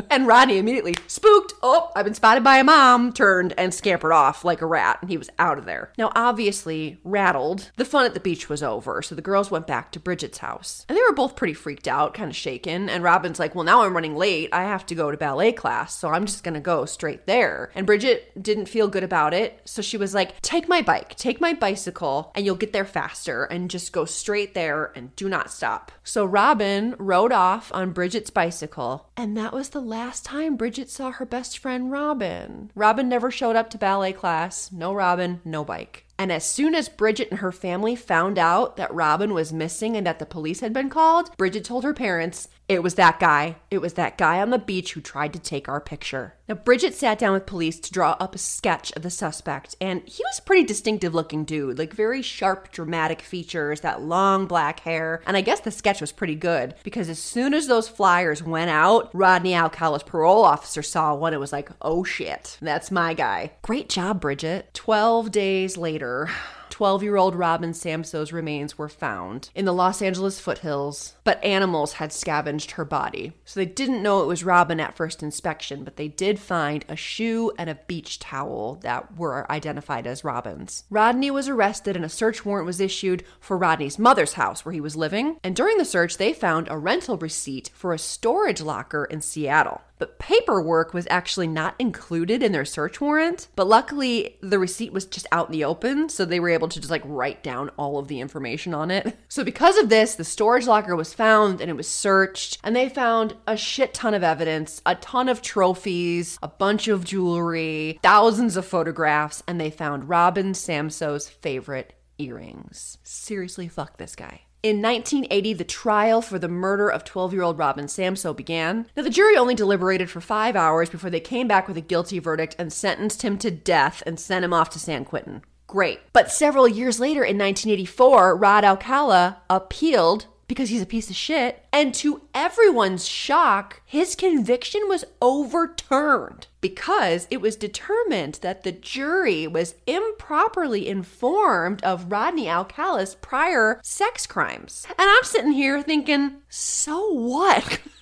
And 0.09 0.27
Rodney 0.27 0.57
immediately 0.57 0.95
spooked. 1.07 1.53
Oh, 1.61 1.91
I've 1.95 2.05
been 2.05 2.13
spotted 2.13 2.43
by 2.43 2.57
a 2.57 2.63
mom, 2.63 3.11
turned 3.13 3.53
and 3.57 3.73
scampered 3.73 4.11
off 4.11 4.45
like 4.45 4.61
a 4.61 4.65
rat, 4.65 4.99
and 5.01 5.09
he 5.09 5.17
was 5.17 5.29
out 5.39 5.57
of 5.57 5.65
there. 5.65 5.91
Now, 5.97 6.11
obviously, 6.15 6.99
rattled, 7.03 7.71
the 7.77 7.85
fun 7.85 8.05
at 8.05 8.13
the 8.13 8.19
beach 8.19 8.49
was 8.49 8.63
over, 8.63 9.01
so 9.01 9.15
the 9.15 9.21
girls 9.21 9.51
went 9.51 9.67
back 9.67 9.91
to 9.91 9.99
Bridget's 9.99 10.39
house. 10.39 10.85
And 10.87 10.97
they 10.97 11.01
were 11.01 11.13
both 11.13 11.35
pretty 11.35 11.53
freaked 11.53 11.87
out, 11.87 12.13
kind 12.13 12.29
of 12.29 12.35
shaken. 12.35 12.89
And 12.89 13.03
Robin's 13.03 13.39
like, 13.39 13.55
Well, 13.55 13.63
now 13.63 13.83
I'm 13.83 13.93
running 13.93 14.15
late. 14.15 14.49
I 14.51 14.63
have 14.63 14.85
to 14.87 14.95
go 14.95 15.11
to 15.11 15.17
ballet 15.17 15.51
class, 15.51 15.95
so 15.97 16.09
I'm 16.09 16.25
just 16.25 16.43
gonna 16.43 16.61
go 16.61 16.85
straight 16.85 17.25
there. 17.25 17.71
And 17.75 17.85
Bridget 17.85 18.41
didn't 18.41 18.69
feel 18.69 18.87
good 18.87 19.03
about 19.03 19.33
it, 19.33 19.61
so 19.65 19.81
she 19.81 19.97
was 19.97 20.13
like, 20.13 20.39
Take 20.41 20.67
my 20.67 20.81
bike, 20.81 21.15
take 21.15 21.41
my 21.41 21.53
bicycle, 21.53 22.31
and 22.35 22.45
you'll 22.45 22.55
get 22.55 22.73
there 22.73 22.85
faster, 22.85 23.45
and 23.45 23.69
just 23.69 23.91
go 23.91 24.05
straight 24.05 24.53
there 24.53 24.91
and 24.95 25.15
do 25.15 25.29
not 25.29 25.51
stop. 25.51 25.91
So 26.03 26.25
Robin 26.25 26.95
rode 26.97 27.31
off 27.31 27.71
on 27.73 27.91
Bridget's 27.91 28.29
bicycle, 28.29 29.09
and 29.17 29.37
that 29.37 29.53
was 29.53 29.69
the 29.69 29.81
last 29.81 30.25
time 30.25 30.55
Bridget 30.55 30.89
saw 30.89 31.11
her 31.11 31.25
best 31.25 31.57
friend 31.57 31.91
Robin. 31.91 32.71
Robin 32.75 33.07
never 33.07 33.31
showed 33.31 33.55
up 33.55 33.69
to 33.69 33.77
ballet 33.77 34.11
class. 34.11 34.71
No 34.71 34.93
Robin, 34.93 35.41
no 35.45 35.63
bike. 35.63 36.05
And 36.17 36.31
as 36.31 36.45
soon 36.45 36.75
as 36.75 36.89
Bridget 36.89 37.29
and 37.29 37.39
her 37.39 37.51
family 37.51 37.95
found 37.95 38.37
out 38.37 38.77
that 38.77 38.93
Robin 38.93 39.33
was 39.33 39.51
missing 39.51 39.97
and 39.97 40.05
that 40.07 40.19
the 40.19 40.25
police 40.25 40.61
had 40.61 40.73
been 40.73 40.89
called, 40.89 41.35
Bridget 41.37 41.65
told 41.65 41.83
her 41.83 41.93
parents, 41.93 42.47
it 42.67 42.81
was 42.81 42.95
that 42.95 43.19
guy. 43.19 43.57
It 43.69 43.79
was 43.79 43.93
that 43.93 44.17
guy 44.17 44.41
on 44.41 44.49
the 44.49 44.57
beach 44.57 44.93
who 44.93 45.01
tried 45.01 45.33
to 45.33 45.39
take 45.39 45.69
our 45.69 45.79
picture. 45.79 46.33
Now, 46.47 46.55
Bridget 46.55 46.95
sat 46.95 47.19
down 47.19 47.33
with 47.33 47.45
police 47.45 47.79
to 47.79 47.91
draw 47.91 48.15
up 48.19 48.33
a 48.35 48.39
sketch 48.39 48.91
of 48.95 49.01
the 49.01 49.09
suspect, 49.09 49.75
and 49.79 50.01
he 50.05 50.23
was 50.23 50.39
a 50.39 50.43
pretty 50.43 50.63
distinctive 50.63 51.13
looking 51.13 51.43
dude, 51.43 51.77
like 51.77 51.93
very 51.93 52.21
sharp, 52.21 52.71
dramatic 52.71 53.21
features, 53.21 53.81
that 53.81 54.01
long 54.01 54.45
black 54.47 54.79
hair. 54.81 55.21
And 55.27 55.37
I 55.37 55.41
guess 55.41 55.59
the 55.59 55.71
sketch 55.71 56.01
was 56.01 56.11
pretty 56.11 56.35
good 56.35 56.75
because 56.83 57.09
as 57.09 57.19
soon 57.19 57.53
as 57.53 57.67
those 57.67 57.87
flyers 57.87 58.43
went 58.43 58.69
out, 58.69 59.09
Rodney 59.13 59.53
Alcala's 59.53 60.03
parole 60.03 60.43
officer 60.43 60.81
saw 60.81 61.15
one 61.15 61.33
and 61.33 61.39
was 61.39 61.53
like, 61.53 61.69
oh 61.81 62.03
shit, 62.03 62.57
that's 62.61 62.91
my 62.91 63.13
guy. 63.13 63.51
Great 63.61 63.89
job, 63.89 64.21
Bridget. 64.21 64.73
12 64.73 65.31
days 65.31 65.77
later, 65.77 66.29
12 66.75 67.03
year 67.03 67.15
old 67.15 67.35
Robin 67.35 67.73
Samsoe's 67.73 68.33
remains 68.33 68.77
were 68.77 68.89
found 68.89 69.49
in 69.55 69.63
the 69.63 69.71
Los 69.71 70.01
Angeles 70.01 70.41
foothills, 70.41 71.15
but 71.23 71.41
animals 71.41 71.93
had 71.93 72.11
scavenged 72.11 72.71
her 72.71 72.83
body. 72.83 73.31
So 73.45 73.61
they 73.61 73.65
didn't 73.65 74.03
know 74.03 74.21
it 74.21 74.27
was 74.27 74.43
Robin 74.43 74.81
at 74.81 74.97
first 74.97 75.23
inspection, 75.23 75.85
but 75.85 75.95
they 75.95 76.09
did 76.09 76.37
find 76.37 76.83
a 76.89 76.97
shoe 76.97 77.53
and 77.57 77.69
a 77.69 77.79
beach 77.87 78.19
towel 78.19 78.75
that 78.81 79.17
were 79.17 79.49
identified 79.49 80.05
as 80.05 80.25
Robin's. 80.25 80.83
Rodney 80.89 81.31
was 81.31 81.47
arrested 81.47 81.95
and 81.95 82.03
a 82.03 82.09
search 82.09 82.43
warrant 82.43 82.65
was 82.65 82.81
issued 82.81 83.23
for 83.39 83.57
Rodney's 83.57 83.97
mother's 83.97 84.33
house 84.33 84.65
where 84.65 84.73
he 84.73 84.81
was 84.81 84.97
living. 84.97 85.37
And 85.45 85.55
during 85.55 85.77
the 85.77 85.85
search, 85.85 86.17
they 86.17 86.33
found 86.33 86.67
a 86.69 86.77
rental 86.77 87.17
receipt 87.17 87.71
for 87.73 87.93
a 87.93 87.97
storage 87.97 88.59
locker 88.59 89.05
in 89.05 89.21
Seattle. 89.21 89.79
But 89.97 90.19
paperwork 90.19 90.93
was 90.93 91.07
actually 91.09 91.47
not 91.47 91.75
included 91.79 92.43
in 92.43 92.51
their 92.51 92.65
search 92.65 92.99
warrant. 92.99 93.47
But 93.55 93.67
luckily, 93.67 94.37
the 94.41 94.59
receipt 94.59 94.91
was 94.91 95.05
just 95.05 95.27
out 95.31 95.47
in 95.47 95.53
the 95.53 95.63
open, 95.63 96.09
so 96.09 96.25
they 96.25 96.39
were 96.39 96.49
able 96.49 96.67
to 96.67 96.79
just 96.79 96.91
like 96.91 97.03
write 97.05 97.43
down 97.43 97.69
all 97.77 97.97
of 97.97 98.07
the 98.07 98.19
information 98.19 98.73
on 98.73 98.91
it. 98.91 99.17
So, 99.27 99.43
because 99.43 99.77
of 99.77 99.89
this, 99.89 100.15
the 100.15 100.23
storage 100.23 100.65
locker 100.65 100.95
was 100.95 101.13
found 101.13 101.59
and 101.59 101.69
it 101.69 101.75
was 101.75 101.89
searched, 101.89 102.57
and 102.63 102.73
they 102.73 102.87
found 102.87 103.35
a 103.45 103.57
shit 103.57 103.93
ton 103.93 104.13
of 104.13 104.23
evidence, 104.23 104.81
a 104.85 104.95
ton 104.95 105.27
of 105.27 105.41
trophies, 105.41 106.39
a 106.41 106.47
bunch 106.47 106.87
of 106.87 107.03
jewelry, 107.03 107.99
thousands 108.01 108.55
of 108.55 108.65
photographs, 108.65 109.43
and 109.47 109.59
they 109.59 109.69
found 109.69 110.07
Robin 110.07 110.53
Samsoe's 110.53 111.27
favorite 111.27 111.93
earrings. 112.17 112.97
Seriously, 113.03 113.67
fuck 113.67 113.97
this 113.97 114.15
guy. 114.15 114.41
In 114.65 114.81
1980, 114.81 115.53
the 115.53 115.63
trial 115.63 116.23
for 116.23 116.39
the 116.39 116.47
murder 116.47 116.89
of 116.89 117.03
12 117.03 117.33
year 117.33 117.43
old 117.43 117.59
Robin 117.59 117.85
Samsoe 117.85 118.35
began. 118.35 118.87
Now, 118.97 119.03
the 119.03 119.11
jury 119.11 119.37
only 119.37 119.53
deliberated 119.53 120.09
for 120.09 120.21
five 120.21 120.55
hours 120.55 120.89
before 120.89 121.11
they 121.11 121.19
came 121.19 121.47
back 121.47 121.67
with 121.67 121.77
a 121.77 121.81
guilty 121.81 122.17
verdict 122.17 122.55
and 122.57 122.73
sentenced 122.73 123.21
him 123.21 123.37
to 123.37 123.51
death 123.51 124.01
and 124.07 124.19
sent 124.19 124.43
him 124.43 124.53
off 124.53 124.71
to 124.71 124.79
San 124.79 125.05
Quentin. 125.05 125.43
Great. 125.67 125.99
But 126.13 126.31
several 126.31 126.67
years 126.67 126.99
later, 126.99 127.23
in 127.23 127.37
1984, 127.37 128.35
Rod 128.35 128.63
Alcala 128.63 129.37
appealed 129.51 130.25
because 130.47 130.69
he's 130.69 130.81
a 130.81 130.85
piece 130.85 131.09
of 131.09 131.15
shit. 131.15 131.65
And 131.71 131.93
to 131.95 132.21
everyone's 132.33 133.07
shock, 133.07 133.81
his 133.85 134.15
conviction 134.15 134.81
was 134.87 135.05
overturned 135.21 136.47
because 136.61 137.27
it 137.29 137.41
was 137.41 137.55
determined 137.55 138.39
that 138.41 138.63
the 138.63 138.71
jury 138.71 139.47
was 139.47 139.75
improperly 139.85 140.87
informed 140.87 141.83
of 141.83 142.11
Rodney 142.11 142.49
Alcala's 142.49 143.15
prior 143.15 143.79
sex 143.83 144.25
crimes. 144.25 144.85
And 144.89 145.09
I'm 145.09 145.23
sitting 145.23 145.51
here 145.51 145.81
thinking, 145.81 146.37
so 146.49 147.11
what? 147.11 147.79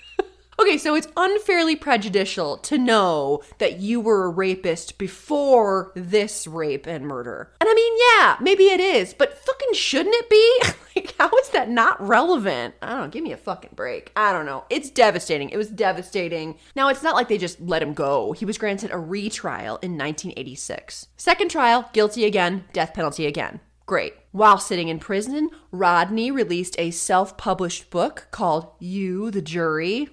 Okay, 0.60 0.78
so 0.78 0.94
it's 0.94 1.08
unfairly 1.18 1.76
prejudicial 1.76 2.58
to 2.58 2.78
know 2.78 3.42
that 3.58 3.80
you 3.80 4.00
were 4.00 4.26
a 4.26 4.30
rapist 4.30 4.98
before 4.98 5.92
this 5.96 6.46
rape 6.46 6.86
and 6.86 7.08
murder. 7.08 7.52
And 7.60 7.70
I 7.70 7.74
mean, 7.74 7.94
yeah, 7.98 8.38
maybe 8.40 8.66
it 8.66 8.80
is, 8.80 9.14
but 9.14 9.38
fucking 9.38 9.74
shouldn't 9.74 10.16
it 10.16 10.30
be? 10.30 10.62
like, 10.96 11.16
how 11.18 11.30
is 11.38 11.50
that 11.50 11.70
not 11.70 12.06
relevant? 12.06 12.76
I 12.82 12.90
don't 12.90 13.02
know, 13.02 13.08
give 13.08 13.24
me 13.24 13.32
a 13.32 13.38
fucking 13.38 13.72
break. 13.76 14.12
I 14.16 14.32
don't 14.32 14.46
know. 14.46 14.66
It's 14.70 14.92
devastating. 14.92 15.50
It 15.50 15.58
was 15.58 15.70
devastating. 15.70 16.60
Now, 16.76 16.90
it's 16.90 17.04
not 17.04 17.16
like 17.16 17.30
they 17.30 17.40
just 17.40 17.60
let 17.60 17.82
him 17.82 17.94
go. 17.94 18.34
He 18.34 18.46
was 18.46 18.60
granted 18.60 18.92
a 18.92 19.00
retrial 19.00 19.78
in 19.78 19.98
1986. 19.98 21.08
Second 21.18 21.50
trial, 21.50 21.90
guilty 21.94 22.26
again, 22.26 22.66
death 22.74 22.94
penalty 22.94 23.26
again. 23.26 23.60
Great. 23.86 24.14
While 24.32 24.60
sitting 24.60 24.88
in 24.88 25.00
prison, 25.00 25.50
Rodney 25.72 26.32
released 26.32 26.76
a 26.78 26.92
self 26.92 27.38
published 27.38 27.90
book 27.90 28.28
called 28.32 28.72
You, 28.80 29.30
the 29.30 29.42
Jury 29.42 30.10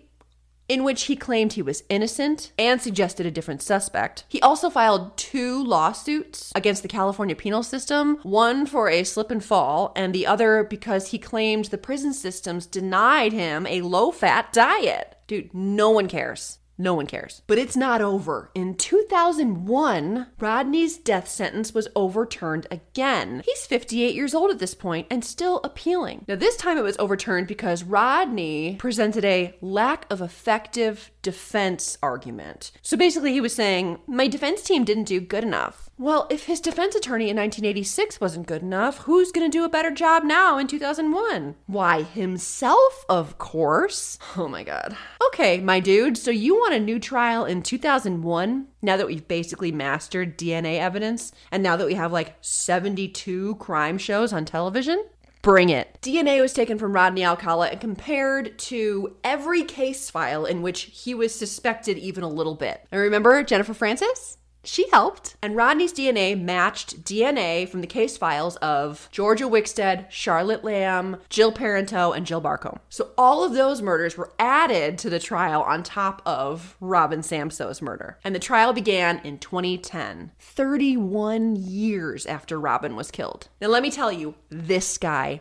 in 0.70 0.84
which 0.84 1.06
he 1.06 1.16
claimed 1.16 1.54
he 1.54 1.62
was 1.62 1.82
innocent 1.88 2.52
and 2.56 2.80
suggested 2.80 3.26
a 3.26 3.30
different 3.30 3.60
suspect. 3.60 4.22
He 4.28 4.40
also 4.40 4.70
filed 4.70 5.16
two 5.16 5.64
lawsuits 5.64 6.52
against 6.54 6.82
the 6.82 6.88
California 6.88 7.34
penal 7.34 7.64
system, 7.64 8.18
one 8.22 8.66
for 8.66 8.88
a 8.88 9.02
slip 9.02 9.32
and 9.32 9.44
fall, 9.44 9.92
and 9.96 10.14
the 10.14 10.28
other 10.28 10.62
because 10.62 11.08
he 11.08 11.18
claimed 11.18 11.64
the 11.66 11.76
prison 11.76 12.12
systems 12.12 12.66
denied 12.66 13.32
him 13.32 13.66
a 13.66 13.82
low 13.82 14.12
fat 14.12 14.52
diet. 14.52 15.16
Dude, 15.26 15.52
no 15.52 15.90
one 15.90 16.06
cares. 16.06 16.60
No 16.80 16.94
one 16.94 17.06
cares. 17.06 17.42
But 17.46 17.58
it's 17.58 17.76
not 17.76 18.00
over. 18.00 18.50
In 18.54 18.74
2001, 18.74 20.28
Rodney's 20.40 20.96
death 20.96 21.28
sentence 21.28 21.74
was 21.74 21.88
overturned 21.94 22.66
again. 22.70 23.42
He's 23.44 23.66
58 23.66 24.14
years 24.14 24.34
old 24.34 24.50
at 24.50 24.60
this 24.60 24.74
point 24.74 25.06
and 25.10 25.22
still 25.22 25.60
appealing. 25.62 26.24
Now, 26.26 26.36
this 26.36 26.56
time 26.56 26.78
it 26.78 26.82
was 26.82 26.96
overturned 26.98 27.48
because 27.48 27.84
Rodney 27.84 28.76
presented 28.76 29.26
a 29.26 29.54
lack 29.60 30.10
of 30.10 30.22
effective 30.22 31.10
defense 31.20 31.98
argument. 32.02 32.72
So 32.80 32.96
basically, 32.96 33.34
he 33.34 33.42
was 33.42 33.54
saying, 33.54 33.98
My 34.06 34.26
defense 34.26 34.62
team 34.62 34.84
didn't 34.84 35.04
do 35.04 35.20
good 35.20 35.44
enough. 35.44 35.89
Well, 36.00 36.26
if 36.30 36.46
his 36.46 36.62
defense 36.62 36.94
attorney 36.94 37.28
in 37.28 37.36
1986 37.36 38.22
wasn't 38.22 38.46
good 38.46 38.62
enough, 38.62 39.00
who's 39.00 39.30
going 39.30 39.50
to 39.50 39.54
do 39.54 39.64
a 39.64 39.68
better 39.68 39.90
job 39.90 40.24
now 40.24 40.56
in 40.56 40.66
2001? 40.66 41.56
Why, 41.66 42.04
himself, 42.04 43.04
of 43.06 43.36
course. 43.36 44.18
Oh 44.38 44.48
my 44.48 44.64
god. 44.64 44.96
Okay, 45.26 45.60
my 45.60 45.78
dude, 45.78 46.16
so 46.16 46.30
you 46.30 46.54
want 46.54 46.72
a 46.72 46.80
new 46.80 46.98
trial 46.98 47.44
in 47.44 47.62
2001? 47.62 48.66
Now 48.80 48.96
that 48.96 49.06
we've 49.06 49.28
basically 49.28 49.72
mastered 49.72 50.38
DNA 50.38 50.78
evidence, 50.78 51.32
and 51.52 51.62
now 51.62 51.76
that 51.76 51.86
we 51.86 51.92
have 51.96 52.12
like 52.12 52.36
72 52.40 53.56
crime 53.56 53.98
shows 53.98 54.32
on 54.32 54.46
television? 54.46 55.04
Bring 55.42 55.68
it. 55.68 55.98
DNA 56.00 56.40
was 56.40 56.54
taken 56.54 56.78
from 56.78 56.94
Rodney 56.94 57.26
Alcala 57.26 57.68
and 57.68 57.80
compared 57.80 58.58
to 58.58 59.16
every 59.22 59.64
case 59.64 60.08
file 60.08 60.46
in 60.46 60.62
which 60.62 60.82
he 60.84 61.14
was 61.14 61.34
suspected 61.34 61.98
even 61.98 62.24
a 62.24 62.28
little 62.28 62.54
bit. 62.54 62.86
And 62.90 63.02
remember 63.02 63.42
Jennifer 63.42 63.74
Francis? 63.74 64.38
She 64.62 64.88
helped. 64.90 65.36
And 65.42 65.56
Rodney's 65.56 65.92
DNA 65.92 66.40
matched 66.40 67.02
DNA 67.02 67.68
from 67.68 67.80
the 67.80 67.86
case 67.86 68.16
files 68.16 68.56
of 68.56 69.08
Georgia 69.10 69.48
Wixted, 69.48 70.06
Charlotte 70.10 70.64
Lamb, 70.64 71.16
Jill 71.28 71.52
Parenteau, 71.52 72.14
and 72.14 72.26
Jill 72.26 72.40
Barcomb. 72.40 72.80
So 72.88 73.10
all 73.16 73.42
of 73.42 73.54
those 73.54 73.80
murders 73.80 74.16
were 74.16 74.32
added 74.38 74.98
to 74.98 75.10
the 75.10 75.18
trial 75.18 75.62
on 75.62 75.82
top 75.82 76.20
of 76.26 76.76
Robin 76.80 77.20
Samsoe's 77.20 77.80
murder. 77.80 78.18
And 78.22 78.34
the 78.34 78.38
trial 78.38 78.72
began 78.72 79.20
in 79.24 79.38
2010, 79.38 80.32
31 80.38 81.56
years 81.56 82.26
after 82.26 82.60
Robin 82.60 82.96
was 82.96 83.10
killed. 83.10 83.48
Now, 83.60 83.68
let 83.68 83.82
me 83.82 83.90
tell 83.90 84.12
you, 84.12 84.34
this 84.50 84.98
guy. 84.98 85.40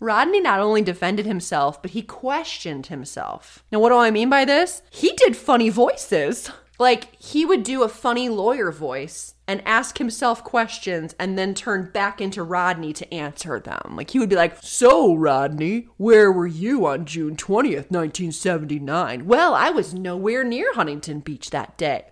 Rodney 0.00 0.40
not 0.40 0.60
only 0.60 0.82
defended 0.82 1.24
himself, 1.24 1.80
but 1.80 1.92
he 1.92 2.02
questioned 2.02 2.86
himself. 2.86 3.64
Now, 3.70 3.78
what 3.78 3.90
do 3.90 3.96
I 3.96 4.10
mean 4.10 4.28
by 4.28 4.44
this? 4.44 4.82
He 4.90 5.12
did 5.12 5.36
funny 5.36 5.70
voices. 5.70 6.50
Like, 6.78 7.14
he 7.22 7.44
would 7.44 7.62
do 7.62 7.82
a 7.82 7.88
funny 7.88 8.28
lawyer 8.28 8.72
voice 8.72 9.34
and 9.46 9.62
ask 9.64 9.98
himself 9.98 10.42
questions 10.42 11.14
and 11.18 11.38
then 11.38 11.54
turn 11.54 11.90
back 11.92 12.20
into 12.20 12.42
Rodney 12.42 12.92
to 12.94 13.14
answer 13.14 13.60
them. 13.60 13.94
Like, 13.94 14.10
he 14.10 14.18
would 14.18 14.28
be 14.28 14.36
like, 14.36 14.56
So, 14.60 15.14
Rodney, 15.14 15.88
where 15.96 16.32
were 16.32 16.46
you 16.46 16.86
on 16.86 17.04
June 17.04 17.36
20th, 17.36 17.90
1979? 17.90 19.26
Well, 19.26 19.54
I 19.54 19.70
was 19.70 19.94
nowhere 19.94 20.42
near 20.42 20.72
Huntington 20.74 21.20
Beach 21.20 21.50
that 21.50 21.78
day. 21.78 22.06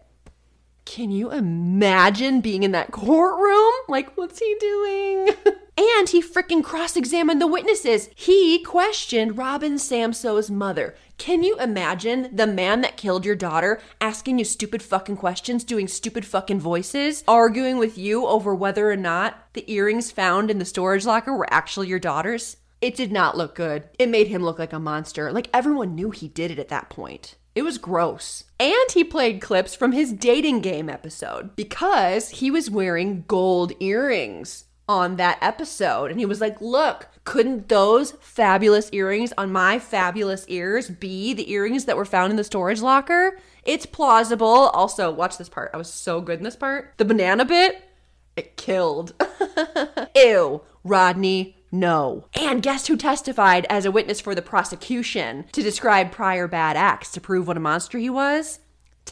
Can 0.84 1.10
you 1.10 1.30
imagine 1.30 2.40
being 2.40 2.62
in 2.62 2.72
that 2.72 2.92
courtroom? 2.92 3.72
Like, 3.88 4.16
what's 4.16 4.38
he 4.38 4.56
doing? 4.60 5.30
And 5.76 6.08
he 6.08 6.20
freaking 6.20 6.62
cross 6.62 6.96
examined 6.96 7.40
the 7.40 7.46
witnesses. 7.46 8.10
He 8.14 8.62
questioned 8.62 9.38
Robin 9.38 9.78
Samsoe's 9.78 10.50
mother. 10.50 10.94
Can 11.16 11.42
you 11.42 11.58
imagine 11.58 12.28
the 12.34 12.46
man 12.46 12.82
that 12.82 12.96
killed 12.96 13.24
your 13.24 13.36
daughter 13.36 13.80
asking 14.00 14.38
you 14.38 14.44
stupid 14.44 14.82
fucking 14.82 15.16
questions, 15.16 15.64
doing 15.64 15.88
stupid 15.88 16.26
fucking 16.26 16.60
voices, 16.60 17.24
arguing 17.26 17.78
with 17.78 17.96
you 17.96 18.26
over 18.26 18.54
whether 18.54 18.90
or 18.90 18.96
not 18.96 19.46
the 19.54 19.70
earrings 19.72 20.10
found 20.10 20.50
in 20.50 20.58
the 20.58 20.64
storage 20.64 21.06
locker 21.06 21.34
were 21.34 21.52
actually 21.52 21.88
your 21.88 21.98
daughter's? 21.98 22.58
It 22.82 22.96
did 22.96 23.12
not 23.12 23.36
look 23.36 23.54
good. 23.54 23.84
It 23.98 24.08
made 24.08 24.26
him 24.26 24.42
look 24.42 24.58
like 24.58 24.72
a 24.72 24.80
monster. 24.80 25.32
Like 25.32 25.48
everyone 25.54 25.94
knew 25.94 26.10
he 26.10 26.28
did 26.28 26.50
it 26.50 26.58
at 26.58 26.68
that 26.68 26.90
point. 26.90 27.36
It 27.54 27.62
was 27.62 27.78
gross. 27.78 28.44
And 28.58 28.90
he 28.92 29.04
played 29.04 29.40
clips 29.40 29.74
from 29.74 29.92
his 29.92 30.12
dating 30.12 30.60
game 30.60 30.90
episode 30.90 31.54
because 31.54 32.30
he 32.30 32.50
was 32.50 32.70
wearing 32.70 33.24
gold 33.28 33.72
earrings 33.78 34.64
on 34.92 35.16
that 35.16 35.38
episode. 35.40 36.10
And 36.10 36.20
he 36.20 36.26
was 36.26 36.40
like, 36.40 36.60
Look, 36.60 37.08
couldn't 37.24 37.68
those 37.68 38.12
fabulous 38.20 38.90
earrings 38.92 39.32
on 39.38 39.52
my 39.52 39.78
fabulous 39.78 40.44
ears 40.48 40.90
be 40.90 41.32
the 41.32 41.50
earrings 41.50 41.86
that 41.86 41.96
were 41.96 42.04
found 42.04 42.30
in 42.30 42.36
the 42.36 42.44
storage 42.44 42.82
locker? 42.82 43.38
It's 43.64 43.86
plausible. 43.86 44.46
Also, 44.46 45.10
watch 45.10 45.38
this 45.38 45.48
part. 45.48 45.70
I 45.72 45.76
was 45.76 45.92
so 45.92 46.20
good 46.20 46.38
in 46.38 46.44
this 46.44 46.56
part. 46.56 46.94
The 46.98 47.04
banana 47.04 47.44
bit, 47.44 47.82
it 48.36 48.56
killed. 48.56 49.14
Ew, 50.16 50.62
Rodney, 50.84 51.56
no. 51.70 52.26
And 52.34 52.62
guess 52.62 52.86
who 52.86 52.96
testified 52.96 53.66
as 53.70 53.86
a 53.86 53.92
witness 53.92 54.20
for 54.20 54.34
the 54.34 54.42
prosecution 54.42 55.46
to 55.52 55.62
describe 55.62 56.12
prior 56.12 56.46
bad 56.46 56.76
acts 56.76 57.10
to 57.12 57.20
prove 57.20 57.46
what 57.46 57.56
a 57.56 57.60
monster 57.60 57.98
he 57.98 58.10
was? 58.10 58.58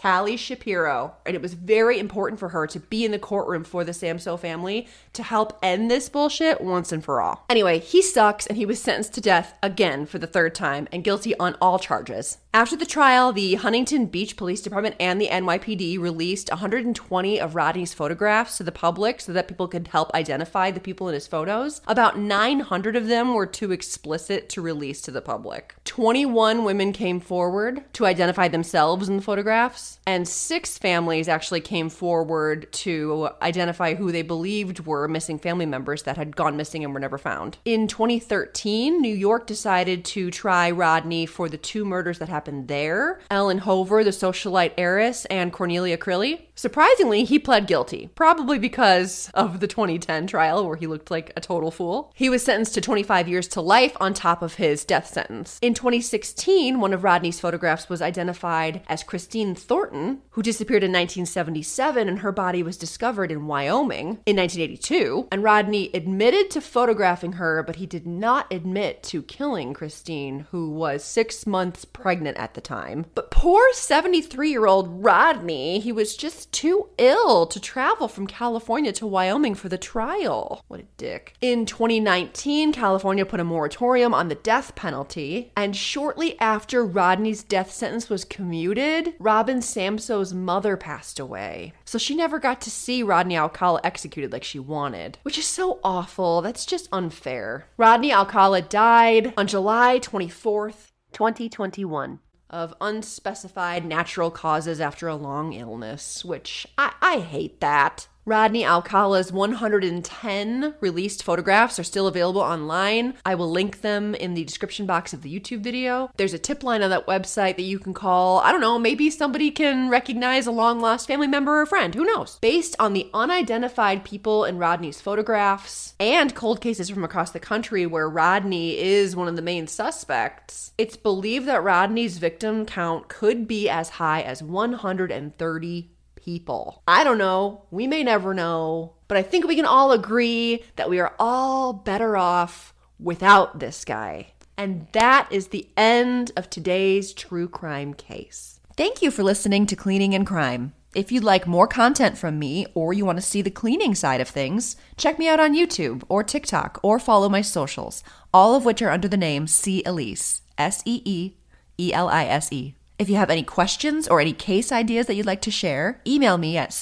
Tali 0.00 0.38
Shapiro. 0.38 1.14
And 1.26 1.36
it 1.36 1.42
was 1.42 1.52
very 1.52 1.98
important 1.98 2.40
for 2.40 2.48
her 2.48 2.66
to 2.68 2.80
be 2.80 3.04
in 3.04 3.10
the 3.10 3.18
courtroom 3.18 3.64
for 3.64 3.84
the 3.84 3.92
Samsoe 3.92 4.40
family 4.40 4.88
to 5.12 5.22
help 5.22 5.58
end 5.62 5.90
this 5.90 6.08
bullshit 6.08 6.62
once 6.62 6.90
and 6.90 7.04
for 7.04 7.20
all. 7.20 7.44
Anyway, 7.50 7.78
he 7.80 8.00
sucks 8.00 8.46
and 8.46 8.56
he 8.56 8.64
was 8.64 8.80
sentenced 8.80 9.12
to 9.14 9.20
death 9.20 9.52
again 9.62 10.06
for 10.06 10.18
the 10.18 10.26
third 10.26 10.54
time 10.54 10.88
and 10.90 11.04
guilty 11.04 11.38
on 11.38 11.54
all 11.60 11.78
charges. 11.78 12.38
After 12.52 12.74
the 12.74 12.84
trial, 12.84 13.32
the 13.32 13.54
Huntington 13.54 14.06
Beach 14.06 14.36
Police 14.36 14.60
Department 14.60 14.96
and 14.98 15.20
the 15.20 15.28
NYPD 15.28 16.00
released 16.00 16.50
120 16.50 17.40
of 17.40 17.54
Rodney's 17.54 17.94
photographs 17.94 18.56
to 18.56 18.64
the 18.64 18.72
public 18.72 19.20
so 19.20 19.32
that 19.32 19.46
people 19.46 19.68
could 19.68 19.86
help 19.86 20.12
identify 20.14 20.72
the 20.72 20.80
people 20.80 21.06
in 21.06 21.14
his 21.14 21.28
photos. 21.28 21.80
About 21.86 22.18
900 22.18 22.96
of 22.96 23.06
them 23.06 23.34
were 23.34 23.46
too 23.46 23.70
explicit 23.70 24.48
to 24.48 24.60
release 24.60 25.00
to 25.02 25.12
the 25.12 25.22
public. 25.22 25.76
21 25.84 26.64
women 26.64 26.92
came 26.92 27.20
forward 27.20 27.84
to 27.92 28.04
identify 28.04 28.48
themselves 28.48 29.08
in 29.08 29.14
the 29.14 29.22
photographs, 29.22 30.00
and 30.04 30.26
six 30.26 30.76
families 30.76 31.28
actually 31.28 31.60
came 31.60 31.88
forward 31.88 32.66
to 32.72 33.28
identify 33.42 33.94
who 33.94 34.10
they 34.10 34.22
believed 34.22 34.86
were 34.86 35.06
missing 35.06 35.38
family 35.38 35.66
members 35.66 36.02
that 36.02 36.16
had 36.16 36.34
gone 36.34 36.56
missing 36.56 36.82
and 36.82 36.92
were 36.92 36.98
never 36.98 37.16
found. 37.16 37.58
In 37.64 37.86
2013, 37.86 39.00
New 39.00 39.14
York 39.14 39.46
decided 39.46 40.04
to 40.06 40.32
try 40.32 40.68
Rodney 40.68 41.26
for 41.26 41.48
the 41.48 41.56
two 41.56 41.84
murders 41.84 42.18
that 42.18 42.28
happened 42.28 42.39
there 42.66 43.20
Ellen 43.30 43.58
Hover, 43.58 44.04
the 44.04 44.10
socialite 44.10 44.72
heiress, 44.76 45.24
and 45.26 45.52
Cornelia 45.52 45.96
Crilley. 45.96 46.46
Surprisingly, 46.60 47.24
he 47.24 47.38
pled 47.38 47.66
guilty, 47.66 48.10
probably 48.14 48.58
because 48.58 49.30
of 49.32 49.60
the 49.60 49.66
2010 49.66 50.26
trial 50.26 50.66
where 50.66 50.76
he 50.76 50.86
looked 50.86 51.10
like 51.10 51.32
a 51.34 51.40
total 51.40 51.70
fool. 51.70 52.12
He 52.14 52.28
was 52.28 52.44
sentenced 52.44 52.74
to 52.74 52.82
25 52.82 53.28
years 53.28 53.48
to 53.48 53.62
life 53.62 53.96
on 53.98 54.12
top 54.12 54.42
of 54.42 54.56
his 54.56 54.84
death 54.84 55.06
sentence. 55.06 55.58
In 55.62 55.72
2016, 55.72 56.78
one 56.78 56.92
of 56.92 57.02
Rodney's 57.02 57.40
photographs 57.40 57.88
was 57.88 58.02
identified 58.02 58.82
as 58.90 59.02
Christine 59.02 59.54
Thornton, 59.54 60.20
who 60.32 60.42
disappeared 60.42 60.84
in 60.84 60.92
1977 60.92 62.10
and 62.10 62.18
her 62.18 62.30
body 62.30 62.62
was 62.62 62.76
discovered 62.76 63.32
in 63.32 63.46
Wyoming 63.46 64.18
in 64.26 64.36
1982. 64.36 65.28
And 65.32 65.42
Rodney 65.42 65.88
admitted 65.94 66.50
to 66.50 66.60
photographing 66.60 67.32
her, 67.32 67.62
but 67.62 67.76
he 67.76 67.86
did 67.86 68.06
not 68.06 68.52
admit 68.52 69.02
to 69.04 69.22
killing 69.22 69.72
Christine, 69.72 70.40
who 70.50 70.68
was 70.68 71.04
six 71.04 71.46
months 71.46 71.86
pregnant 71.86 72.36
at 72.36 72.52
the 72.52 72.60
time. 72.60 73.06
But 73.14 73.30
poor 73.30 73.66
73 73.72 74.50
year 74.50 74.66
old 74.66 75.02
Rodney, 75.02 75.80
he 75.80 75.90
was 75.90 76.14
just 76.14 76.49
too 76.52 76.88
ill 76.98 77.46
to 77.46 77.60
travel 77.60 78.08
from 78.08 78.26
California 78.26 78.92
to 78.92 79.06
Wyoming 79.06 79.54
for 79.54 79.68
the 79.68 79.78
trial. 79.78 80.62
What 80.68 80.80
a 80.80 80.84
dick. 80.96 81.34
In 81.40 81.66
2019, 81.66 82.72
California 82.72 83.24
put 83.24 83.40
a 83.40 83.44
moratorium 83.44 84.14
on 84.14 84.28
the 84.28 84.34
death 84.34 84.74
penalty, 84.74 85.52
and 85.56 85.76
shortly 85.76 86.38
after 86.40 86.84
Rodney's 86.84 87.42
death 87.42 87.70
sentence 87.72 88.08
was 88.08 88.24
commuted, 88.24 89.14
Robin 89.18 89.60
Samsoe's 89.60 90.34
mother 90.34 90.76
passed 90.76 91.18
away. 91.18 91.72
So 91.84 91.98
she 91.98 92.14
never 92.14 92.38
got 92.38 92.60
to 92.62 92.70
see 92.70 93.02
Rodney 93.02 93.36
Alcala 93.36 93.80
executed 93.84 94.32
like 94.32 94.44
she 94.44 94.58
wanted, 94.58 95.18
which 95.22 95.38
is 95.38 95.46
so 95.46 95.80
awful. 95.84 96.42
That's 96.42 96.66
just 96.66 96.88
unfair. 96.92 97.66
Rodney 97.76 98.12
Alcala 98.12 98.62
died 98.62 99.32
on 99.36 99.46
July 99.46 99.98
24th, 100.00 100.92
2021 101.12 102.20
of 102.50 102.74
unspecified 102.80 103.84
natural 103.84 104.30
causes 104.30 104.80
after 104.80 105.08
a 105.08 105.16
long 105.16 105.52
illness, 105.52 106.24
which 106.24 106.66
I, 106.76 106.92
I 107.00 107.20
hate 107.20 107.60
that. 107.60 108.08
Rodney 108.26 108.66
Alcala's 108.66 109.32
110 109.32 110.74
released 110.80 111.22
photographs 111.22 111.78
are 111.78 111.84
still 111.84 112.06
available 112.06 112.42
online. 112.42 113.14
I 113.24 113.34
will 113.34 113.50
link 113.50 113.80
them 113.80 114.14
in 114.14 114.34
the 114.34 114.44
description 114.44 114.84
box 114.84 115.14
of 115.14 115.22
the 115.22 115.40
YouTube 115.40 115.62
video. 115.62 116.10
There's 116.18 116.34
a 116.34 116.38
tip 116.38 116.62
line 116.62 116.82
on 116.82 116.90
that 116.90 117.06
website 117.06 117.56
that 117.56 117.62
you 117.62 117.78
can 117.78 117.94
call. 117.94 118.40
I 118.40 118.52
don't 118.52 118.60
know, 118.60 118.78
maybe 118.78 119.08
somebody 119.08 119.50
can 119.50 119.88
recognize 119.88 120.46
a 120.46 120.52
long 120.52 120.80
lost 120.80 121.06
family 121.06 121.28
member 121.28 121.62
or 121.62 121.66
friend. 121.66 121.94
Who 121.94 122.04
knows? 122.04 122.38
Based 122.42 122.76
on 122.78 122.92
the 122.92 123.08
unidentified 123.14 124.04
people 124.04 124.44
in 124.44 124.58
Rodney's 124.58 125.00
photographs 125.00 125.94
and 125.98 126.34
cold 126.34 126.60
cases 126.60 126.90
from 126.90 127.04
across 127.04 127.30
the 127.30 127.40
country 127.40 127.86
where 127.86 128.08
Rodney 128.08 128.78
is 128.78 129.16
one 129.16 129.28
of 129.28 129.36
the 129.36 129.42
main 129.42 129.66
suspects, 129.66 130.72
it's 130.76 130.96
believed 130.96 131.46
that 131.46 131.64
Rodney's 131.64 132.18
victim 132.18 132.66
count 132.66 133.08
could 133.08 133.48
be 133.48 133.66
as 133.70 133.88
high 133.88 134.20
as 134.20 134.42
130 134.42 135.89
people. 136.24 136.82
I 136.86 137.04
don't 137.04 137.18
know. 137.18 137.64
We 137.70 137.86
may 137.86 138.02
never 138.02 138.34
know. 138.34 138.94
But 139.08 139.16
I 139.16 139.22
think 139.22 139.46
we 139.46 139.56
can 139.56 139.66
all 139.66 139.92
agree 139.92 140.64
that 140.76 140.90
we 140.90 141.00
are 141.00 141.14
all 141.18 141.72
better 141.72 142.16
off 142.16 142.72
without 142.98 143.58
this 143.58 143.84
guy. 143.84 144.32
And 144.56 144.86
that 144.92 145.28
is 145.30 145.48
the 145.48 145.68
end 145.76 146.32
of 146.36 146.50
today's 146.50 147.12
true 147.12 147.48
crime 147.48 147.94
case. 147.94 148.60
Thank 148.76 149.02
you 149.02 149.10
for 149.10 149.22
listening 149.22 149.66
to 149.66 149.76
Cleaning 149.76 150.14
and 150.14 150.26
Crime. 150.26 150.74
If 150.94 151.12
you'd 151.12 151.24
like 151.24 151.46
more 151.46 151.68
content 151.68 152.18
from 152.18 152.38
me 152.38 152.66
or 152.74 152.92
you 152.92 153.04
want 153.04 153.18
to 153.18 153.22
see 153.22 153.42
the 153.42 153.50
cleaning 153.50 153.94
side 153.94 154.20
of 154.20 154.28
things, 154.28 154.76
check 154.96 155.18
me 155.18 155.28
out 155.28 155.38
on 155.38 155.54
YouTube 155.54 156.02
or 156.08 156.24
TikTok 156.24 156.80
or 156.82 156.98
follow 156.98 157.28
my 157.28 157.42
socials, 157.42 158.02
all 158.34 158.56
of 158.56 158.64
which 158.64 158.82
are 158.82 158.90
under 158.90 159.06
the 159.06 159.16
name 159.16 159.46
C. 159.46 159.84
Elise, 159.86 160.42
S 160.58 160.82
E 160.84 161.00
E 161.04 161.36
E 161.78 161.92
L 161.92 162.08
I 162.08 162.24
S 162.24 162.52
E. 162.52 162.74
If 163.00 163.08
you 163.08 163.16
have 163.16 163.30
any 163.30 163.42
questions 163.42 164.06
or 164.06 164.20
any 164.20 164.34
case 164.34 164.70
ideas 164.70 165.06
that 165.06 165.14
you'd 165.14 165.24
like 165.24 165.40
to 165.42 165.50
share, 165.50 166.02
email 166.06 166.36
me 166.36 166.58
at 166.58 166.78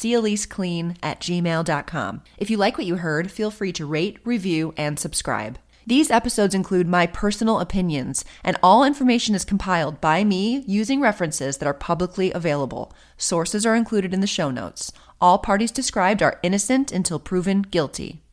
clean 0.50 0.96
at 1.00 1.20
gmail.com. 1.20 2.22
If 2.36 2.50
you 2.50 2.56
like 2.56 2.76
what 2.76 2.88
you 2.88 2.96
heard, 2.96 3.30
feel 3.30 3.52
free 3.52 3.72
to 3.74 3.86
rate, 3.86 4.18
review, 4.24 4.74
and 4.76 4.98
subscribe. 4.98 5.60
These 5.86 6.10
episodes 6.10 6.56
include 6.56 6.88
my 6.88 7.06
personal 7.06 7.60
opinions, 7.60 8.24
and 8.42 8.56
all 8.64 8.82
information 8.82 9.36
is 9.36 9.44
compiled 9.44 10.00
by 10.00 10.24
me 10.24 10.64
using 10.66 11.00
references 11.00 11.58
that 11.58 11.68
are 11.68 11.72
publicly 11.72 12.32
available. 12.32 12.92
Sources 13.16 13.64
are 13.64 13.76
included 13.76 14.12
in 14.12 14.20
the 14.20 14.26
show 14.26 14.50
notes. 14.50 14.90
All 15.20 15.38
parties 15.38 15.70
described 15.70 16.20
are 16.20 16.40
innocent 16.42 16.90
until 16.90 17.20
proven 17.20 17.62
guilty. 17.62 18.24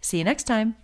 See 0.00 0.18
you 0.18 0.24
next 0.24 0.42
time. 0.48 0.74